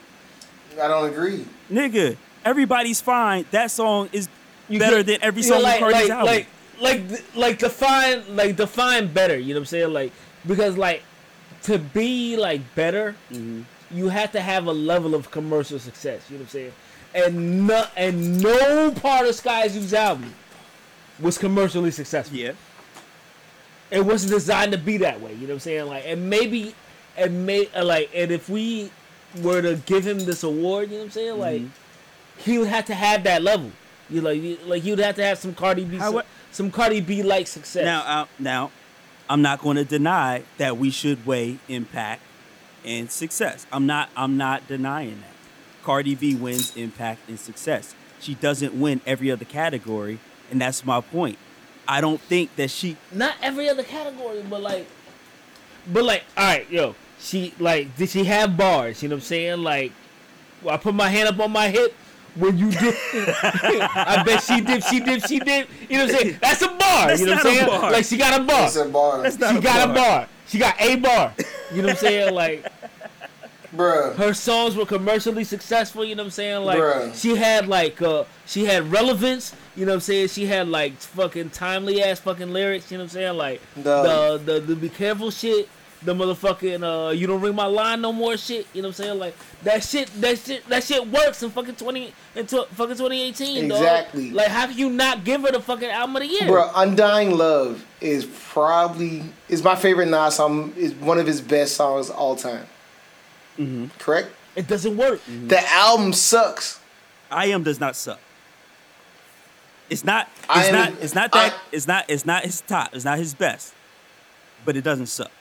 [0.79, 1.47] I don't agree.
[1.71, 3.45] Nigga, everybody's fine.
[3.49, 4.29] That song is
[4.71, 6.25] You better could- than every you know, song like, on Cardi's like, album.
[6.35, 6.47] Like,
[6.79, 9.37] like, like define, like define better.
[9.37, 9.93] You know what I'm saying?
[9.93, 10.11] Like,
[10.47, 11.03] because like
[11.63, 13.61] to be like better, Mm-hmm.
[13.95, 16.21] you have to have a level of commercial success.
[16.29, 16.73] You know what I'm saying?
[17.13, 20.33] And no, and no part of Skyzoo's album
[21.19, 22.37] was commercially successful.
[22.37, 22.53] yeah.
[23.91, 25.33] It wasn't designed to be that way.
[25.33, 25.85] You know what I'm saying?
[25.87, 26.73] Like, and maybe,
[27.17, 28.89] and may uh, like, and if we
[29.41, 31.37] were to give him this award, you know what I'm saying?
[31.39, 31.61] Like,
[32.37, 33.71] he would have to have that level.
[34.11, 37.01] You like, you, like would have to have some Cardi B, How- some, some Cardi
[37.01, 37.85] B like success.
[37.85, 38.71] Now, uh, now,
[39.29, 42.21] I'm not going to deny that we should weigh impact
[42.83, 43.65] and success.
[43.71, 44.09] I'm not.
[44.17, 45.83] I'm not denying that.
[45.83, 47.95] Cardi B wins impact and success.
[48.19, 50.19] She doesn't win every other category,
[50.51, 51.37] and that's my point.
[51.87, 54.87] I don't think that she Not every other category, but like,
[55.91, 59.01] but like, all right, yo, she like, did she have bars?
[59.01, 59.63] You know what I'm saying?
[59.63, 59.91] Like,
[60.69, 61.95] I put my hand up on my hip.
[62.35, 65.67] When you did, I bet she did, she did, she did.
[65.89, 66.37] You know what I'm saying?
[66.41, 66.77] That's a bar.
[67.07, 67.67] That's you know what I'm saying?
[67.67, 67.91] bar.
[67.91, 68.65] Like she got a bar.
[68.67, 69.21] It's a bar.
[69.21, 69.91] That's not She a got bar.
[69.91, 70.27] a bar.
[70.47, 71.33] She got a bar.
[71.73, 72.33] You know what I'm saying?
[72.41, 72.65] Like
[73.75, 74.15] Bruh.
[74.15, 76.03] her songs were commercially successful.
[76.03, 76.65] You know what I'm saying?
[76.65, 77.15] Like Bruh.
[77.21, 79.53] she had like uh she had relevance.
[79.75, 80.27] You know what I'm saying?
[80.29, 82.91] She had like fucking timely ass fucking lyrics.
[82.91, 83.37] You know what I'm saying?
[83.37, 84.45] Like Dog.
[84.45, 85.69] the the the be careful shit.
[86.03, 88.65] The motherfucking uh you don't ring my line no more shit.
[88.73, 89.19] You know what I'm saying?
[89.19, 93.67] Like that shit that shit that shit works in fucking twenty into fucking 2018.
[93.69, 93.77] dog.
[93.79, 94.31] Exactly.
[94.31, 96.47] Like how can you not give her the fucking album of the year?
[96.47, 100.73] Bro, Undying Love is probably is my favorite Nas song.
[100.75, 102.65] Is one of his best songs of all time.
[103.59, 103.85] Mm-hmm.
[103.99, 104.29] Correct.
[104.55, 105.21] It doesn't work.
[105.47, 106.79] The album sucks.
[107.29, 108.19] I am does not suck.
[109.89, 110.27] It's not.
[110.49, 111.03] I It's Am- not.
[111.03, 111.53] It's not that.
[111.53, 112.05] I- it's not.
[112.09, 112.89] It's not his top.
[112.95, 113.73] It's not his best.
[114.65, 115.31] But it doesn't suck.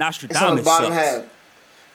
[0.00, 1.06] It's on Nostradamus the bottom sucks.
[1.16, 1.24] half.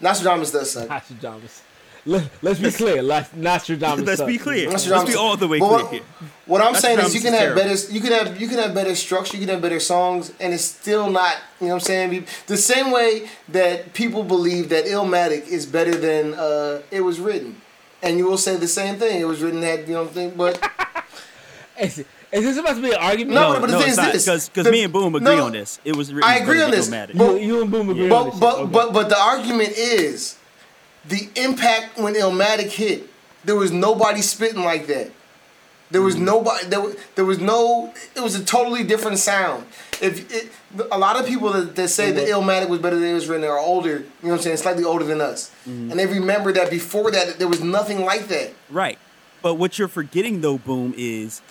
[0.01, 0.89] Nostradamus does suck.
[0.89, 1.61] Nostradamus.
[2.05, 3.01] Let, let's be clear.
[3.01, 4.05] Las- Nostradamus.
[4.05, 4.43] Let's be sucks.
[4.43, 4.69] clear.
[4.69, 6.01] Let's be all the way But clear what- here.
[6.45, 8.73] What I'm saying is, you can have Nostradamus better, you can have, you can have
[8.73, 11.85] better structure, you can have better songs, and it's still not, you know what I'm
[12.11, 12.27] saying?
[12.47, 17.61] The same way that people believe that Illmatic is better than uh, it was written,
[18.01, 19.21] and you will say the same thing.
[19.21, 20.34] It was written that, you know what I'm saying?
[20.35, 20.59] But
[22.34, 23.35] Is, is this about to be an argument?
[23.35, 24.26] No, No, but the no, thing it's is not this.
[24.26, 25.80] because because me and Boom agree no, on this.
[25.85, 26.30] It was written.
[26.30, 26.89] I agree on this.
[26.89, 27.15] Illmatic.
[27.15, 28.55] You, you and Boom agree on but this but.
[28.60, 28.72] Okay.
[28.72, 30.38] but but the argument is
[31.05, 33.10] the impact when Illmatic hit.
[33.45, 35.11] There was nobody spitting like that.
[35.91, 36.26] There was Mm-hmm.
[36.26, 36.65] nobody.
[36.68, 37.93] There, was- there was no.
[38.15, 39.65] It was a totally different sound.
[40.01, 40.51] If it,
[40.91, 43.47] a lot of people that, that say that Illmatic was better than it was written
[43.47, 43.89] are older.
[43.99, 44.57] You know what I'm saying?
[44.57, 45.91] Slightly older than us, Mm-hmm.
[45.91, 48.53] and they remember that before that there was nothing like that.
[48.72, 48.97] Right.
[49.43, 51.41] But what you're forgetting though, Boom, is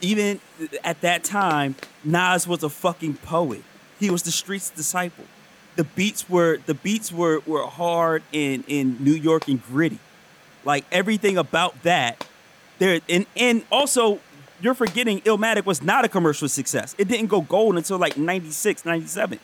[0.00, 0.40] even
[0.82, 3.62] at that time, Nas was a fucking poet.
[3.98, 5.24] He was the streets disciple.
[5.76, 9.98] The beats were the beats were were hard in in New York and gritty.
[10.64, 12.26] Like everything about that.
[12.78, 14.20] There and and also
[14.60, 16.94] you're forgetting Illmatic was not a commercial success.
[16.96, 19.38] It didn't go gold until like 96, 97.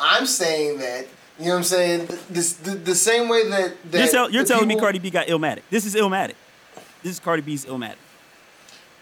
[0.00, 1.06] I'm saying that.
[1.38, 2.08] You know what I'm saying?
[2.28, 5.10] This the, the same way that, that You're, tell, you're telling me people- Cardi B
[5.10, 5.62] got Illmatic.
[5.70, 6.34] This is Illmatic.
[7.02, 7.96] This is Cardi B's Illmatic.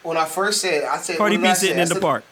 [0.02, 1.60] When I first said, it, I said Cardi what did I B say?
[1.66, 2.24] sitting I in the said- park.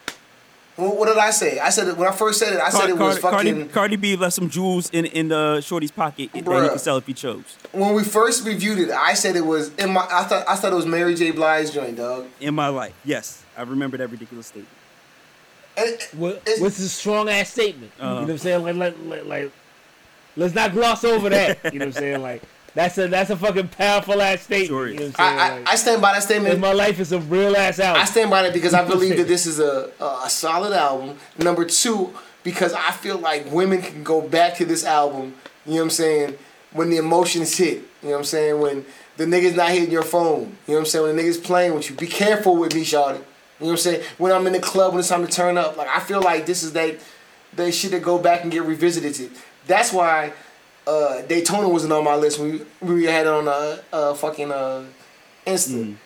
[0.77, 1.59] What, what did I say?
[1.59, 2.61] I said it, when I first said it.
[2.61, 3.55] I said Car- it was Car- fucking.
[3.57, 6.71] Cardi, Cardi B left some jewels in in the shorty's pocket that he Bruh.
[6.71, 7.43] could sell if he chose.
[7.73, 10.07] when we first reviewed it, I said it was in my.
[10.09, 11.33] I thought I thought it was Mary J.
[11.33, 12.27] Blige joint, dog.
[12.41, 14.69] In my life, yes, I remember that ridiculous statement.
[15.77, 17.91] It- What, what's a strong ass statement?
[17.99, 18.09] Uh-huh.
[18.09, 18.63] You know what I'm saying?
[18.63, 19.53] Like, like, like, like,
[20.37, 21.59] let's not gloss over that.
[21.73, 22.23] You know what I'm saying?
[22.23, 22.43] Like,
[22.79, 24.93] that's a that's a fucking powerful ass statement.
[24.93, 25.67] You know what I'm saying?
[25.67, 26.61] I, I, I stand by that statement.
[26.61, 28.01] my life is a real ass album.
[28.01, 31.19] I stand by that because I believe that this is a, a a solid album.
[31.39, 32.15] Number two,
[32.45, 35.35] because I feel like women can go back to this album.
[35.67, 36.39] You know what I'm saying?
[36.73, 37.79] When the emotions hit.
[37.79, 38.61] You know what I'm saying?
[38.61, 38.87] When
[39.17, 40.39] the niggas not hitting your phone.
[40.39, 41.05] You know what I'm saying?
[41.05, 41.97] When the niggas playing with you.
[41.97, 43.15] Be careful with me, Shawty.
[43.15, 43.23] You know
[43.59, 44.03] what I'm saying?
[44.19, 45.77] When I'm in the club when it's time to turn up.
[45.77, 46.95] Like I feel like this is that
[47.57, 49.33] that shit that go back and get revisited.
[49.67, 50.33] That's why
[50.89, 52.39] uh, Daytona wasn't on my list.
[52.39, 54.85] We we had it on a, uh fucking uh
[55.47, 55.97] Insta.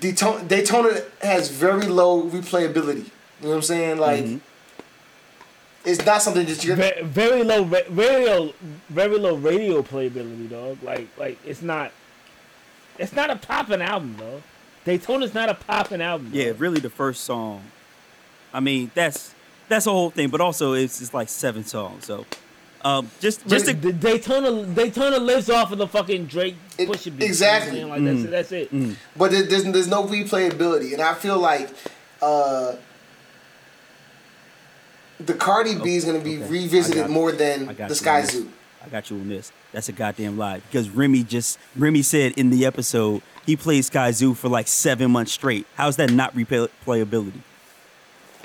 [0.00, 0.90] Daytona, Daytona
[1.20, 3.04] has very low replayability.
[3.04, 3.98] You know what I'm saying?
[3.98, 4.26] Like,
[5.84, 6.76] it's not something that you're.
[6.76, 8.54] Ve- very low, very low,
[8.88, 10.82] very low radio playability, dog.
[10.82, 11.92] Like, like it's not,
[12.98, 14.42] it's not a popping album, dog.
[14.84, 16.30] Daytona's not a popping album.
[16.32, 17.62] Yeah, really, the first song.
[18.52, 19.32] I mean, that's
[19.68, 20.28] that's the whole thing.
[20.28, 22.04] But also, it's just like seven songs.
[22.04, 22.26] So,
[22.84, 27.06] um, just just to, The Daytona, Daytona lives off of the fucking Drake It- push
[27.06, 27.24] it beat.
[27.26, 27.76] exactly.
[27.78, 28.22] You know what I'm saying?
[28.22, 28.96] Like that's, that's it.
[29.16, 31.70] But there- there's there's no replayability, and I feel like
[32.20, 32.74] uh,
[35.20, 36.48] the Cardi B is gonna be okay.
[36.48, 38.22] Revisited more than the you Sky.
[38.24, 38.50] Zoo.
[38.84, 39.52] I got you on this.
[39.72, 44.36] That's a goddamn lie because Remy just Remy said in the episode he played Skyzoo
[44.36, 45.66] for like seven months straight.
[45.76, 47.40] How's that not replayability?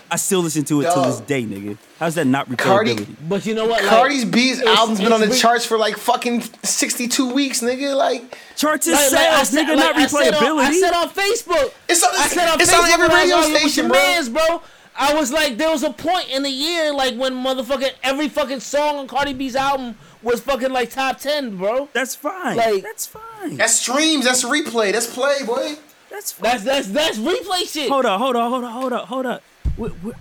[0.10, 1.78] I still listen to it till this day, nigga.
[2.00, 3.16] How's that not Cardi- replayability?
[3.28, 3.82] But you know what?
[3.84, 7.62] Like, Cardi's B's it's- album's been on the re- charts for like fucking 62 weeks,
[7.62, 7.96] nigga.
[7.96, 10.66] Like, Charts and like- like sales, said- nigga, like not I said on- replayability.
[10.66, 11.72] I said on Facebook.
[11.90, 13.94] It's on- I said on it's Facebook on every when I was radio station, your
[13.94, 14.02] bro.
[14.02, 14.62] mans, bro.
[15.00, 18.62] I was like, there was a point in the year, like when motherfucking every fucking
[18.62, 21.90] song on Cardi B's album was fucking like top ten, bro.
[21.94, 22.58] That's fine.
[22.58, 23.58] Like- that's fine.
[23.58, 25.76] that's streams, that's replay, that's play, boy.
[26.10, 26.50] That's fine.
[26.50, 27.90] That's that's that's replay shit.
[27.90, 29.44] hold up, hold up, hold up, hold up, hold up.
[29.78, 30.14] We- we-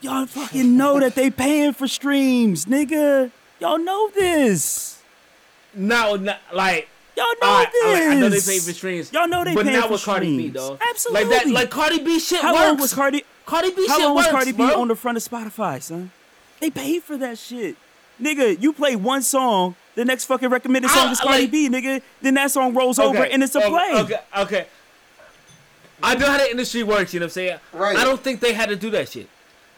[0.00, 3.30] y'all fucking know that they paying for streams, nigga.
[3.60, 4.98] Y'all know this.
[5.74, 7.84] No, not, like Y'all know I, this.
[7.84, 9.12] I, I know they pay for streams.
[9.12, 10.54] Y'all know they but pay not for with Cardi B, streams.
[10.54, 10.80] dog.
[10.88, 11.24] Absolutely.
[11.30, 12.64] Like that, like Cardi B shit How works.
[12.64, 13.24] long was Cardi?
[13.44, 14.80] Cardi B How shit long was works, Cardi B bro.
[14.80, 16.10] on the front of Spotify, son?
[16.60, 17.76] They paid for that shit,
[18.20, 18.60] nigga.
[18.60, 22.00] You play one song, the next fucking recommended song I- is Cardi like- B, nigga.
[22.22, 23.90] Then that song rolls over and it's a okay, play.
[24.00, 24.66] Okay, okay.
[26.02, 27.12] I know how the industry works.
[27.14, 27.58] You know what I'm saying?
[27.72, 27.96] Right.
[27.96, 29.28] I don't think they had to do that shit.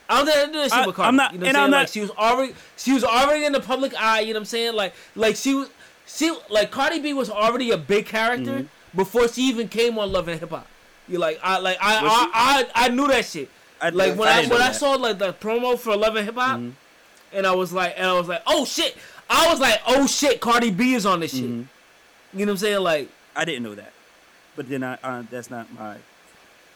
[0.09, 1.09] I don't think they had to do that shit I- with Cardi.
[1.09, 1.71] I'm not- you know what and I'm I'm saying?
[1.71, 4.21] not- Like she was already, she was already in the public eye.
[4.21, 4.75] You know what I'm saying?
[4.75, 5.71] Like, like she was,
[6.07, 8.97] she like Cardi B was already a big character Mm-hmm.
[8.99, 10.67] before she even came on Love and Hip Hop.
[11.09, 12.13] You like, I like, I, Was?
[12.13, 13.49] I, I, I knew that shit.
[13.81, 16.25] I- like when I I, when know I saw like the promo for Love and
[16.27, 16.73] Hip Hop, Mhm.
[17.33, 18.97] and I was like, and I was like, oh shit.
[19.29, 21.45] I was like, oh shit, Cardi B is on this shit.
[21.45, 21.67] Mhm.
[22.35, 22.81] You know what I'm saying?
[22.81, 23.93] Like, I didn't know that,
[24.55, 25.97] but then I uh, that's not my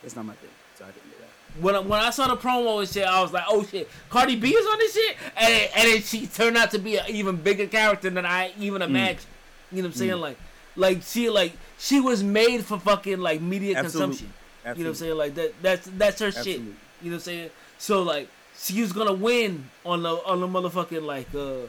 [0.03, 1.63] that's not my thing, so I didn't do that.
[1.63, 4.37] when I, when I saw the promo and shit, I was like, oh shit, Cardi
[4.37, 7.05] B is on this shit, and then, and then she turned out to be an
[7.09, 9.27] even bigger character than I even imagined.
[9.71, 10.13] You know what I'm saying?
[10.13, 10.21] Mm.
[10.21, 10.39] Like,
[10.77, 14.17] like she like she was made for fucking like media Absolutely.
[14.17, 14.33] consumption.
[14.65, 15.17] You know what I'm saying?
[15.17, 16.59] Like that that's that's her shit.
[16.59, 17.51] You know what I'm saying?
[17.79, 21.67] So like she was gonna win on the on the motherfucking like uh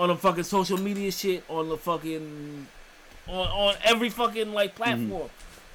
[0.00, 2.66] on the fucking social media shit on the fucking
[3.28, 5.28] on on every fucking like platform.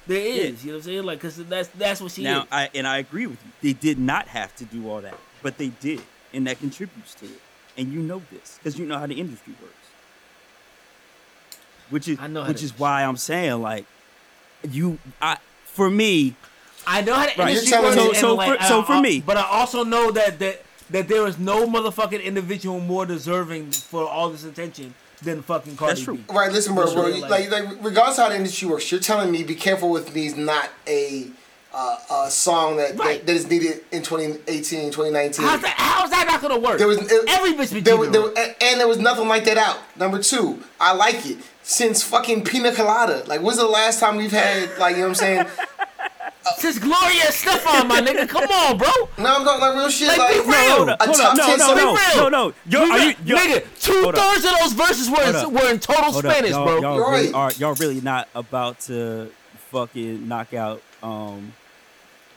[0.06, 1.02] There is, you know what I'm saying?
[1.04, 2.46] Like, cause that's that's what she Now, is.
[2.52, 3.50] I and I agree with you.
[3.62, 6.00] They did not have to do all that, but they did,
[6.32, 7.40] and that contributes to it.
[7.76, 9.74] And you know this because you know how the industry works.
[11.90, 13.84] Which is I know which the is why I'm saying like
[14.70, 16.34] you I for me
[16.86, 17.48] I know how the Right.
[17.50, 17.94] industry You're works.
[17.96, 20.10] telling and, So- so like, for- so I- for I- me- but I also know
[20.12, 24.94] that that that there is no motherfucking individual more deserving for all this attention
[25.26, 26.16] than fucking Cardi That's true.
[26.16, 26.24] B.
[26.32, 27.04] Right, listen, bro, bro.
[27.04, 30.14] really, Like, like, regardless of how the industry works, you're telling me be careful with
[30.14, 31.26] me is not a
[31.74, 33.18] uh, a song that, Right.
[33.18, 35.44] that that is needed in 2018, 2019.
[35.44, 35.74] How's that?
[35.76, 36.78] How's that not gonna work?
[36.78, 39.28] There was it- every bitch be there, keeping was- there, and and there was nothing
[39.28, 39.76] like that out.
[39.94, 43.24] Number two, I like it since fucking Pina Colada.
[43.26, 45.46] Like, when's the last time we've had like you know what I'm saying?
[46.58, 48.88] Since Gloria Estefan, my nigga, come on, bro.
[49.18, 50.08] No, I'm talking like real shit.
[50.08, 50.76] Like, Like, be real.
[50.76, 52.16] hold up, hold top up, no, 10 no, no, Be real.
[52.16, 52.54] no, no.
[52.68, 56.12] You're, you, got- you're, nigga, two thirds of those verses were in, were in total
[56.12, 56.80] Hold up, Spanish, y'all, bro.
[56.80, 57.34] Y'all really right.
[57.34, 59.30] are y'all really not about to
[59.70, 61.52] fucking knock out um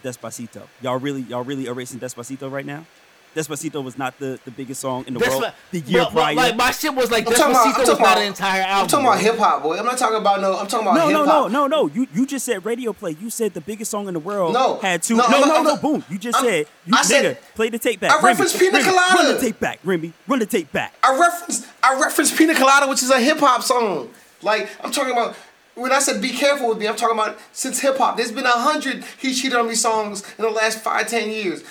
[0.03, 0.63] Despacito.
[0.81, 2.85] Y'all really y'all really erasing Despacito right now?
[3.35, 6.21] Despacito was not the, the biggest song in the That's world the year but- but,
[6.21, 6.35] prior.
[6.35, 8.81] Like my shit was like I'm talking about- was talking not an entire album.
[8.83, 9.77] I'm talking about hip hop, boy.
[9.77, 10.57] I'm not talking about no.
[10.57, 11.51] I'm talking about no, hip no, hop.
[11.51, 11.93] no, no, no.
[11.93, 13.15] You you just said radio play.
[13.19, 14.77] You said the biggest song in the world No.
[14.79, 15.15] had two.
[15.15, 16.03] No, No, I'm no, no, boom.
[16.09, 18.11] You just I'm- said you I nigga, said- play the tape back.
[18.11, 19.13] I Remy, referenced Pina Remy, Colada.
[19.15, 20.13] Run the tape back, Remy.
[20.27, 20.93] Run the tape back.
[21.03, 24.09] I referenced I referenced Pina Colada, which is a hip hop song.
[24.41, 25.35] Like I'm talking about
[25.75, 28.17] when I said be careful with me, I'm talking about since hip hop.
[28.17, 31.63] There's been a hundred he cheated on me songs in the last five, ten years.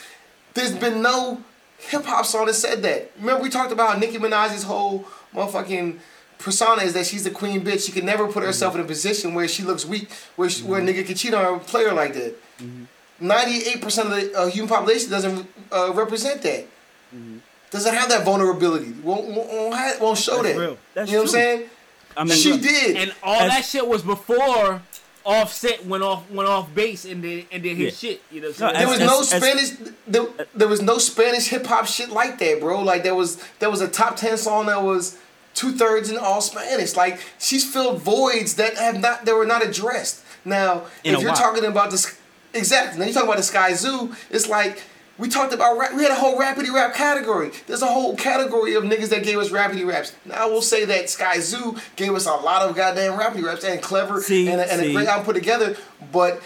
[0.58, 1.42] There's been no
[1.78, 3.12] hip hop song that said that.
[3.18, 5.98] Remember we talked about Nicki Minaj's whole motherfucking
[6.38, 7.86] persona is that she's the queen bitch.
[7.86, 10.80] She can never put herself in a position where she looks weak, where she, where
[10.80, 12.34] a nigga can cheat on a player like that.
[13.20, 16.66] 98% of the uh, human population doesn't uh, represent that.
[17.70, 18.92] Doesn't have that vulnerability.
[19.02, 20.60] Won't, won't, won't, have- won't show That's that.
[20.60, 20.78] real.
[20.94, 21.70] That's you know what I'm saying?
[22.16, 22.96] I mean, she look, did.
[22.96, 24.82] And all As- that shit was before
[25.28, 28.10] Offset went off went off base and did and did his Yeah.
[28.10, 28.22] shit.
[28.30, 28.78] You know what No, I'm saying?
[28.78, 29.92] there was as- no as- as- Spanish.
[30.06, 32.80] There, there was no Spanish hip hop shit like that, bro.
[32.82, 35.16] Like there was there was a top ten song that was
[35.54, 36.96] two thirds in all Spanish.
[36.96, 40.20] Like she's filled voids that have not that were not addressed.
[40.46, 41.36] Now, In if you're while.
[41.38, 42.14] talking about this,
[42.54, 42.98] exactly.
[43.00, 44.14] Now you talk about the Sky Zoo.
[44.30, 44.82] It's like.
[45.18, 45.94] We talked about rap.
[45.94, 47.50] We had a whole rapidy rap category.
[47.66, 50.14] There's a whole category of niggas that gave us rapidy raps.
[50.24, 53.82] Now I will say that Skyzoo gave us a lot of goddamn rapidy raps and
[53.82, 54.92] clever See, and, a, and a see.
[54.92, 55.76] great album put together.
[56.12, 56.40] But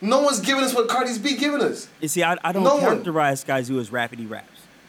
[0.00, 1.86] no one's giving us what Cardi's B giving us.
[2.00, 2.80] You see, I, I don't No one.
[2.80, 4.48] characterize Skyzoo as rapidy raps.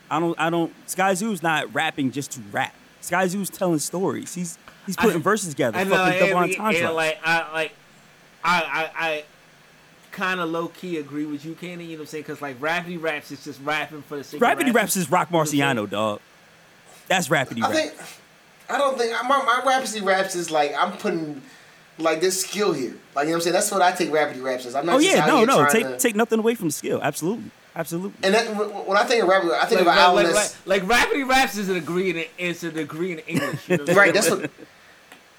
[0.10, 0.40] I don't.
[0.40, 0.72] I don't.
[0.88, 2.74] Skyzoo's not rapping just to rap.
[3.02, 4.34] Skyzoo's telling stories.
[4.34, 5.78] He's he's putting I- verses together.
[5.78, 6.92] I know, fucking double and, entendre.
[6.94, 7.72] like I like
[8.44, 9.24] I I, I
[10.16, 11.84] kind of low key agree with you, Kenny.
[11.84, 12.24] You know what I'm saying?
[12.24, 14.74] Because like Rapidy Raps is just rapping for the sake of rapidy rapping.
[14.74, 16.22] raps is Roc Marciano, dog.
[17.08, 17.72] That's rapidy I rap.
[17.72, 17.94] think
[18.70, 21.42] I don't think my my rapidly raps is like I'm putting
[22.00, 22.96] like this skill here.
[23.14, 23.54] Like you know what I'm saying?
[23.54, 24.74] That's what I take rapidly raps as.
[24.76, 25.68] I'm not oh yeah, out no, no.
[25.68, 27.00] Take to, take nothing away from skill.
[27.04, 28.14] Absolutely, absolutely.
[28.24, 30.66] and that, when I think of rapidly, I think Like, of an album like, that's
[30.66, 33.70] like, like Rapidy Raps is a degree in it's a degree in English.
[33.70, 34.14] You know right.
[34.14, 34.50] That's what.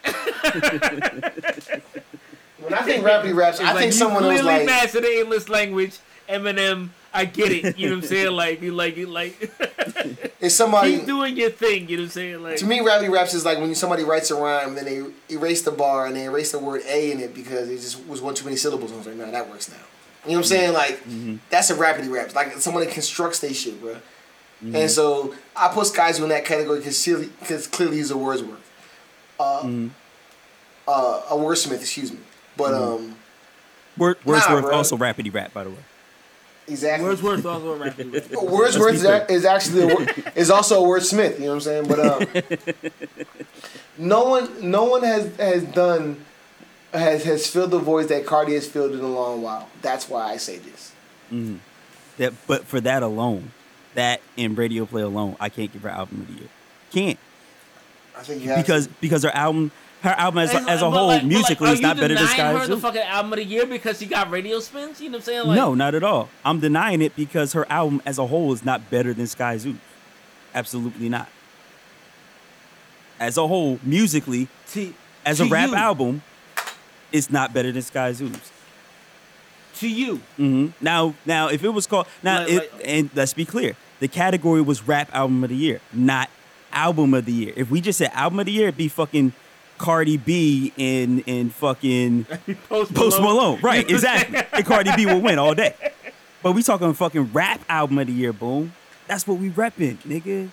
[2.67, 5.01] when I think rapidly raps, It's I like think you someone who's clearly like master
[5.01, 5.99] the English language.
[6.29, 7.79] Eminem, I get it.
[7.79, 8.33] You know what I'm saying?
[8.33, 9.35] Like you like you like
[10.41, 10.97] is somebody.
[10.99, 11.89] keep doing your thing.
[11.89, 12.43] You know what I'm saying?
[12.43, 15.05] Like To me, rapidly raps is like when somebody writes a rhyme, and then they
[15.35, 18.21] erase the bar and they erase the word a in it because it just was
[18.21, 18.93] one too many syllables.
[18.93, 19.77] I was like, no, that works now.
[20.25, 20.73] You know what I'm saying?
[20.73, 21.01] Like
[21.51, 22.35] that's a rapidly raps.
[22.35, 23.97] Like someone that constructs their shit, bro.
[24.63, 28.59] And so I put Skyzoo in that category because clearly, cause clearly he's a Wordsworth.
[29.39, 29.89] uh, Mm-hmm.
[30.89, 32.19] uh, a wordsmith, excuse me.
[32.57, 33.17] But um,
[33.97, 34.75] Word, Wordsworth bro.
[34.75, 35.77] also rappity rap, by the way.
[36.69, 37.09] exactly.
[37.09, 38.05] Wordsworth also a rapper.
[38.43, 41.39] Wordsworth is, a- is actually a, is also a wordsmith.
[41.39, 41.89] You know what I'm saying?
[41.89, 42.91] But um,
[43.99, 46.25] no one, no one has has done
[46.93, 49.69] has has filled the voice that Cardi has filled in a long while.
[49.83, 50.93] That's why I say this.
[52.19, 53.51] That, but for that alone,
[53.95, 56.49] that and radio play alone, I can't give her album of the year.
[56.93, 57.19] Can't
[58.17, 59.71] I think you have because because her album,
[60.07, 62.67] her album as, as a whole like- musically like, is not better than Sky her
[62.67, 65.01] the fucking album of the year because she got radio spins?
[65.01, 65.47] You know what I'm saying?
[65.49, 66.29] Like, no, not at all.
[66.45, 69.77] I'm denying it because her album as a whole is not better than Skyzoo.
[70.55, 71.29] Absolutely not.
[73.19, 74.93] As a whole, musically, to,
[75.25, 76.23] as a rap you, album,
[77.13, 78.53] it's not better than Skyzoo's.
[79.81, 83.35] To you, hmm Now, now, if it was called now, Like- it, like- and let's
[83.35, 86.31] be clear, the category was rap album of the year, not
[86.73, 87.53] album of the year.
[87.57, 89.33] If we just said album of the year, it'd be fucking
[89.79, 92.25] Cardi B and and fucking
[92.69, 93.89] Post Post Malone, right?
[93.89, 94.41] Exactly.
[94.53, 95.75] and Cardi B will win all day.
[96.43, 98.73] But we talking fucking rap album of the year, boom.
[99.09, 100.49] That's what we repping, nigga.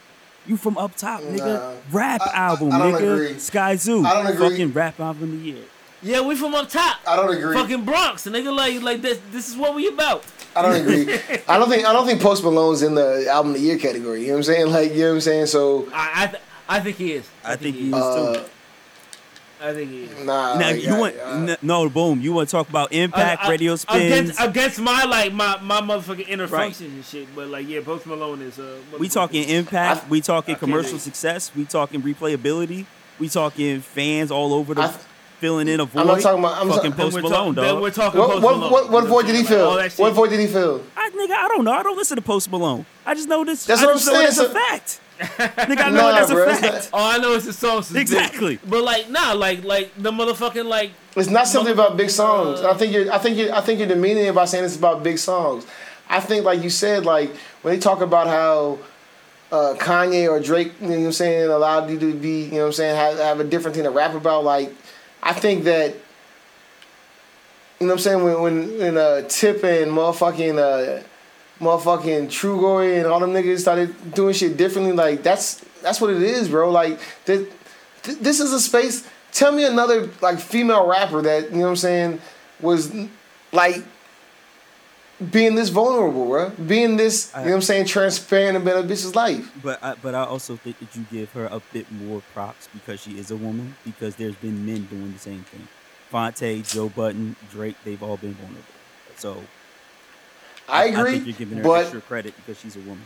[0.48, 1.38] You from up top, nigga.
[1.60, 1.74] Nah.
[1.92, 3.14] rap I- I- album, I don't nigga.
[3.14, 3.38] agree.
[3.40, 4.04] Sky Zoo.
[4.04, 4.50] I don't agree.
[4.50, 5.64] Fucking rap album of the year.
[6.02, 6.98] Yeah, we from up top.
[7.08, 7.54] I don't agree.
[7.56, 8.56] Fucking Bronx, nigga.
[8.56, 9.20] Like, like this.
[9.32, 10.24] This is what we about.
[10.56, 11.14] I don't agree.
[11.48, 14.22] I don't think I don't think Post Malone's in the album of the year category.
[14.22, 14.72] You know what I'm saying?
[14.72, 15.46] Like you know what I'm saying?
[15.46, 17.30] So I, I, th- I think he is.
[17.46, 17.94] I think he is.
[17.96, 18.44] is uh, too.
[19.64, 20.26] I think he is.
[20.26, 20.58] nah.
[20.60, 22.20] Now you I- want I- n- no boom.
[22.22, 24.04] You want to talk about impact, I- I- radio spins?
[24.32, 26.66] against against my like my my motherfucking inner Right.
[26.76, 27.34] function and shit.
[27.36, 28.60] But like, yeah, Post Malone is.
[28.60, 30.06] Uh, we talking impact.
[30.06, 31.52] I- we talking I commercial success.
[31.56, 32.86] We talking replayability.
[33.20, 34.94] We talking fans all over the I-
[35.40, 36.02] filling in a void.
[36.02, 37.82] I'm not talking about- I'm fucking talking- Post we're, Malone, talk- dog.
[37.82, 38.72] we're talking what Post what Malone.
[38.72, 39.70] what, what void did he Like, fill?
[39.70, 40.00] all that shit.
[40.00, 40.82] What void did he fill?
[40.98, 41.72] I, nigga, I don't know.
[41.74, 42.86] I don't listen to Post Malone.
[43.06, 43.66] I just know this.
[43.66, 45.00] That's I what I'm saying, That's so- a fact.
[45.38, 46.90] nigga, I know Nah, that's bro, a it's fact.
[46.94, 47.94] All I know is the songs.
[47.96, 48.58] Exactly.
[48.58, 48.70] big.
[48.70, 50.92] But like, nah, like like the motherfucking like.
[51.16, 52.60] It's not simply about big songs.
[52.60, 54.76] Uh, I think you're I think you're, I think you're demeaning it by saying it's
[54.76, 55.66] about big songs.
[56.10, 58.80] I think like you said, like when they talk about how
[59.52, 62.60] uh, Kanye or Drake, you know what I'm saying, allowed you to be, you know
[62.60, 64.74] what I'm saying, have, have a different thing to rap about, like
[65.22, 65.96] I think that
[67.80, 71.04] you know what I'm saying, when when, when uh, Tip and motherfucking uh,
[71.64, 76.22] motherfucking Trugoy and all them niggas started doing shit differently, like that's that's what it
[76.22, 76.70] is, bro.
[76.72, 77.48] Like this,
[78.04, 79.08] this is a space.
[79.32, 82.22] Tell me another like female rapper that you know what I'm saying
[82.62, 82.94] was
[83.52, 83.84] like
[85.32, 86.50] being this vulnerable, bro.
[86.50, 89.52] Being this, you know what I'm saying, transparent about a bitch's life.
[89.62, 93.00] But I, but I also think that you give her a bit more props because
[93.00, 93.76] she is a woman.
[93.86, 95.68] Because there's been men doing the same thing.
[96.10, 98.64] Phonte, Joe Budden, Drake, they've all been vulnerable.
[99.16, 99.44] So
[100.70, 100.98] I agree.
[100.98, 103.06] I agree, think you're giving her but extra credit because she's a woman.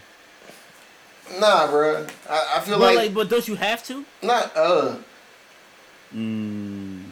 [1.40, 2.06] nah, bro.
[2.30, 4.06] I, I feel But like, like, but don't you have to?
[4.22, 4.96] not uh.
[6.16, 7.04] Mm,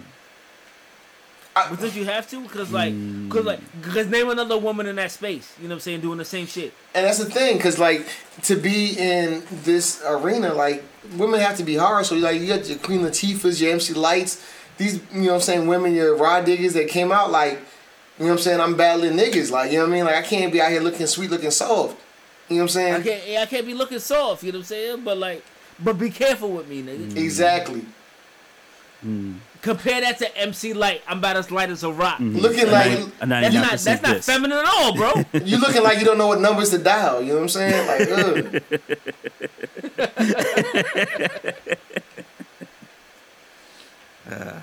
[1.54, 2.42] But don't you have to?
[2.42, 2.94] Because like,
[3.28, 5.54] because like, because name another woman in that space.
[5.58, 6.02] You know what I'm saying?
[6.02, 6.74] Doing the same shit.
[6.94, 8.08] And that's the thing, cause like
[8.44, 10.84] to be in this arena, like
[11.18, 12.06] women have to be hard.
[12.06, 14.42] So you like you got your Queen Latifahs, your MC Lytes,
[14.78, 17.60] these you know what I'm saying, women, your Rah Diggas that came out like,
[18.18, 20.16] you know what I'm saying, I'm battling niggas, like you know what I mean, like
[20.16, 21.98] I can't be out here looking sweet, looking soft.
[22.50, 22.94] You know what I'm saying?
[22.94, 24.44] I can't, I can't be looking soft.
[24.44, 25.04] You know what I'm saying?
[25.04, 25.44] But like,
[25.80, 27.12] but be careful with me, nigga.
[27.12, 27.18] Mm.
[27.18, 27.86] Exactly.
[29.06, 29.36] Mm.
[29.62, 31.02] Compare that to MC Lyte.
[31.08, 32.20] I'm about as light as a rock.
[32.20, 32.38] Mm-hmm.
[32.38, 32.92] Looking a like
[33.26, 34.26] nine- a That's not that's not diss.
[34.28, 35.12] feminine at all, bro.
[35.44, 37.22] you looking like you don't know what numbers to dial.
[37.22, 37.88] You know what I'm saying?
[37.88, 38.62] Like,
[39.98, 41.66] ugh.
[44.30, 44.60] Uh,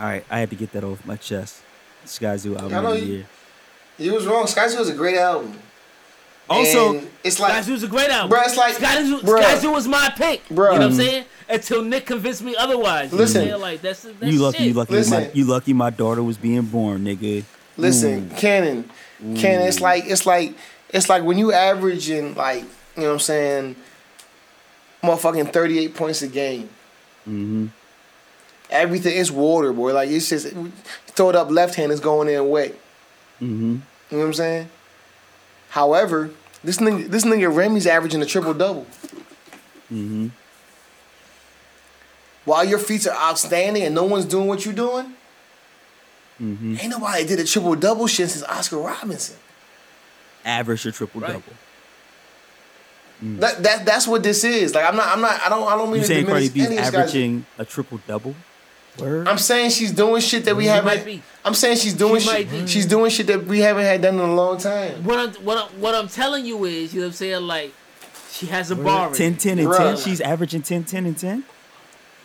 [0.00, 1.60] all right, I had to get that off my chest.
[2.06, 3.26] Skyzoo album I know of the you- year.
[3.98, 4.44] you was wrong.
[4.46, 5.58] Skyzoo is a great album.
[6.50, 8.36] Also, And it's Sky like, Zoo's a great album.
[8.36, 9.42] Bruh, it's like- Skyzoo, bruh.
[9.42, 10.46] Skyzoo was my pick.
[10.48, 10.50] Bruh.
[10.50, 11.24] You know what I'm saying?
[11.48, 13.12] Until Nick convinced me otherwise.
[13.12, 13.46] You Listen.
[13.46, 13.72] know what I'm saying?
[13.72, 14.66] like that's, that's you lucky, shit.
[14.68, 15.20] you lucky, Listen.
[15.22, 15.72] my, you lucky.
[15.72, 17.44] My daughter was being born, nigga.
[17.78, 18.90] Listen, Cannon,
[19.36, 19.66] Cannon.
[19.68, 20.54] It's like it's like
[20.90, 22.64] it's like when you averaging like
[22.96, 23.76] you know what I'm saying,
[25.02, 26.68] motherfucking 38 points a game.
[27.28, 27.66] Mm-hmm.
[28.72, 29.92] Everything is water, boy.
[29.92, 30.48] Like it's just
[31.08, 32.72] throw it up left hand, it's going in wet.
[33.40, 33.74] Mm-hmm.
[33.74, 34.70] You know what I'm saying?
[35.70, 36.30] However,
[36.64, 38.86] this nigga, this nigga Remy's averaging a triple double.
[39.92, 40.28] Mm-hmm.
[42.44, 45.14] While your feats are outstanding and no one's doing what you're doing,
[46.40, 46.76] Mm-hmm.
[46.80, 49.36] ain't nobody did a triple double shit since Oscar Robinson.
[50.44, 51.32] Average or triple Right.
[51.34, 51.52] double.
[53.40, 54.74] That, that that's what this is.
[54.74, 56.52] Like I'm not I'm not I don't I don't mean You to saying Cardi diminish
[56.54, 57.00] B's any of these guys.
[57.00, 58.34] averaging a triple double?
[58.98, 59.26] Word.
[59.26, 60.84] I'm saying she's doing shit that we She haven't.
[60.96, 61.22] might be.
[61.44, 62.68] I'm saying she's doing She shit.
[62.68, 65.02] She's doing shit that we haven't had done in a long time.
[65.04, 67.42] What I'm what I'm, what I'm telling you is, you know what I'm saying?
[67.42, 67.72] Like,
[68.30, 69.08] she has a bar.
[69.08, 69.76] in 10, 10, and Bruh.
[69.78, 69.96] 10.
[69.96, 71.44] She's averaging 10, 10, and 10.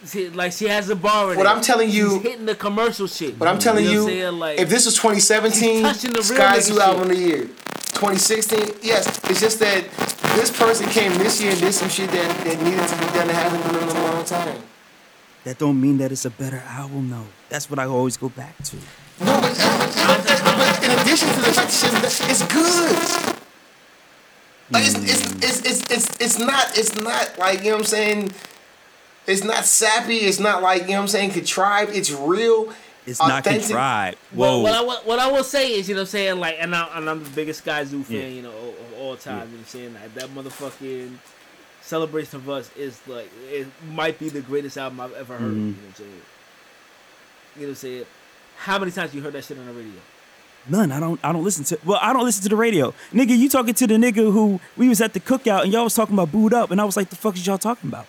[0.04, 1.48] See, like she has a bar What it.
[1.48, 3.40] I'm telling you- She's hitting the commercial shit.
[3.40, 4.40] But I'm telling know you, what I'm saying?
[4.40, 6.82] Like, if this was 2017, She's touching the real Sky nigga Zoo shit.
[6.84, 7.50] album of the year.
[7.96, 9.08] 2016, yes.
[9.30, 9.90] It's just that
[10.36, 13.28] this person came this year and did some shit that, that needed to be done
[13.28, 14.62] that hasn't been done in a long time.
[15.48, 17.24] That don't mean that it's a better album though.
[17.48, 18.76] That's what I always go back to.
[18.76, 18.82] No,
[19.40, 23.38] but, but, but in addition to the fact that shit, it's good.
[24.70, 27.86] Like it's, it's, it's, it's, it's, it's not it's not like you know what I'm
[27.86, 28.32] saying.
[29.26, 30.18] It's not sappy.
[30.18, 31.96] It's not like you know what I'm saying contrived.
[31.96, 32.74] It's real.
[33.06, 33.68] It's not authentic.
[33.68, 34.18] contrived.
[34.36, 34.64] Well, Whoa.
[34.64, 36.76] what I will- what I will say is, you know, what I'm saying like, and,
[36.76, 38.28] I, and I'm the biggest Skyzoo fan, Yeah.
[38.28, 39.36] you know, of, of all time.
[39.36, 41.18] You know, what I'm saying like that motherfucking
[41.88, 45.52] celebration of us is like it might be the greatest album I've ever heard.
[45.54, 45.56] Mhm.
[45.56, 46.12] You know what I'm saying?
[47.56, 48.06] You know what I'm saying?
[48.58, 50.00] How many times you heard that shit on the radio?
[50.70, 50.92] None.
[50.92, 51.20] I don't.
[51.24, 51.80] I don't listen to.
[51.86, 53.38] Well, I don't listen to the radio, nigga.
[53.38, 56.14] You talking to the nigga who we was at the cookout and y'all was talking
[56.14, 58.06] about booed up, and I was like, the fuck is y'all talking about?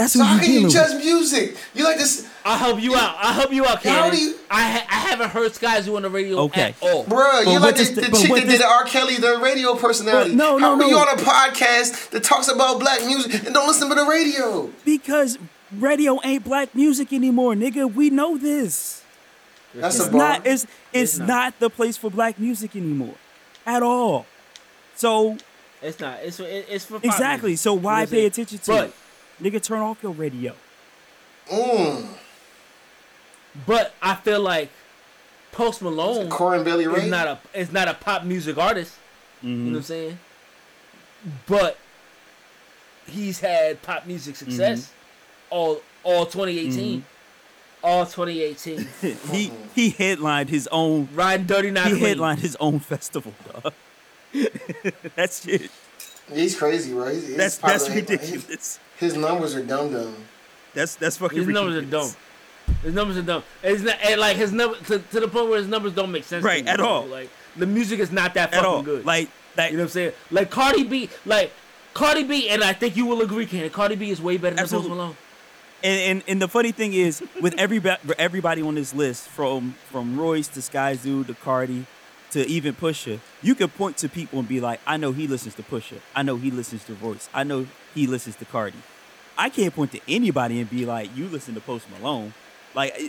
[0.00, 1.04] That's who So how you can you dealing judge with.
[1.04, 1.56] music?
[1.74, 3.16] You like this, I'll help you out.
[3.18, 6.08] I'll help you out, How do you- I ha- I haven't heard Skyzoo on the
[6.08, 6.62] radio Okay.
[6.62, 7.04] at all.
[7.04, 7.44] bruh?
[7.44, 8.84] You what like the, the- the chick that does- did R.
[8.84, 10.30] Kelly, the radio personality.
[10.30, 11.00] But no, How no, are you no.
[11.00, 14.70] on a podcast that talks about black music and don't listen to the radio?
[14.86, 15.36] Because
[15.78, 17.92] radio ain't black music anymore, nigga.
[17.92, 19.02] We know this.
[19.74, 20.18] That's It's a bar.
[20.18, 20.46] not.
[20.46, 21.28] It's it's It's not.
[21.28, 21.60] not.
[21.60, 23.14] the place for black music anymore,
[23.66, 24.24] at all.
[24.96, 25.36] So
[25.82, 26.18] It's not.
[26.22, 27.50] It's it's for exactly.
[27.50, 27.62] music.
[27.62, 28.94] So why what pay attention to But it?
[29.40, 30.54] Nigga, turn off your radio.
[31.50, 32.06] Mm.
[33.66, 34.70] but I feel like
[35.52, 37.04] Post Malone Corey and Billy Ray.
[37.04, 38.96] is not a is not a pop music artist.
[39.42, 39.72] You know mm-hmm.
[39.72, 40.18] what I'm saying?
[41.46, 41.78] But
[43.06, 45.54] he's had pop music success mm-hmm.
[45.54, 47.00] all all 2018.
[47.00, 47.06] Mm-hmm.
[47.82, 48.86] All 2018.
[49.32, 51.08] he he headlined his own.
[51.14, 52.04] Riding Dirty Not He Clean.
[52.04, 53.72] headlined his own festival, dog.
[55.16, 55.70] that's it.
[56.32, 57.08] He's crazy, bro.
[57.12, 58.46] He's, he's That's that's ridiculous.
[58.46, 60.14] His, his numbers are dumb dumb.
[60.74, 61.74] That's that's fucking ridiculous.
[61.74, 62.76] His numbers are dumb.
[62.82, 63.42] His numbers are dumb.
[63.62, 66.24] It's not and like his number to, to the point where his numbers don't make
[66.24, 66.42] sense.
[66.42, 66.86] to Right, me, at bro.
[66.88, 67.06] all.
[67.06, 68.82] Like the music is not that at fucking all.
[68.82, 69.04] good.
[69.04, 69.70] Like that.
[69.72, 70.12] you know what I'm saying?
[70.30, 71.52] Like Cardi B, like
[71.94, 73.68] Cardi B, and I think you will agree, Ken.
[73.70, 75.16] Cardi B is way better than Post Malone.
[75.82, 80.18] And, and and the funny thing is, with everybody everybody on this list, from from
[80.20, 81.86] Royce to Skyzoo to Cardi
[82.32, 85.54] to even Pusha, you can point to people and be like, I know he listens
[85.56, 85.98] to Pusha.
[86.14, 87.28] I know he listens to Royce.
[87.34, 88.78] I know he listens to Cardi.
[89.38, 92.34] I can't point to anybody and be like, you listen to Post Malone.
[92.74, 93.08] Like, eh,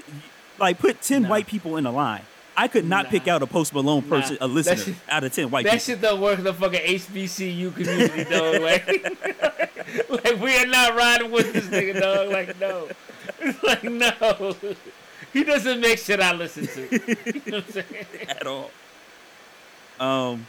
[0.59, 1.29] like put ten Nah.
[1.29, 2.21] white people in a line.
[2.55, 4.15] I could not pick out a Post Malone Nah.
[4.17, 5.77] person, a listener shit- out of ten white people.
[5.77, 5.93] That people.
[5.95, 8.61] shit don't work in the fucking HBCU community, dog.
[10.09, 12.29] Like, like we are not riding with this nigga, dog.
[12.29, 12.87] Like, no.
[13.63, 14.55] Like, no.
[15.33, 16.81] He doesn't make shit I listen to.
[16.91, 18.05] You know what I'm saying?
[18.27, 18.69] at all.
[20.01, 20.47] Um,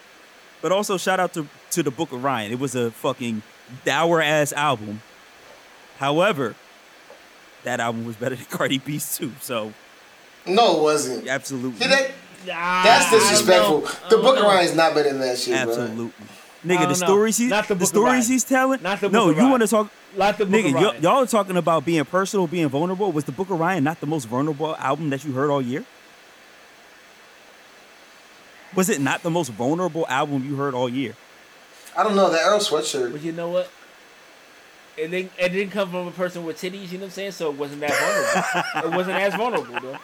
[0.63, 2.53] but also shout out to to the Book of Ryan.
[2.53, 3.43] It was a fucking
[3.85, 5.03] dour ass album.
[5.99, 6.55] However,
[7.65, 9.33] that album was better than Cardi B's too.
[9.41, 9.73] So
[10.47, 11.29] No, it wasn't.
[11.29, 12.11] absolutely, See, that,
[12.47, 13.81] that's disrespectful.
[13.83, 14.49] The don't Book of know.
[14.49, 16.13] Ryan's not better than that shit, absolutely.
[16.65, 16.95] I Nigga, don't the know.
[17.07, 18.81] stories he, Not the the, stories he's telling.
[18.83, 20.75] Not the no, Book of you want to talk, Like the Book nigga?
[20.77, 23.11] of Y'all, y'all are talking about being personal, being vulnerable.
[23.11, 25.85] Was the Book of Ryan not the most vulnerable album that you heard all year?
[28.75, 31.15] Was it not the most vulnerable album you heard all year?
[31.97, 33.13] I don't know that Earl sweatshirt.
[33.13, 33.71] But you know what?
[34.97, 37.33] It didn't, it didn't come from a person with titties, you know what I'm saying?
[37.33, 37.93] So it wasn't that
[38.75, 38.89] vulnerable.
[38.93, 39.99] it wasn't as vulnerable, though.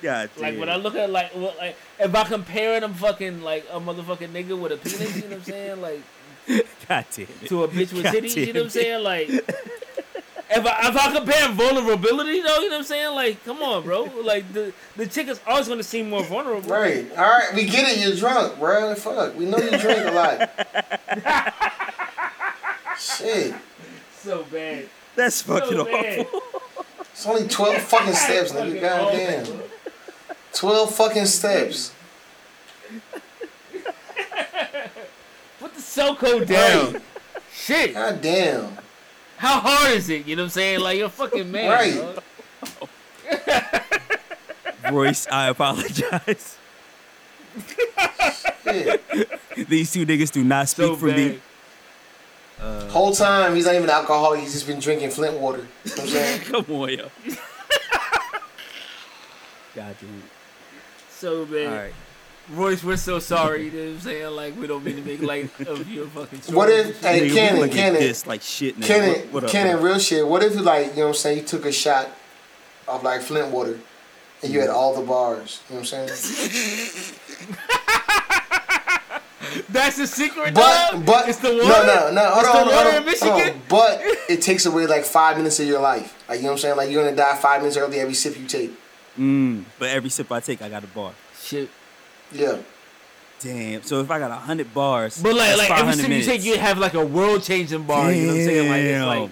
[0.00, 0.60] God Like damn.
[0.60, 4.28] when I look at like what like if I compare them fucking like a motherfucking
[4.28, 5.80] nigga with a penis, you know what I'm saying?
[5.82, 6.02] Like
[6.88, 7.48] God damn it.
[7.48, 9.02] to a bitch with God titties, you know what I'm saying?
[9.02, 9.28] Like
[10.50, 13.14] if I if I compare vulnerability though, you know what I'm saying?
[13.14, 14.02] Like, come on, bro.
[14.22, 16.68] Like the the chick is always gonna seem more vulnerable.
[16.70, 17.06] Right.
[17.16, 17.52] All right.
[17.54, 17.98] We get it.
[17.98, 18.94] You're drunk, bro.
[18.94, 19.36] Fuck.
[19.36, 20.50] We know you drink a lot.
[22.98, 23.54] Shit.
[24.16, 24.88] So bad.
[25.14, 26.20] That's fucking So bad.
[26.26, 26.42] awful.
[27.12, 28.80] It's only 12 fucking steps, nigga.
[28.80, 29.42] Fucking Goddamn.
[29.42, 29.60] awful.
[30.52, 31.92] 12 fucking steps.
[35.60, 36.92] Put the cell code down.
[36.94, 37.02] Right.
[37.52, 37.94] Shit.
[37.94, 38.78] Goddamn.
[39.38, 40.26] How hard is it?
[40.26, 40.80] You know what I'm saying?
[40.80, 41.70] Like you're a fucking man.
[41.70, 42.18] Right.
[44.90, 46.56] Royce, I apologize.
[49.68, 51.28] These two niggas do not speak So for me.
[51.30, 51.40] bad.
[52.60, 54.40] Uh, Whole time he's not even an alcoholic.
[54.40, 55.58] He's just been drinking Flint water.
[55.84, 56.40] You know what I'm saying?
[56.46, 57.08] Come on, yo.
[59.76, 60.22] God damn
[61.10, 61.66] So bad.
[61.66, 61.94] All right.
[62.50, 63.66] Royce, we're so sorry.
[63.66, 64.30] You know what I'm saying?
[64.36, 66.54] Like we don't mean to make light of your fucking.
[66.54, 68.86] What if, hey, Nigga, we Cannon, gonna Cannon, this like shit now.
[68.86, 69.82] Cannon, what, what up, Cannon, up?
[69.82, 70.26] real shit.
[70.26, 72.08] What if you like, you know what I'm saying, you took a shot
[72.86, 73.78] of like Flint water
[74.42, 75.60] and you had all the bars.
[75.68, 77.14] You know what I'm saying?
[79.70, 81.06] That's the secret, But dog?
[81.06, 81.68] but it's the water.
[81.68, 83.54] no no no hold It's on the hold water on, in hold Michigan.
[83.56, 83.62] on.
[83.68, 86.14] But it takes away like five minutes of your life.
[86.28, 86.76] Like you know what I'm saying?
[86.76, 88.72] Like you're gonna die five minutes early every sip you take.
[89.18, 91.12] Mm, but every sip I take, I got a bar.
[91.40, 91.70] Shit.
[92.32, 92.58] Yeah.
[93.40, 93.82] Damn.
[93.82, 96.26] So if I got hundred bars, But like, that's like every 500 sip you minutes.
[96.26, 98.12] take, you have like a world changing bar.
[98.12, 98.68] You know what I'm saying?
[98.68, 99.30] Like it's like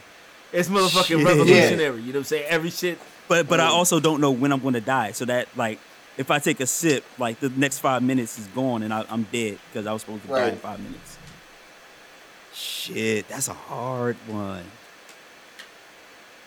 [0.53, 1.27] it's motherfucking Shit.
[1.27, 2.01] revolutionary.
[2.01, 2.47] You know what I'm saying?
[2.49, 2.99] Every shit.
[3.29, 5.11] But but I also don't know when I'm going to die.
[5.13, 5.81] So that like,
[6.17, 9.25] if I take a sip, like the next five minutes is gone and I, I'm
[9.25, 11.19] dead because I was supposed to die in five minutes.
[12.55, 14.65] Shit, that's a hard one.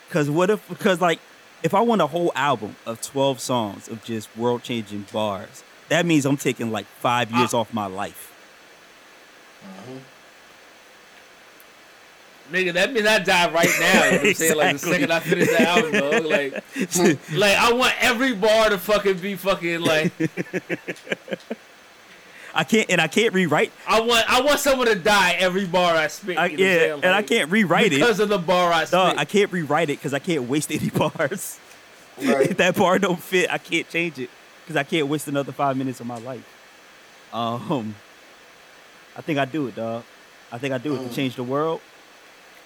[0.09, 0.67] Cause what if?
[0.69, 1.19] Because like,
[1.61, 6.05] if I want a whole album of twelve songs of just world changing bars, that
[6.05, 7.59] means I'm taking like five years ah.
[7.59, 8.33] off my life.
[9.63, 9.99] Uh-huh.
[12.51, 14.05] Nigga, that means I die right now.
[14.05, 14.57] You know what I'm saying?
[14.57, 16.25] Like the second I finish the album, dog.
[16.25, 16.53] Like,
[17.33, 20.11] like I want every bar to fucking be fucking like
[22.55, 23.71] I can't, and I can't rewrite.
[23.87, 26.37] I want I want someone to die every bar I spit.
[26.37, 27.03] I, you know what yeah, saying?
[27.03, 27.99] and I can't rewrite it.
[27.99, 28.91] because of the bar I spit.
[28.91, 31.59] Dog, I can't rewrite it because I can't waste any bars.
[32.17, 32.51] Right.
[32.51, 34.29] if that bar don't fit, I can't change it
[34.69, 36.43] because I can't waste another five minutes of my life.
[37.33, 37.95] Um,
[39.17, 40.03] I think I do it, dog.
[40.51, 41.81] I think I do it to change the world.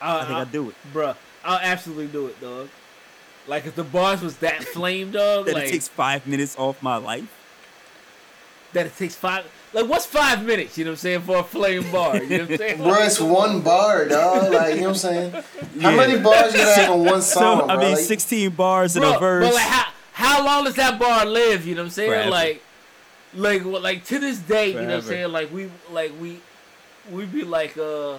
[0.01, 0.75] I think I do it.
[0.93, 1.15] Bruh,
[1.45, 2.67] I'll absolutely do it, dog.
[3.47, 6.81] Like if the bars was that flame, dog, That like it takes five minutes off
[6.83, 7.23] my life.
[8.73, 11.43] that it takes five like what's five minutes, you know what I'm saying, for a
[11.43, 12.21] flame bar?
[12.21, 12.77] You know what I'm saying?
[12.79, 14.51] Bro, it's one bar, dog.
[14.51, 15.31] Like, you know what I'm saying?
[15.31, 15.95] How Yeah.
[15.95, 17.83] many bars you gotta have in one So song, I bro?
[17.85, 19.45] mean, Like, sixteen bars in a verse.
[19.45, 21.65] But like how how long does that bar live?
[21.67, 22.09] You know what I'm saying?
[22.11, 22.29] Forever.
[22.31, 22.63] Like
[23.35, 25.31] like what like to this day, you know what I'm saying?
[25.31, 26.39] Like we like we
[27.11, 28.17] we be like uh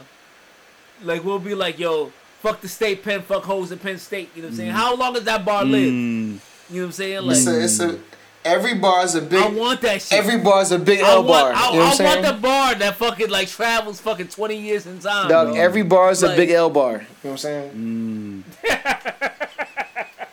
[1.03, 4.43] like we'll be like, yo, fuck the state pen, fuck hoes at Penn State, you
[4.43, 4.71] know what I'm saying?
[4.73, 5.93] How long does that bar live?
[5.93, 6.39] Mm, You know
[6.81, 7.23] what I'm saying?
[7.23, 7.99] Like it's a, it's a,
[8.45, 10.19] every bar is a big, I want that shit.
[10.19, 11.45] every bar is a big I L bar.
[11.53, 14.29] want, I, you know what I'm I want the bar that fucking like travels fucking
[14.29, 15.29] 20 years in time.
[15.29, 15.57] Dog, bro.
[15.57, 16.93] every bar is a big L bar.
[16.93, 18.45] You know what I'm saying?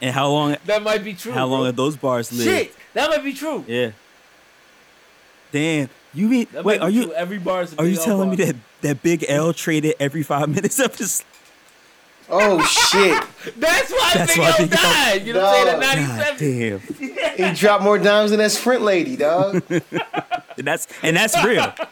[0.01, 0.57] and how long?
[0.65, 1.31] that might be true.
[1.31, 1.65] How long bro.
[1.67, 2.49] have those bars lived?
[2.49, 3.63] Shit, that might be true.
[3.67, 3.91] Yeah.
[5.51, 5.89] Damn.
[6.13, 6.47] You mean?
[6.51, 7.03] That Wait, might are be you?
[7.05, 7.13] true.
[7.13, 9.95] Every bar is a Are you big L telling me that that Big L traded
[9.99, 11.23] every five minutes of his?
[12.33, 13.21] Oh shit!
[13.57, 15.25] That's why That's Big why L Big L- died.
[15.27, 16.07] You know what I'm saying?
[16.07, 16.19] Dog.
[16.19, 16.39] At God
[16.97, 17.37] 97.
[17.37, 17.53] damn.
[17.53, 19.61] He dropped more dimes than that Sprint lady, dog.
[20.57, 21.73] And that's and that's real.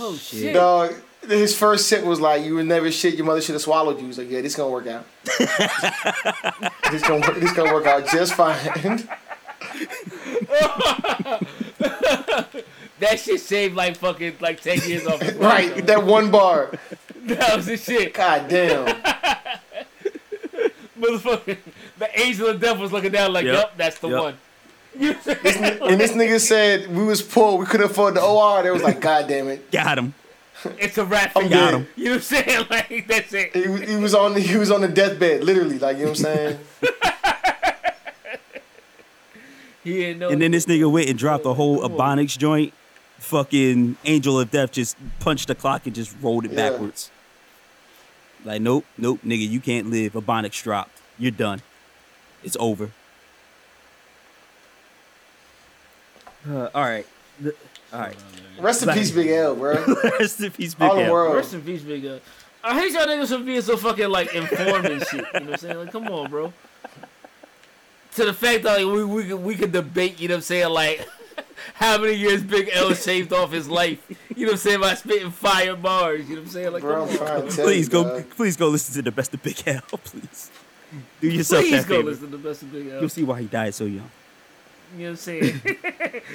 [0.00, 0.54] Oh shit.
[0.54, 0.94] dog.
[1.28, 3.14] His first sip was like, "You would never shit.
[3.14, 5.04] Your mother should have swallowed you." He was like, "Yeah, this gonna work out.
[6.90, 9.08] this gonna work, this gonna work out just fine."
[13.00, 15.80] That shit saved like fucking like 10 years off his right, though.
[15.82, 16.72] that one bar.
[17.28, 18.14] That was the shit.
[18.14, 18.86] God damn.
[20.98, 21.58] Motherfucker.
[21.98, 23.54] The angel of death was looking down like, Yep.
[23.54, 24.22] yep, that's the Yep.
[24.22, 24.38] one.
[24.98, 25.80] You know what I'm saying?
[25.80, 28.62] When this nigga said we was poor, we couldn't afford the OR.
[28.62, 30.14] They was like, "God damn it." Got him.
[30.78, 31.50] It's a rap for I'm you.
[31.50, 31.86] Got him.
[31.96, 32.66] You know what I'm saying?
[32.70, 33.54] Like, that's it.
[33.56, 35.78] He, was- he was on the, he was on the deathbed, literally.
[35.78, 36.58] Like you know what I'm saying?
[39.84, 40.28] He didn't know.
[40.28, 41.80] And then this nigga went and dropped a whole.
[41.80, 42.74] Ebonics joint.
[43.18, 46.70] Fucking Angel of Death just punched the clock and just rolled it Yeah.
[46.70, 47.10] backwards.
[48.44, 50.12] Like, nope, nope, nigga, you can't live.
[50.12, 51.00] Ebonics dropped.
[51.18, 51.62] You're done.
[52.44, 52.90] It's over.
[56.48, 57.06] Uh, all right.
[57.40, 57.54] The-
[57.92, 58.16] all right.
[58.60, 59.84] Rest in peace, Big L, bro.
[60.18, 61.12] Rest in peace, Big All the L.
[61.12, 61.36] world.
[61.36, 62.20] Rest in peace, big L.
[62.62, 65.12] I hate y'all niggas for being so fucking like informed and shit.
[65.12, 65.78] You know what I'm saying?
[65.78, 66.52] Like, come on, bro.
[68.16, 70.42] To the fact that like, we we could, we could debate, you know what I'm
[70.42, 70.68] saying?
[70.70, 71.06] Like,
[71.74, 74.02] how many years Big L shaved off his life?
[74.34, 74.80] You know what I'm saying?
[74.80, 76.28] By spitting fire bars.
[76.28, 76.72] You know what I'm saying?
[76.72, 77.48] Like, Bro, come I'm on.
[77.48, 78.04] trying Please you, go.
[78.04, 78.30] dog.
[78.30, 79.80] Please go listen to the best of Big L.
[80.04, 80.50] Please
[81.20, 82.10] do yourself Please that go favor.
[82.10, 83.00] listen to the best of Big L.
[83.00, 84.10] You'll see why he died so young.
[84.96, 85.60] You know what I'm saying?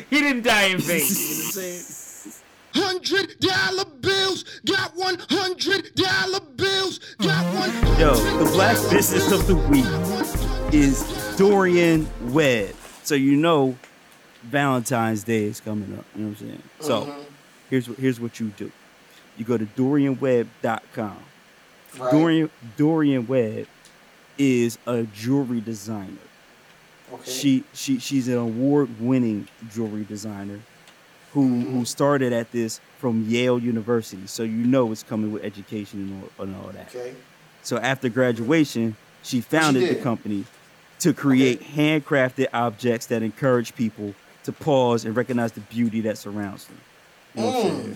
[0.10, 1.00] he didn't die in vain.
[1.00, 1.84] You know what I'm saying?
[2.74, 8.00] Hundred dollar bills, got one hundred dollar bills, got one.
[8.00, 9.86] Yo, the black business of the week
[10.74, 12.74] is Dorian Webb.
[13.04, 13.78] So you know
[14.44, 16.06] Valentine's Day is coming up.
[16.16, 16.64] You know what I'm saying?
[16.80, 17.22] So mm-hmm.
[17.70, 18.72] here's what here's what you do.
[19.38, 21.18] You go to DorianWebb.com.
[22.00, 22.12] Right.
[22.12, 23.68] Dorian Dorian Webb
[24.38, 26.18] is a jewelry designer.
[27.14, 27.32] Okay.
[27.32, 30.60] She she she's an award-winning jewelry designer
[31.34, 34.28] who who started at this from Yale University.
[34.28, 36.96] So you know it's coming with education and all, and all that.
[36.96, 37.14] Okay.
[37.64, 40.46] So after graduation, she founded the company
[41.00, 46.66] to create handcrafted objects that encourage people to pause and recognize the beauty that surrounds
[46.68, 46.78] them.
[47.36, 47.96] You know Mm.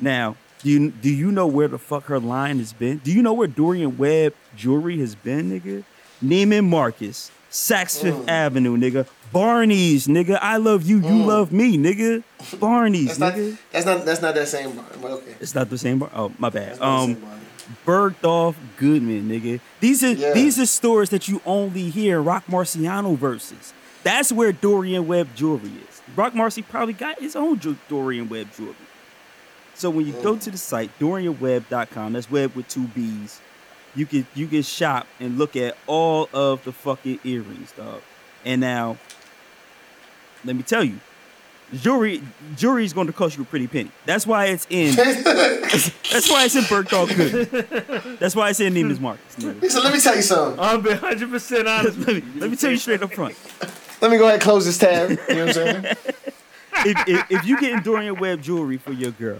[0.00, 2.98] Now, do you do you know where the fuck her line has been?
[2.98, 5.84] Do you know where Dorian Webb jewelry has been, nigga?
[6.24, 9.06] Neiman Marcus, Saks Fifth Avenue, nigga.
[9.34, 10.38] Barney's, nigga.
[10.40, 12.22] I love you, you love me, nigga.
[12.58, 13.58] Barney's, That's not, nigga.
[13.72, 15.34] that's not that's not that same bar, but okay.
[15.40, 16.10] It's not the same bar.
[16.14, 16.70] Oh, my bad.
[16.70, 17.16] That's Um.
[17.86, 19.60] Bergdorf Goodman, nigga.
[19.80, 20.32] These are Yeah.
[20.32, 23.72] these are stores that you only hear Roc Marciano verses.
[24.02, 26.00] That's where Dorian Webb jewelry is.
[26.14, 27.58] Roc Marcy probably got his own
[27.88, 28.74] Dorian Webb jewelry.
[29.74, 33.40] So when you go to the site DorianWebb.com, that's web with two B's,
[33.96, 38.02] you can you can shop and look at all of the fucking earrings, dog.
[38.44, 38.98] And now,
[40.44, 40.98] let me tell you,
[41.74, 42.22] jewelry
[42.56, 43.90] jewelry is going to cost you a pretty penny.
[44.06, 44.94] That's why it's in.
[44.96, 48.18] that's why it's in Bergdorf Good.
[48.18, 49.36] That's why it's in Neiman's Marcus.
[49.36, 49.70] nigga.
[49.70, 50.60] So let me tell you something.
[50.60, 51.98] I'm being 100 percent honest.
[51.98, 53.36] let, me, let me tell you straight up front.
[54.00, 55.10] Let me go ahead and close this tab.
[55.10, 55.96] You know what I'm saying?
[56.86, 59.38] If, if, if you get Dorian Webb jewelry for your girl,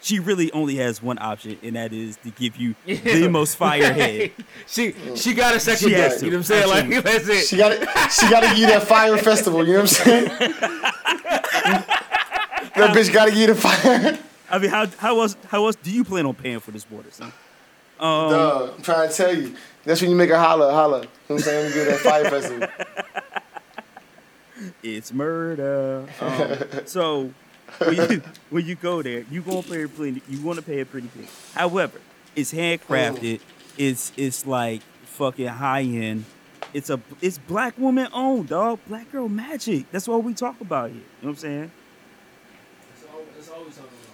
[0.00, 3.92] she really only has one option, and that is to give you the most fire
[3.92, 4.32] head.
[4.66, 6.68] she she got a second She has You know what I'm saying?
[6.92, 7.46] Like that's it.
[7.46, 9.66] She got to She got to give you that fire festival.
[9.66, 10.24] You know what I'm saying?
[12.74, 14.18] that bitch got to give you the fire.
[14.50, 17.10] I mean, how how else how else do you plan on paying for this water,
[17.10, 17.32] son?
[17.98, 19.54] Um, Duh, I'm trying to tell you.
[19.84, 20.98] That's when you make her holla, holla.
[20.98, 21.64] You know what I'm saying?
[21.64, 22.68] When you give that fire festival.
[24.82, 26.06] it's murder.
[26.20, 27.32] Um, so
[27.78, 30.22] when you, when you go there, you gonna pay a pretty.
[30.28, 31.28] You want to pay a pretty penny.
[31.54, 32.00] However,
[32.34, 33.40] it's handcrafted.
[33.78, 36.24] It's it's like fucking high end.
[36.72, 38.80] It's a it's black woman owned dog.
[38.88, 39.90] Black girl magic.
[39.92, 40.98] That's what we talk about here.
[40.98, 41.70] You know what I'm saying?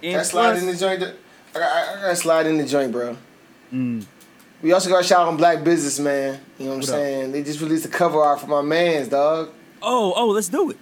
[0.01, 1.03] And That slide in the joint.
[1.55, 3.15] I got, I got to slide in the joint, bro.
[3.73, 4.05] Mm.
[4.61, 6.39] We also got to shout out on Black Businessman.
[6.57, 6.95] You know what I'm What up?
[6.95, 7.31] saying?
[7.31, 9.49] They just released a cover art for my man's, dog.
[9.81, 10.77] Oh oh, let's do it.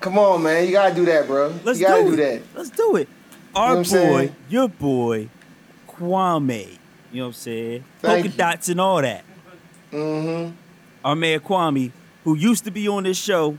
[0.00, 0.66] Come on, man.
[0.66, 1.54] You got to do that, bro.
[1.64, 2.42] Let's you got to do, do that.
[2.54, 3.08] Let's do it.
[3.54, 4.28] Our I'm saying?
[4.28, 5.28] boy, your boy,
[5.88, 6.78] Kwame.
[7.12, 7.84] You know what I'm saying?
[8.00, 8.36] Thank Polka you.
[8.36, 9.24] dots and all that.
[9.92, 10.54] Mm-hmm.
[11.04, 11.92] Our man Kwame,
[12.24, 13.56] who used to be on this show,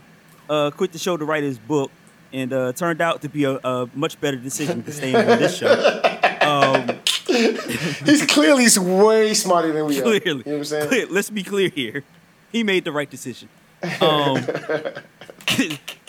[0.50, 1.90] uh, quit the show to write his book,
[2.32, 5.56] and uh, turned out to be a, a much better decision to staying on this
[5.58, 6.02] show.
[6.46, 10.02] Um, He's clearly way smarter than we are.
[10.02, 10.88] clearly, You know what I'm saying?
[10.88, 12.04] Clear- let's be clear here.
[12.52, 13.48] He made the right decision.
[14.00, 14.36] Um,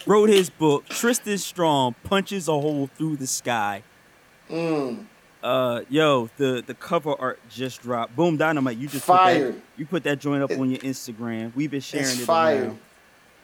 [0.08, 0.88] wrote his book.
[0.90, 3.84] Tristan Strong punches a hole through the sky.
[4.50, 5.06] Mm.
[5.44, 8.16] Uh, yo, the the cover art just dropped.
[8.16, 9.52] Boom Dynamite, you just Put Fire.
[9.52, 11.54] that, you put that joint up It- on your Instagram.
[11.56, 12.64] We've been sharing It's it fire.
[12.64, 12.80] around.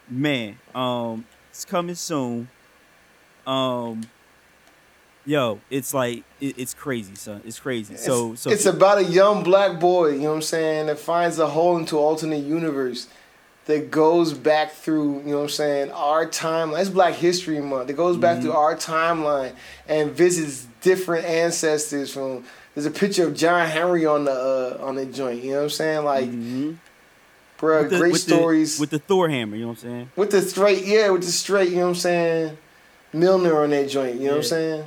[0.08, 2.48] Man, um, it's coming soon.
[3.46, 4.02] Um,
[5.24, 7.42] yo, it's like it, it's crazy, son.
[7.44, 7.96] It's crazy.
[7.96, 11.38] so so it's about a young black boy, you know what I'm saying, that finds
[11.38, 13.06] a hole into alternate universe
[13.66, 16.80] that goes back through, you know what I'm saying, our timeline.
[16.80, 17.88] It's Black History Month.
[17.90, 18.58] It goes back through Mm-hmm.
[18.58, 19.54] our timeline
[19.88, 24.32] and visits different ancestors from there's a picture of John Henry on the
[24.80, 26.04] uh, on the joint, you know what I'm saying?
[26.04, 26.76] Like, Mhm.
[27.58, 28.80] bruh, With the- great with the- stories.
[28.80, 29.54] with the Thor hammer.
[29.56, 30.10] You know what I'm saying?
[30.16, 32.58] with the straight, yeah, with the straight, you know what I'm saying?
[33.12, 34.84] Milner on that joint, you know what I'm saying?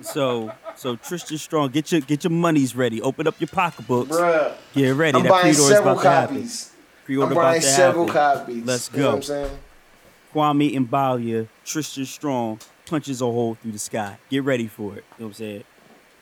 [0.00, 3.00] So so Tristan Strong, get your get your monies ready.
[3.02, 4.10] Open up your pocketbooks.
[4.10, 5.16] Bruh, Get ready.
[5.16, 6.36] I'm that buying pre-order is several about to happen.
[6.36, 6.72] copies.
[7.04, 8.38] Pre-order I'm about buying to several happen.
[8.46, 8.64] copies.
[8.64, 9.16] Let's You know what go.
[9.16, 9.58] I'm saying?
[10.34, 14.18] Kwame Mbalia, Tristan Strong punches a hole through the sky.
[14.30, 15.04] Get ready for it.
[15.18, 15.64] You know what I'm saying?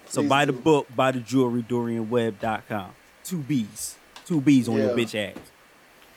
[0.07, 0.59] So Please buy the do.
[0.59, 2.91] book, buy the jewelry, DorianWebb.com.
[3.25, 3.97] Two B's.
[4.27, 5.37] Two B's on your bitch ass.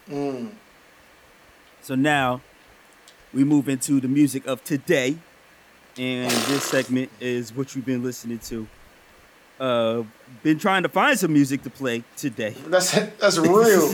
[0.10, 0.52] Mm.
[1.82, 2.42] So now
[3.34, 5.18] we move into the music of today.
[5.98, 8.68] And this segment is what you've been listening to.
[9.60, 10.04] Uh
[10.42, 12.56] been trying to find some music to play today.
[12.68, 13.90] That's that's real.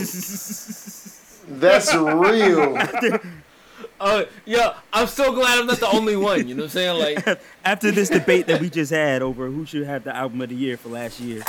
[1.58, 2.78] that's real.
[4.00, 6.48] Oh, yeah, I'm so glad I'm not the only one.
[6.48, 7.16] You know what I'm saying?
[7.26, 10.48] Like, After this debate that we just had over who should have the album of
[10.48, 11.42] the year for last year,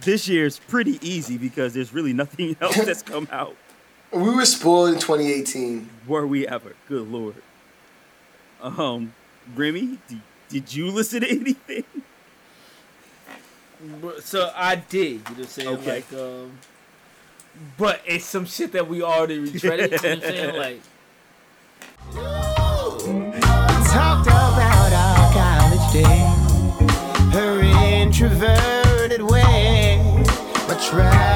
[0.00, 3.56] this year's pretty easy because there's really nothing else that's come out.
[4.12, 5.90] We were spoiled in 2018.
[6.06, 6.74] Were we ever?
[6.88, 7.34] Good lord.
[8.62, 9.12] Um,
[9.54, 11.84] Remy, did, did you listen to anything?
[14.20, 15.68] So I did, you know what I'm saying?
[15.68, 15.94] Okay.
[15.94, 16.58] Like, um,
[17.76, 20.56] but it's some shit that we already retreaded, you know what I'm saying?
[20.56, 20.80] Like,
[23.92, 30.00] talked about our college days, her introverted way,
[30.66, 31.33] but traveled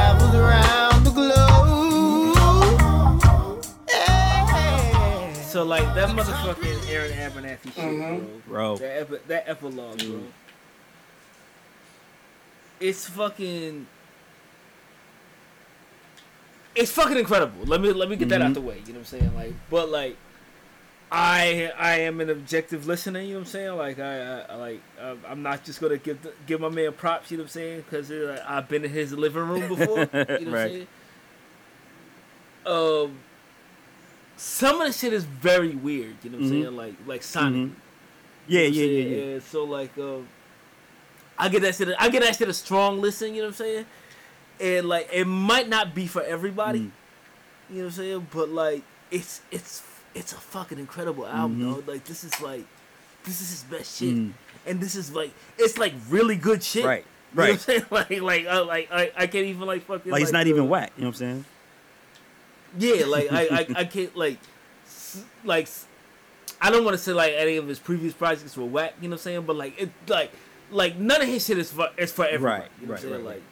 [5.48, 8.42] so like that motherfucking Aaron Abernathy shit, Mhm.
[8.46, 8.76] Bro.
[8.76, 8.76] bro.
[8.78, 10.20] That, epi- that epilogue, bro.
[12.80, 13.86] It's fucking.
[16.74, 17.64] It's fucking incredible.
[17.66, 18.54] Let me let me get that out Mhm.
[18.54, 18.78] the way.
[18.86, 19.34] You know what I'm saying?
[19.34, 20.16] Like, but like,
[21.10, 23.20] I I am an objective listener.
[23.20, 23.76] You know what I'm saying?
[23.76, 26.92] Like I, I, I like uh, I'm not just gonna give the, give my man
[26.92, 27.30] props.
[27.32, 27.80] You know what I'm saying?
[27.88, 29.98] Because like, I've been in his living room before.
[29.98, 30.46] You know what Right.
[30.46, 30.86] I'm saying?
[32.66, 33.18] um,
[34.38, 36.14] some of the shit is very weird.
[36.22, 36.62] You know what I'm Mhm.
[36.62, 36.76] saying?
[36.76, 37.60] Like like Sonic.
[37.70, 37.74] Mhm.
[38.46, 39.40] Yeah, You know yeah, I'm yeah, yeah.
[39.50, 40.26] So like um,
[41.36, 41.88] I get that shit.
[41.98, 43.34] I get that shit a strong listen.
[43.34, 43.86] You know what I'm saying?
[44.60, 46.78] And like it might not be for everybody.
[46.80, 46.90] Mm.
[47.70, 48.26] You know what I'm saying?
[48.32, 49.82] But like it's it's
[50.14, 51.74] it's a fucking incredible album, Mhm.
[51.74, 51.88] dog.
[51.88, 52.64] Like this is like
[53.24, 54.32] this is his best shit, Mm.
[54.66, 56.84] and this is like it's like really good shit.
[56.84, 57.04] Right,
[57.34, 57.84] You know what I'm saying?
[57.90, 60.66] Like like I like I, I can't even like fucking Like it's not even uh,
[60.66, 60.92] whack.
[60.96, 61.44] You know what I'm saying?
[62.78, 64.38] Yeah, like I, I, I can't like,
[65.44, 65.68] like,
[66.60, 68.94] I don't want to say like any of his previous projects were whack.
[69.00, 69.42] You know what I'm saying?
[69.42, 70.32] But like it, like,
[70.70, 72.62] like none of his shit is for is for everybody.
[72.62, 73.24] Right, you know right, what I'm saying?
[73.26, 73.42] right, Like,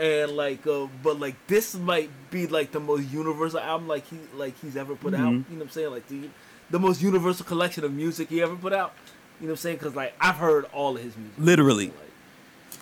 [0.00, 4.18] and like, uh, but like this might be like the most universal album like he
[4.36, 5.20] like he's ever put out.
[5.32, 5.90] You know what I'm saying?
[5.90, 6.28] Like the
[6.70, 8.92] the most universal collection of music he ever put out.
[9.40, 9.76] You know what I'm saying?
[9.78, 11.34] Because like I've heard all of his music.
[11.38, 11.86] Literally.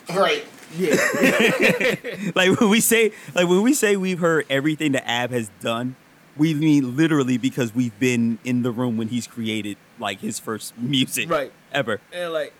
[0.08, 0.44] Like, Right.
[0.76, 1.94] Yeah.
[2.34, 5.96] Like when we say, like when we say we've heard everything that Ab has done,
[6.36, 10.76] we mean literally because we've been in the room when he's created like his first
[10.78, 11.52] music Right.
[11.72, 12.00] ever.
[12.12, 12.52] and like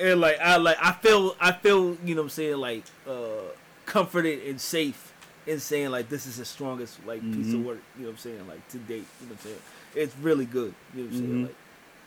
[0.00, 3.12] and like I like I feel I feel you know what I'm saying like uh
[3.86, 5.12] comforted and safe
[5.46, 7.64] in saying like this is his strongest like piece of Mhm.
[7.64, 9.58] work you know what I'm saying like to date you know what I'm saying
[9.94, 11.46] it's really good you know what I'm saying Mhm.
[11.46, 11.54] like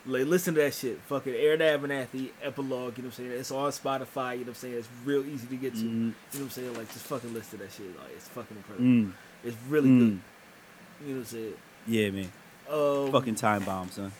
[0.06, 3.50] like listen to that shit fucking Aaron Abernathy epilogue you know what I'm saying it's
[3.50, 5.84] on Spotify you know what I'm saying it's real easy to get to Mhm.
[5.84, 8.56] you know what I'm saying like just fucking listen to that shit like it's fucking
[8.56, 9.12] incredible Mm.
[9.44, 9.98] it's really Mm.
[9.98, 11.54] good you know what I'm saying
[11.86, 12.32] Yeah, man.
[12.70, 14.12] um, Fucking time bomb, son.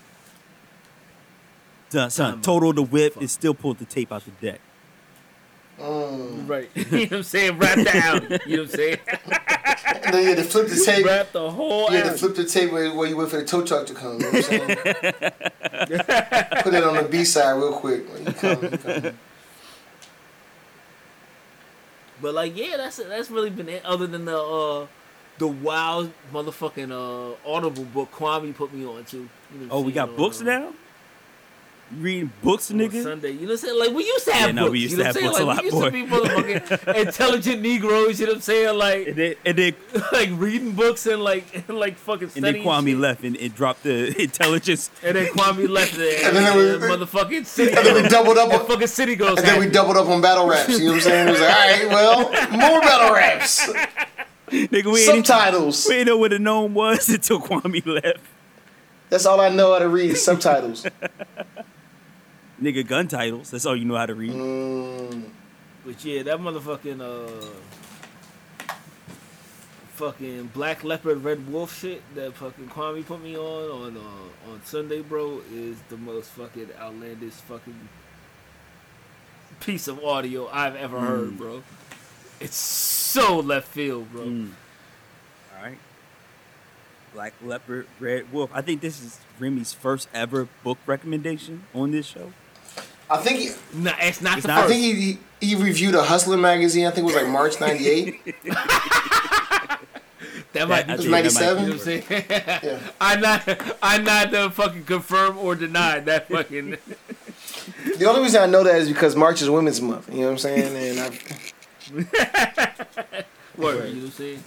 [1.89, 2.43] Son, Time son bomb.
[2.43, 3.21] total the whip Fuck.
[3.23, 4.61] and still pulled the tape out the deck.
[5.81, 6.49] Mm.
[6.49, 8.99] right you know what I'm saying wrap down you know what I'm saying
[10.05, 11.07] And then you had to flip the tape.
[11.07, 13.45] Wrap the whole You had to flip the tape where, where you wait for the
[13.45, 14.15] tow truck to come.
[14.15, 14.63] You know what I'm saying?
[16.63, 18.09] Put it on the B side real quick.
[18.13, 19.19] When you come, you come.
[22.23, 23.85] But like, yeah, that's that's really been it.
[23.85, 24.87] Other than the uh,
[25.39, 29.17] the wild motherfucking uh, Audible book Kwame put me on to.
[29.17, 29.29] You
[29.61, 30.73] know Oh, we got on, books uh, now?
[31.93, 33.03] You reading books, on nigga?
[33.03, 33.79] Sunday, you know what I'm saying?
[33.79, 34.73] Like we used to have Yeah, no, books.
[34.73, 35.43] we used you to have books saying?
[35.43, 35.85] a lot we used more.
[35.87, 38.21] to be motherfucking intelligent Negroes.
[38.21, 38.79] You know what I'm saying?
[38.79, 39.75] Like And then, and then,
[40.13, 42.65] like reading books and like and like fucking and then studying.
[42.65, 42.99] Kwame shit.
[42.99, 44.91] left and it dropped the intelligence.
[45.03, 46.19] And then Kwame left there.
[46.29, 47.73] And and then then we- motherfucking city.
[47.77, 49.39] And then we doubled up on, fucking city girls.
[49.39, 50.69] and then we doubled up on battle raps.
[50.69, 51.29] You know what I'm saying?
[51.29, 52.21] It was like, all right, well,
[52.73, 53.69] more battle raps,
[54.49, 55.87] Nigga, we ain't, subtitles.
[55.89, 58.21] we ain't know what a gnome was until Kwame left.
[59.09, 60.11] That's all I know how to read.
[60.13, 60.87] is Subtitles.
[62.63, 63.51] Nigga, gun titles.
[63.51, 64.33] That's all you know how to read.
[64.33, 65.25] Mm.
[65.85, 67.47] But yeah, that motherfucking uh
[69.95, 74.63] fucking Black Leopard Red Wolf shit that fucking Kwame put me on on uh, on
[74.65, 77.89] Sunday, bro, is the most fucking outlandish fucking
[79.61, 81.63] piece of audio I've ever heard, bro.
[82.41, 84.25] It's so left field, bro.
[84.25, 84.51] Mm.
[85.57, 85.79] All right.
[87.13, 88.51] Black Leopard, Red Wolf.
[88.55, 92.33] I think this is Remy's first ever book recommendation on this show.
[93.11, 94.93] I think he, Nah, it's not It's the not- I think he,
[95.41, 96.87] he he reviewed a Hustler magazine.
[96.87, 98.21] I think it was like March '98.
[100.53, 101.45] that might That- be I It was think that true.
[101.45, 102.03] might You know what I'm saying?
[102.63, 102.79] Yeah.
[103.01, 103.43] I'm not.
[103.83, 106.77] I'm not to fucking confirm or deny that fucking.
[107.99, 110.09] The only reason I know that is because March is Women's Month.
[110.13, 110.77] You know what I'm saying?
[110.99, 111.11] And I,
[113.57, 114.43] Word, you know what I'm saying?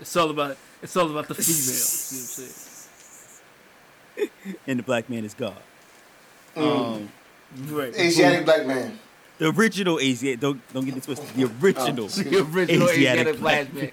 [0.00, 2.12] It's all about it's all about the females.
[2.12, 2.30] You know what
[4.18, 4.56] I'm saying?
[4.66, 5.56] And the black man is God.
[6.56, 6.94] Mm.
[6.96, 7.08] Um,
[7.68, 7.94] Right.
[7.94, 8.98] Asiatic black man.
[9.38, 10.40] the original Asiatic.
[10.40, 11.28] Don't don't get it twisted.
[11.36, 12.04] The original.
[12.06, 13.90] Oh, The original Asiatic black man.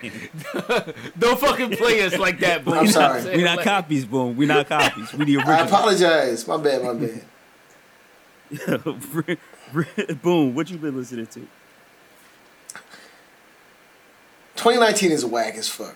[1.20, 2.74] Don't fucking play us like that, boy.
[2.74, 3.24] I'm You know what sorry.
[3.38, 4.36] We're not Like, copies, boom.
[4.38, 5.14] We're not copies.
[5.14, 5.54] We the original.
[5.54, 5.80] I original.
[5.80, 6.48] apologize.
[6.48, 6.84] My bad.
[6.84, 7.24] My bad.
[10.22, 10.56] boom.
[10.56, 11.40] What you been listening to?
[14.56, 15.96] 2019 is whack as fuck.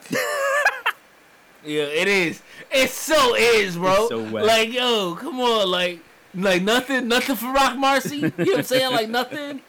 [1.63, 2.41] Yeah, it is.
[2.71, 3.91] It so is, bro.
[4.01, 4.45] It's so whack.
[4.45, 5.99] Like, yo, come on, like,
[6.35, 8.17] like nothing, nothing for Roc Marcy.
[8.17, 8.91] You know what I'm saying?
[8.91, 9.61] Like nothing.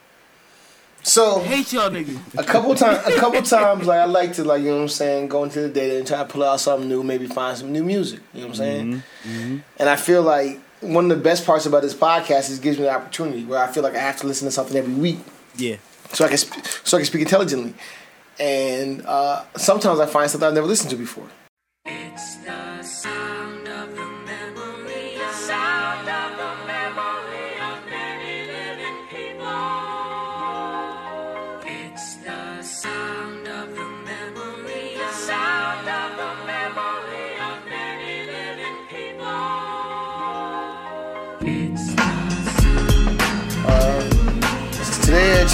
[1.03, 2.19] So Hate y'all niggas.
[2.37, 4.89] a couple times, a couple times, like I like to, like you know what I'm
[4.89, 7.71] saying, go into the data and try to pull out something new, maybe find some
[7.73, 8.21] new music.
[8.35, 9.03] You know what I'm saying?
[9.25, 9.57] Mm-hmm.
[9.79, 12.77] And I feel like one of the best parts about this podcast is it gives
[12.79, 15.19] me the opportunity where I feel like I have to listen to something every week
[15.57, 15.77] Yeah.
[16.13, 17.75] so I can sp- so I can speak intelligently.
[18.41, 21.29] And uh, sometimes I find something I've never listened to before.
[21.87, 22.83] It's the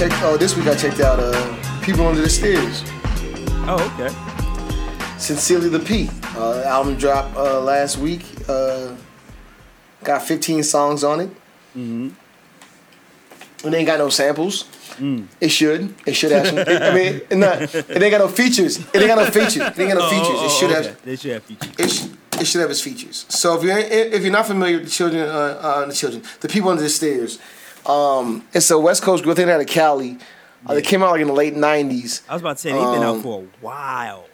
[0.09, 0.23] checked.
[0.23, 2.83] Oh, this week I checked out uh, "People Under the Stairs."
[3.69, 4.13] Oh, okay.
[5.19, 6.11] Sincerely the P.
[6.37, 8.25] Uh, album dropped uh, last week.
[8.49, 8.97] Uh,
[10.03, 11.31] got 15 songs on it.
[11.77, 12.09] Mm-hmm.
[13.65, 14.65] It ain't got no samples.
[15.41, 15.95] It should.
[16.05, 16.59] It should have some.
[16.59, 16.63] I
[16.95, 18.79] mean, it, not, it ain't got no features.
[18.79, 19.57] It ain't got no features.
[19.57, 20.27] It ain't got no features.
[20.29, 20.87] Oh, it should oh, have.
[20.87, 20.97] okay.
[21.05, 21.75] They should have features.
[21.79, 23.27] it, sh- it should have its features.
[23.29, 26.49] So if you're if you're not familiar with the children, uh, uh, the children, the
[26.49, 27.39] people under the stairs,
[27.87, 29.37] um, it's a West Coast group.
[29.37, 30.19] They're out of Cali.
[30.67, 32.23] Uh, They came out like in the late '90s.
[32.29, 34.27] I was about to say they've been Um, out for a while.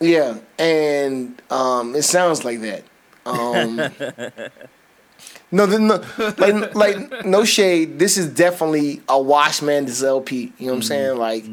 [0.00, 2.84] Yeah, and um, it sounds like that.
[3.24, 3.76] Um,
[5.50, 6.04] no, no,
[6.38, 7.98] like like no shade.
[7.98, 10.52] This is definitely a Washman's LP.
[10.58, 11.16] You know what I'm saying?
[11.18, 11.44] Like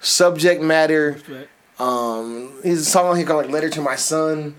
[0.00, 1.18] subject matter.
[1.78, 4.54] Um, his song on here called like "Letter to My Son."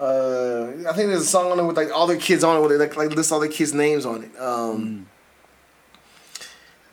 [0.00, 2.66] Uh, I think there's a song on it with like all the kids on it,
[2.66, 4.40] with like like list all the kids' names on it.
[4.40, 5.06] Um,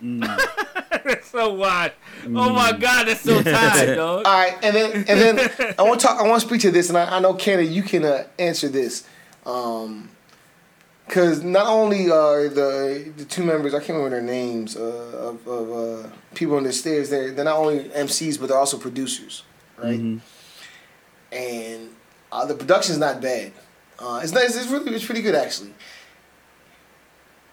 [0.06, 1.92] That's so wild.
[2.26, 4.26] Oh my god, that's so tight, dog.
[4.26, 5.40] All right, and then and then
[5.80, 6.20] I want to talk.
[6.20, 8.68] I want to speak to this, and I, I know Canada, you can uh, answer
[8.68, 9.08] this,
[9.44, 15.48] because not only are the the two members, I can't remember their names, uh, of,
[15.48, 17.10] of uh, people on the stairs.
[17.10, 19.44] They're they're not only MCs, but they're also producers,
[19.78, 20.00] right?
[21.32, 21.90] And
[22.32, 23.52] uh, the production's not bad.
[24.00, 24.56] Uh, it's nice.
[24.56, 25.74] It's really it's pretty good actually.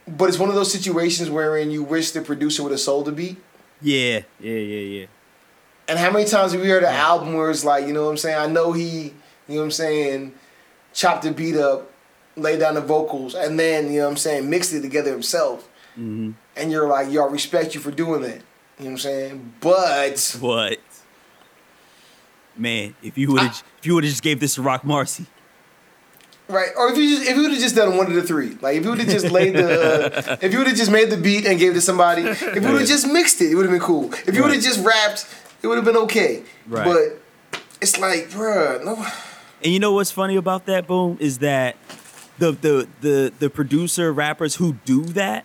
[0.06, 3.12] But it's one of those situations wherein you wish the producer would have sold the
[3.12, 3.36] beat.
[3.80, 5.06] Yeah, yeah, yeah, yeah.
[5.88, 8.10] And how many times have we heard an album where it's like, you know what
[8.10, 8.38] I'm saying?
[8.38, 9.12] I know he, you
[9.48, 10.34] know what I'm saying,
[10.92, 11.90] chopped the beat up,
[12.36, 15.68] laid down the vocals, and then, you know what I'm saying, mixed it together himself.
[15.92, 16.32] Mm-hmm.
[16.56, 18.42] And you're like, yo, I respect you for doing that.
[18.78, 19.52] You know what I'm saying?
[19.60, 20.78] But But
[22.56, 25.26] man, if you would have if you would have just gave this to Roc Marcy,
[26.48, 28.56] right, or if you just if you would have just done one of the three,
[28.60, 31.10] like if you would have just laid the, uh, if you would have just made
[31.10, 33.55] the beat and gave it to somebody, if you would have just mixed it, it
[33.55, 34.12] would have been cool.
[34.27, 35.27] If you would have just rapped,
[35.62, 36.43] it would have been okay.
[36.66, 36.85] Right.
[36.85, 37.23] But
[37.81, 39.06] it's like, bruh, no.
[39.62, 41.77] and you know what's funny about that, boom, is that
[42.39, 45.44] the the the the producer rappers who do that,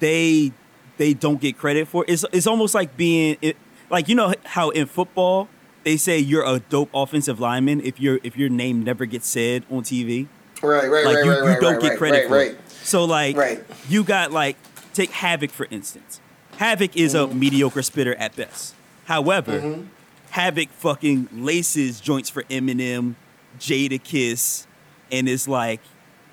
[0.00, 0.52] they
[0.96, 2.04] they don't get credit for.
[2.04, 2.10] it.
[2.10, 3.56] It's it's almost like being it,
[3.90, 5.48] like you know how in football
[5.86, 9.64] they say you're a dope offensive lineman if your if your name never gets said
[9.70, 10.26] on TV.
[10.60, 12.50] Right, right, like right, you, right, you right, don't right, get credit for right.
[12.50, 12.70] it.
[12.82, 13.62] So like Right.
[13.88, 14.56] you got like
[14.94, 16.20] take Havoc for instance.
[16.56, 17.30] Havoc is Mm-hmm.
[17.30, 18.74] a mediocre spitter at best.
[19.04, 19.84] However,
[20.30, 23.14] Havoc fucking laces joints for Eminem,
[23.60, 24.66] Jadakiss,
[25.12, 25.80] and it's like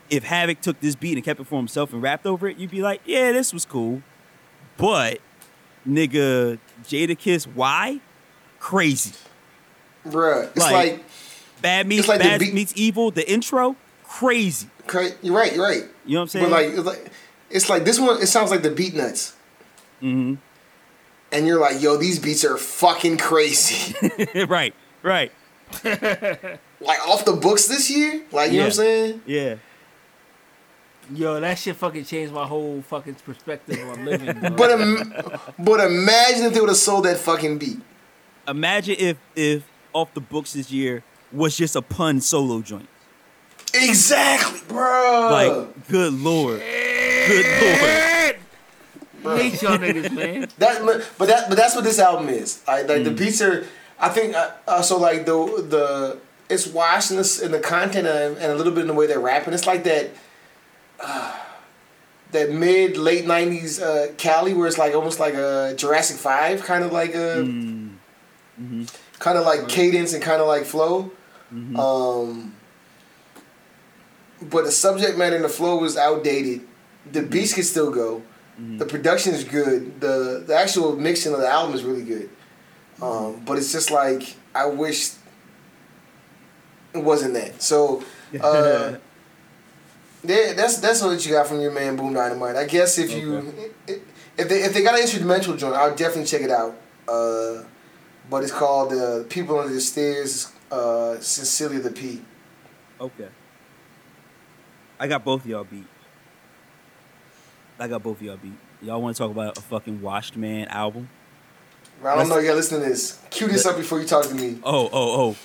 [0.09, 2.71] if Havoc took this beat and kept it for himself and rapped over it, you'd
[2.71, 4.01] be like, yeah, this was cool.
[4.77, 5.19] But
[5.87, 7.99] nigga, Jadakiss, why?
[8.59, 9.13] Crazy.
[10.07, 11.03] Bruh, it's Like- like,
[11.61, 13.09] Bad meets like bad beat- meets evil.
[13.11, 14.67] The intro, crazy.
[14.85, 15.83] cra- you're right, you're right.
[16.05, 16.45] You know what I'm saying?
[16.49, 17.11] But like, it's like,
[17.49, 18.21] it's like this one.
[18.21, 19.31] It sounds like the Beatnuts.
[20.01, 20.33] Mm-hmm.
[21.31, 23.95] And you're like, yo, these beats are fucking crazy.
[24.47, 25.31] right, right.
[25.83, 28.23] like off the books this year.
[28.33, 29.21] Like, you know what I'm saying?
[29.25, 29.55] Yeah.
[31.13, 34.37] Yo, that shit fucking changed my whole fucking perspective on living.
[34.39, 34.49] Bro.
[34.51, 35.13] But im-
[35.59, 37.79] but imagine if they would have sold that fucking beat.
[38.47, 39.63] Imagine if if
[39.93, 42.87] off the books this year was just a pun solo joint.
[43.73, 45.29] Exactly, bro.
[45.31, 47.45] Like, good lord, good
[49.23, 49.39] lord.
[49.39, 50.47] hate y'all niggas, man.
[50.57, 50.83] That,
[51.17, 52.61] but that, but that's what this album is.
[52.67, 53.05] Like, like Mm.
[53.05, 53.65] the beats are.
[53.99, 54.97] I think uh, uh, so.
[54.99, 55.33] Like the
[55.67, 58.93] the it's washed in the, in the content and, and a little bit in the
[58.93, 59.53] way they're rapping.
[59.53, 60.11] It's like that.
[60.99, 61.39] Uh,
[62.31, 66.83] that mid late nineties uh, Cali, where it's like almost like a Jurassic Five, kind
[66.83, 67.95] of like a, Mm.
[68.61, 68.83] Mm-hmm.
[69.23, 71.11] Kind of like cadence and kind of like flow.
[71.77, 72.55] Um,
[74.41, 76.61] but the subject matter and the flow was outdated.
[77.11, 77.29] The Mm-hmm.
[77.29, 78.21] beats could still go.
[78.81, 79.99] The production is good.
[79.99, 82.29] The the actual mixing of the album is really good.
[83.01, 85.11] Um, but it's just like I wish
[86.93, 87.61] it wasn't that.
[87.61, 88.03] So
[88.41, 88.95] uh,
[90.23, 92.55] yeah, that's that's what you got from your man Boom Dynamite.
[92.55, 93.53] I guess if you
[94.37, 96.75] if they if they got an instrumental joint, I'll definitely check it out.
[97.07, 97.63] Uh,
[98.33, 102.19] but it's called uh, "People Under the Stairs." Uh, Cecilia the P.
[102.99, 103.27] Okay.
[104.99, 105.85] I got both of y'all beat.
[107.77, 108.57] I got both of y'all beat.
[108.81, 111.09] Y'all want to talk about a fucking Washed Man album?
[112.03, 112.39] I don't know.
[112.39, 113.21] You gotta listen to this.
[113.29, 114.57] Cue this up before you talk to me.
[114.63, 115.35] Oh, oh, oh,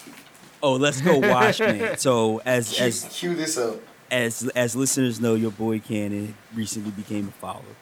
[0.62, 0.73] oh.
[0.77, 1.97] Let's go Washed Man.
[1.98, 3.81] So as Cue, as cue this up.
[4.10, 7.77] as as listeners know, your boy Cannon recently became a follower,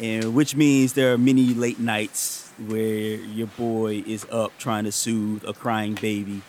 [0.00, 4.92] and which means there are many late nights where your boy is up trying to
[4.92, 6.42] soothe a crying baby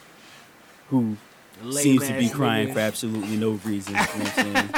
[0.89, 1.17] who
[1.63, 2.73] Lame seems to be crying nigga.
[2.73, 3.95] for absolutely no reason.
[3.95, 4.69] You know what I'm saying?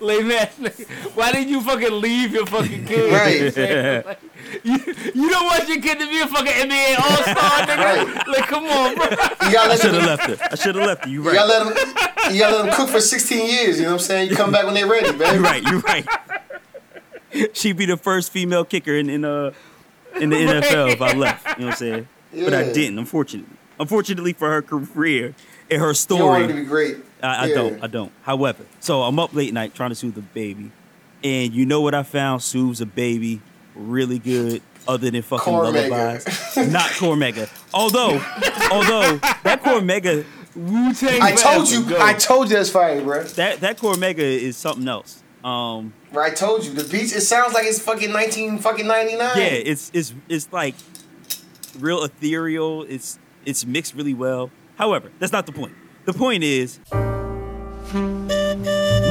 [0.00, 3.12] like man, like, why did you fucking leave your fucking kid?
[3.12, 4.04] Right.
[4.12, 4.20] Like,
[4.64, 4.76] you,
[5.14, 7.34] you don't want your kid to be a fucking NBA All Star,
[7.66, 7.76] nigga.
[7.78, 8.28] Right.
[8.28, 9.04] Like, come on, bro.
[9.06, 10.48] You gotta I let should have them, left her.
[10.50, 11.10] I should have left her.
[11.10, 13.78] You you gotta let them, you gotta let them cook for 16 years.
[13.78, 14.30] You know what I'm saying?
[14.30, 15.24] You come back when they're ready, baby.
[15.36, 15.62] You're right.
[15.62, 16.06] You're right.
[17.54, 19.52] She'd be the first female kicker in in uh
[20.20, 21.46] in the NFL if I left.
[21.58, 22.08] You know what I'm saying?
[22.32, 22.98] But I didn't.
[22.98, 23.56] Unfortunately.
[23.80, 25.34] Unfortunately for her career
[25.70, 26.96] and her You want to story, be great.
[27.22, 27.54] I, I Yeah.
[27.54, 27.82] don't.
[27.84, 28.12] I don't.
[28.22, 30.70] However, so I'm up late night trying to soothe the baby,
[31.24, 33.40] and you know what I found soothes a baby
[33.74, 34.62] really good.
[34.88, 35.88] Other than fucking Cormega.
[35.90, 37.48] lullabies, not Cormega.
[37.72, 38.14] Although,
[38.72, 40.24] although that Cormega,
[40.56, 41.22] Wu Tang.
[41.22, 41.96] I told you.
[41.98, 43.22] I told you that's fire, bro.
[43.22, 45.21] that that Cormega is something else.
[45.44, 46.72] Um, Bro, I told you.
[46.72, 47.12] The beach.
[47.14, 49.18] It sounds like it's fucking 19 fucking 99.
[49.36, 50.74] yeah, it's it's it's like
[51.78, 52.82] real ethereal.
[52.84, 54.50] It's it's mixed really well.
[54.76, 55.72] However, that's not the point.
[56.04, 56.78] The point is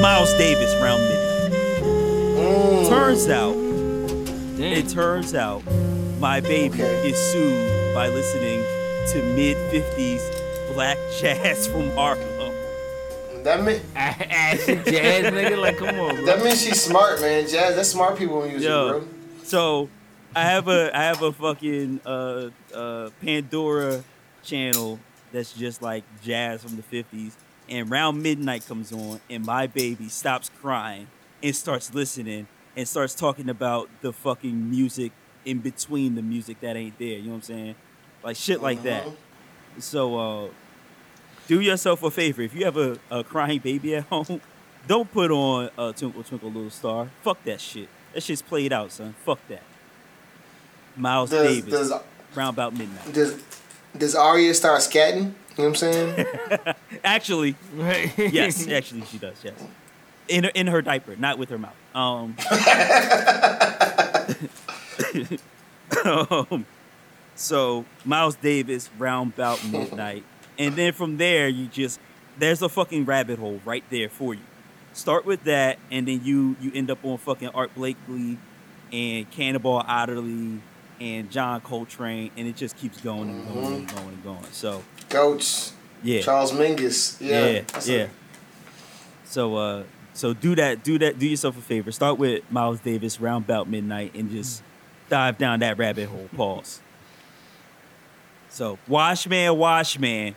[0.00, 1.52] Miles Davis round midnight.
[1.82, 2.88] Mm.
[2.88, 3.54] Turns out,
[4.60, 5.62] it turns out,
[6.18, 7.10] my baby Okay.
[7.10, 8.62] is soothed by listening
[9.12, 10.22] to mid '50s
[10.74, 12.26] black jazz from Harlem.
[13.44, 15.58] That mean acid jazz, nigga.
[15.58, 16.24] Like, come on, bro.
[16.26, 17.48] that means she's smart, man.
[17.48, 17.76] Jazz.
[17.76, 19.00] That's smart people music, Yo.
[19.00, 19.08] bro.
[19.42, 19.88] So
[20.34, 24.02] I have a I have a fucking uh uh Pandora
[24.42, 24.98] channel
[25.32, 27.36] that's just like jazz from the fifties.
[27.68, 31.06] And round midnight comes on and my baby stops crying
[31.42, 32.46] and starts listening
[32.76, 35.12] and starts talking about the fucking music
[35.44, 37.18] in between the music that ain't there.
[37.18, 37.74] You know what I'm saying?
[38.22, 39.06] Like shit like that.
[39.78, 40.48] So uh
[41.48, 42.42] do yourself a favor.
[42.42, 44.40] If you have a, a crying baby at home,
[44.86, 47.08] don't put on uh, Twinkle Twinkle Little Star.
[47.22, 47.88] Fuck that shit.
[48.14, 49.14] That shit's played out, son.
[49.24, 49.62] Fuck that.
[50.96, 51.92] Miles Does Davis, does
[52.34, 53.12] round about midnight.
[53.12, 53.42] does
[53.96, 55.32] does Arya start scatting?
[55.56, 56.26] You know what I'm saying?
[57.04, 58.10] Actually, Right.
[58.18, 59.36] yes, actually she does.
[59.44, 59.54] Yes,
[60.28, 61.74] in her, in her diaper, not with her mouth.
[61.94, 62.34] Um,
[66.06, 66.66] um,
[67.34, 70.24] so Miles Davis round about midnight,
[70.58, 72.00] and then from there you just
[72.38, 74.40] there's a fucking rabbit hole right there for you.
[74.92, 78.38] Start with that, and then you you end up on fucking Art Blakey
[78.92, 80.60] and Cannonball Adderley
[81.00, 84.44] and John Coltrane, and it just keeps going and going and going and going.
[84.52, 85.70] So Coach
[86.02, 87.20] yeah, Charles Mingus.
[87.20, 87.46] Yeah.
[87.46, 88.06] yeah, yeah.
[89.24, 89.84] So uh
[90.14, 91.90] so do that, do that, do yourself a favor.
[91.90, 94.62] Start with Miles Davis round about midnight and just
[95.08, 96.28] dive down that rabbit hole.
[96.36, 96.80] Pause.
[98.52, 100.34] So Washman, Washman,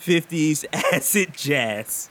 [0.00, 2.10] 50s acid jazz.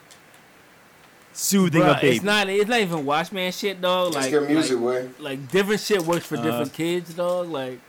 [1.32, 2.16] Soothing Bruh, a baby.
[2.18, 2.50] it's not.
[2.50, 4.14] It's not even Watchman shit, dog.
[4.14, 5.24] That's Like good music, like, boy.
[5.24, 7.50] like different shit works for Uh, different kids, dog.
[7.50, 7.80] Like,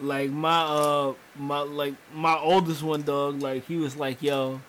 [0.00, 3.40] like my uh my like my oldest one, dog.
[3.42, 4.60] Like he was like, yo.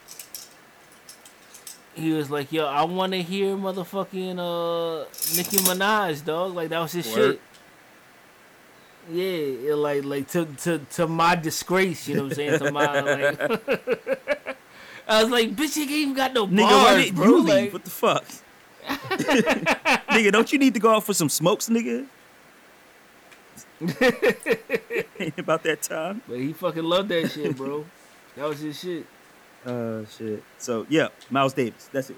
[1.93, 5.05] He was like, yo, I want to hear motherfucking uh
[5.37, 6.55] Nicki Minaj, dog.
[6.55, 7.33] Like that was his Word.
[7.33, 7.41] shit.
[9.11, 12.59] Yeah, like like to to to my disgrace, you know what I'm saying?
[12.59, 13.39] To my like.
[15.07, 17.25] I was like, bitch, you ain't even got no Nigga, why bars, bro.
[17.25, 17.47] you leave?
[17.47, 18.25] Like, what the fuck?
[18.87, 22.05] nigga, don't you need to go out for some smokes, nigga?
[25.19, 26.21] Ain't about that time.
[26.27, 27.85] But he fucking loved that shit, bro.
[28.35, 29.05] that was his shit.
[29.65, 30.43] Uh, shit.
[30.59, 31.89] So yeah, Miles Davis.
[31.91, 32.17] That's it.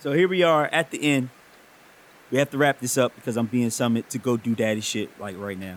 [0.00, 1.30] So here we are at the end.
[2.30, 5.08] We have to wrap this up because I'm being summoned to go do daddy shit
[5.20, 5.76] like right now.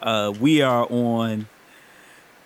[0.00, 1.46] Uh, we are on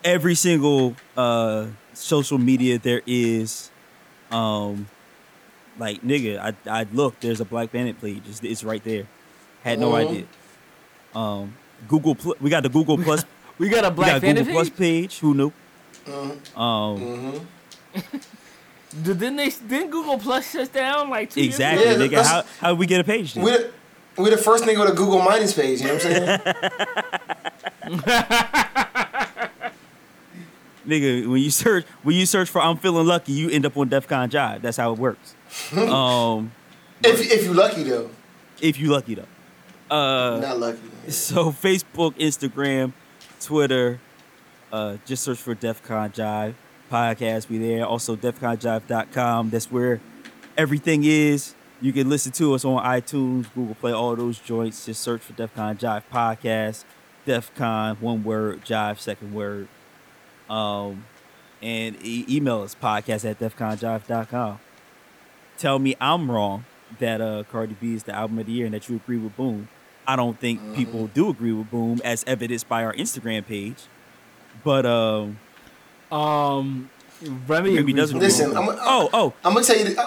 [0.04, 3.70] every single uh social media there is.
[4.30, 4.88] Um,
[5.78, 7.20] like nigga, I I look.
[7.20, 8.22] There's a Black Bandit page.
[8.28, 9.06] It's, it's right there.
[9.62, 10.06] Had no Mhm.
[10.08, 10.24] idea.
[11.14, 11.54] Um,
[11.88, 12.14] Google.
[12.14, 13.24] Pl- we got the Google Plus.
[13.58, 14.76] We got a we Black Google Panther Plus page?
[14.78, 15.18] page.
[15.20, 15.52] Who knew?
[16.06, 16.58] Mhm.
[16.58, 17.00] Um.
[17.00, 18.20] Mhm.
[18.90, 19.50] Did- Didn't they?
[19.50, 22.10] Didn't Google Plus shut down like two Exactly, Yeah, nigga.
[22.10, 23.34] that's- How how we get a page?
[23.34, 23.44] Then?
[23.44, 23.70] We the,
[24.18, 25.80] we the first nigga with a Google Minus page.
[25.80, 26.40] You know what I'm saying?
[30.86, 33.88] nigga, when you search when you search for I'm feeling lucky, you end up on
[33.88, 34.62] DEF CON Jive.
[34.62, 35.34] That's how it works.
[35.76, 36.52] um,
[37.04, 38.10] if if you lucky though,
[38.60, 39.94] if you lucky though.
[39.94, 40.80] Uh, not lucky.
[41.10, 42.92] so Facebook, Instagram,
[43.40, 44.00] Twitter,
[44.72, 46.54] uh, just search for DEF CON Jive
[46.90, 47.48] podcast.
[47.48, 47.86] We there.
[47.86, 49.50] Also, DefConJive.com.
[49.50, 50.00] That's where
[50.56, 51.54] everything is.
[51.80, 54.86] You can listen to us on iTunes, Google Play, all those joints.
[54.86, 56.84] Just search for DefCon Jive podcast.
[57.26, 59.68] DefCon, one word, Jive second word.
[60.48, 61.04] Um,
[61.62, 64.60] and e- email us podcast at defconjive.com.
[65.58, 66.64] Tell me I'm wrong
[66.98, 69.36] that uh Cardi B is the album of the year and that you agree with
[69.36, 69.68] Boom.
[70.06, 73.84] I don't think people do agree with Boom as evidenced by our Instagram page.
[74.62, 75.38] But um
[76.10, 76.90] Um,
[77.46, 78.60] Remy Maybe doesn't Listen, me.
[78.66, 79.84] with I'm- oh, oh, I'm gonna tell you.
[79.94, 80.00] The,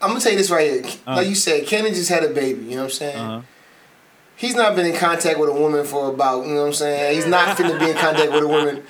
[0.00, 0.84] I'm gonna tell you this right here.
[1.06, 1.16] Uh.
[1.16, 2.64] like you said, Cannon just had a baby.
[2.64, 3.16] You know what I'm saying?
[3.18, 3.40] Uh-huh.
[4.36, 6.46] He's not been in contact with a woman for about.
[6.46, 7.16] You know what I'm saying?
[7.16, 8.76] He's not finna be in contact with a woman.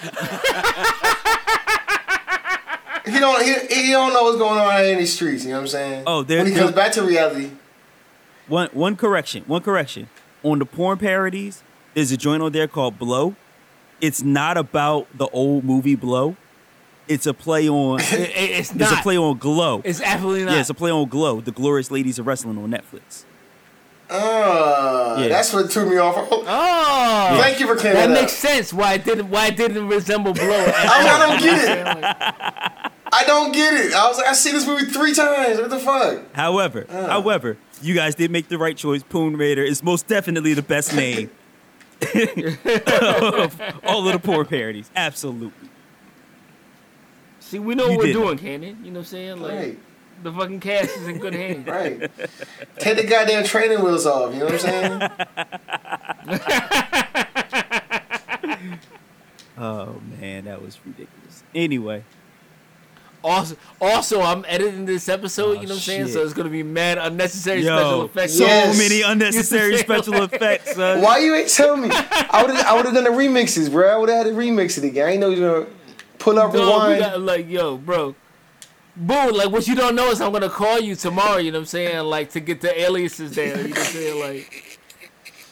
[3.06, 3.43] he don't.
[3.44, 5.44] He, he don't know what's going on in these streets.
[5.44, 6.02] You know what I'm saying?
[6.06, 7.51] Oh, there- when he comes back to reality.
[8.48, 9.44] One one correction.
[9.47, 10.09] One correction.
[10.43, 11.62] On the porn parodies,
[11.94, 13.35] there's a joint on there called Blow.
[14.01, 16.36] It's not about the old movie Blow.
[17.09, 18.01] It's a play on.
[18.01, 19.80] It- it- it's It's a play on Glow.
[19.85, 20.52] It's absolutely not.
[20.55, 21.40] Yeah, it's a play on Glow.
[21.40, 23.24] The Glorious Ladies of Wrestling on Netflix.
[24.10, 25.28] Uh, Yeah.
[25.28, 26.14] that's what threw me off.
[26.16, 28.72] Oh, oh, Thank you for clearing that that, makes sense.
[28.72, 29.28] Why it didn't?
[29.28, 30.44] Why it didn't resemble Blow?
[30.48, 32.93] I, I don't get it.
[33.10, 33.93] I don't get it.
[33.94, 35.59] I was like, I see this movie three times.
[35.59, 36.35] What the fuck?
[36.35, 39.02] However, however, you guys did make the right choice.
[39.02, 41.30] Poon Raider is most definitely the best name
[42.02, 44.90] of all of the poor parodies.
[44.97, 45.68] Absolutely.
[47.49, 48.19] See, we know You what we're did it.
[48.20, 48.79] doing, Cannon.
[48.85, 49.41] You know what I'm saying?
[49.41, 49.79] Like Right,
[50.23, 51.66] the fucking cast is in good hands.
[51.66, 52.11] right.
[52.79, 54.35] Take the goddamn training wheels off.
[54.35, 55.11] You know what I'm saying?
[59.61, 61.43] Oh man, that was ridiculous.
[61.53, 62.05] Anyway,
[63.25, 65.43] Also, also, I'm editing this episode.
[65.59, 66.09] Oh, you know what I'm saying?
[66.09, 68.35] So it's gonna be mad unnecessary special effects.
[68.39, 68.79] so Yes.
[68.79, 70.77] many unnecessary special effects.
[70.77, 71.03] Son.
[71.03, 71.89] Why you ain't tell me?
[71.91, 72.66] I would have.
[72.66, 73.89] I would have done the remixes, bro.
[73.93, 75.09] I would have had to remix it again.
[75.09, 75.66] I ain't know you was gonna
[76.19, 77.01] pull up Dog, we rewind.
[77.01, 78.15] got like, yo, bro.
[78.97, 81.62] Boom, like what you don't know is I'm gonna call you tomorrow, you know what
[81.62, 82.05] I'm saying?
[82.07, 84.20] Like to get the aliases down, you know what I'm saying?
[84.20, 84.78] Like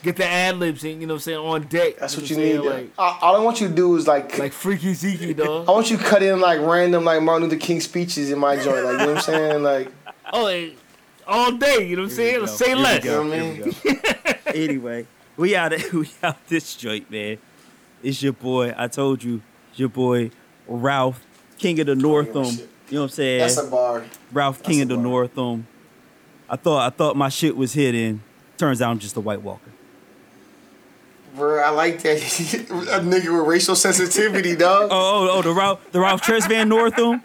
[0.03, 1.97] get the ad libs in, you know what I'm saying, on deck.
[1.99, 2.63] That's what you I'm need.
[2.63, 2.91] saying?
[2.99, 5.97] Like, all I want you to do is like, Like Freekey Zekey, I want you
[5.97, 8.85] to cut in like random like Martin Luther King speeches in my joint.
[8.85, 9.63] Like, you know what I'm saying?
[9.63, 9.93] Like,
[10.33, 10.77] Oh, like,
[11.27, 12.31] all day, you know what I'm saying?
[12.33, 12.53] Here we go.
[12.53, 13.05] Say Here we less.
[13.05, 13.23] go.
[13.23, 15.07] You know what I Here we anyway,
[15.37, 15.73] we out.
[15.73, 17.39] Of, we out this joint, man.
[18.03, 18.75] It's your boy.
[18.77, 19.41] I told you,
[19.71, 20.31] it's your boy
[20.67, 21.25] Ralph,
[21.59, 22.45] King of the Northam.
[22.45, 22.69] Um, shit.
[22.89, 23.39] You know what I'm saying?
[23.41, 24.05] that's a bar.
[24.33, 24.97] Ralph, King of the.
[24.97, 25.45] Northam.
[25.45, 25.67] Um,
[26.49, 28.23] I thought I thought my shit was hidden.
[28.57, 29.71] Turns out I'm just a White Walker.
[31.35, 32.17] Bro, I like that.
[32.19, 34.89] a nigga with racial sensitivity, dog.
[34.91, 37.07] Oh, oh, oh, the Ralph, the Ralph Tresvan Northam.
[37.07, 37.23] Um?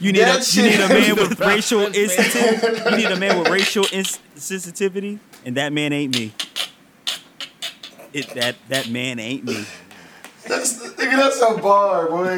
[0.00, 2.90] You need That a you need a man with racial insensitivity.
[2.90, 6.32] You need a man with racial ins- sensitivity, and that man ain't me.
[8.12, 9.64] It that that man ain't me.
[10.46, 12.36] That's nigga, that's a bar, boy.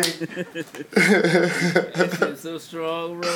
[0.93, 3.31] That shit's so strong, bro.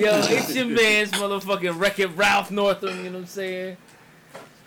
[0.00, 3.76] Yo, it's your man's motherfucking Wreck-It Ralph Northam, you know what I'm saying?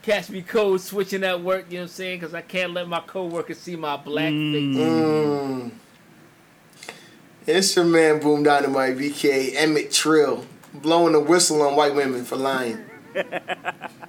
[0.01, 2.19] Catch me cold switching at work, you know what I'm saying?
[2.19, 4.77] Because I can't let my coworkers see my black face.
[4.77, 5.71] Mm.
[7.45, 12.37] It's your man Boom Dynamite, BK Emmett Trill, blowing the whistle on white women for
[12.37, 12.83] lying.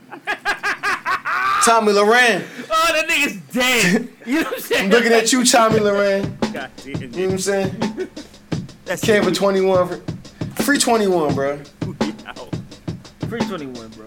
[1.69, 4.09] Tomi Lahren, Oh, that nigga's dead.
[4.27, 4.85] You know what I'm saying?
[4.87, 6.53] I'm looking at you, Tomi Lahren.
[6.53, 8.09] God damn You know what I'm saying?
[8.87, 10.01] That's Came for 21.
[10.55, 11.59] Free 21, bro.
[13.29, 13.98] Free 21, bro.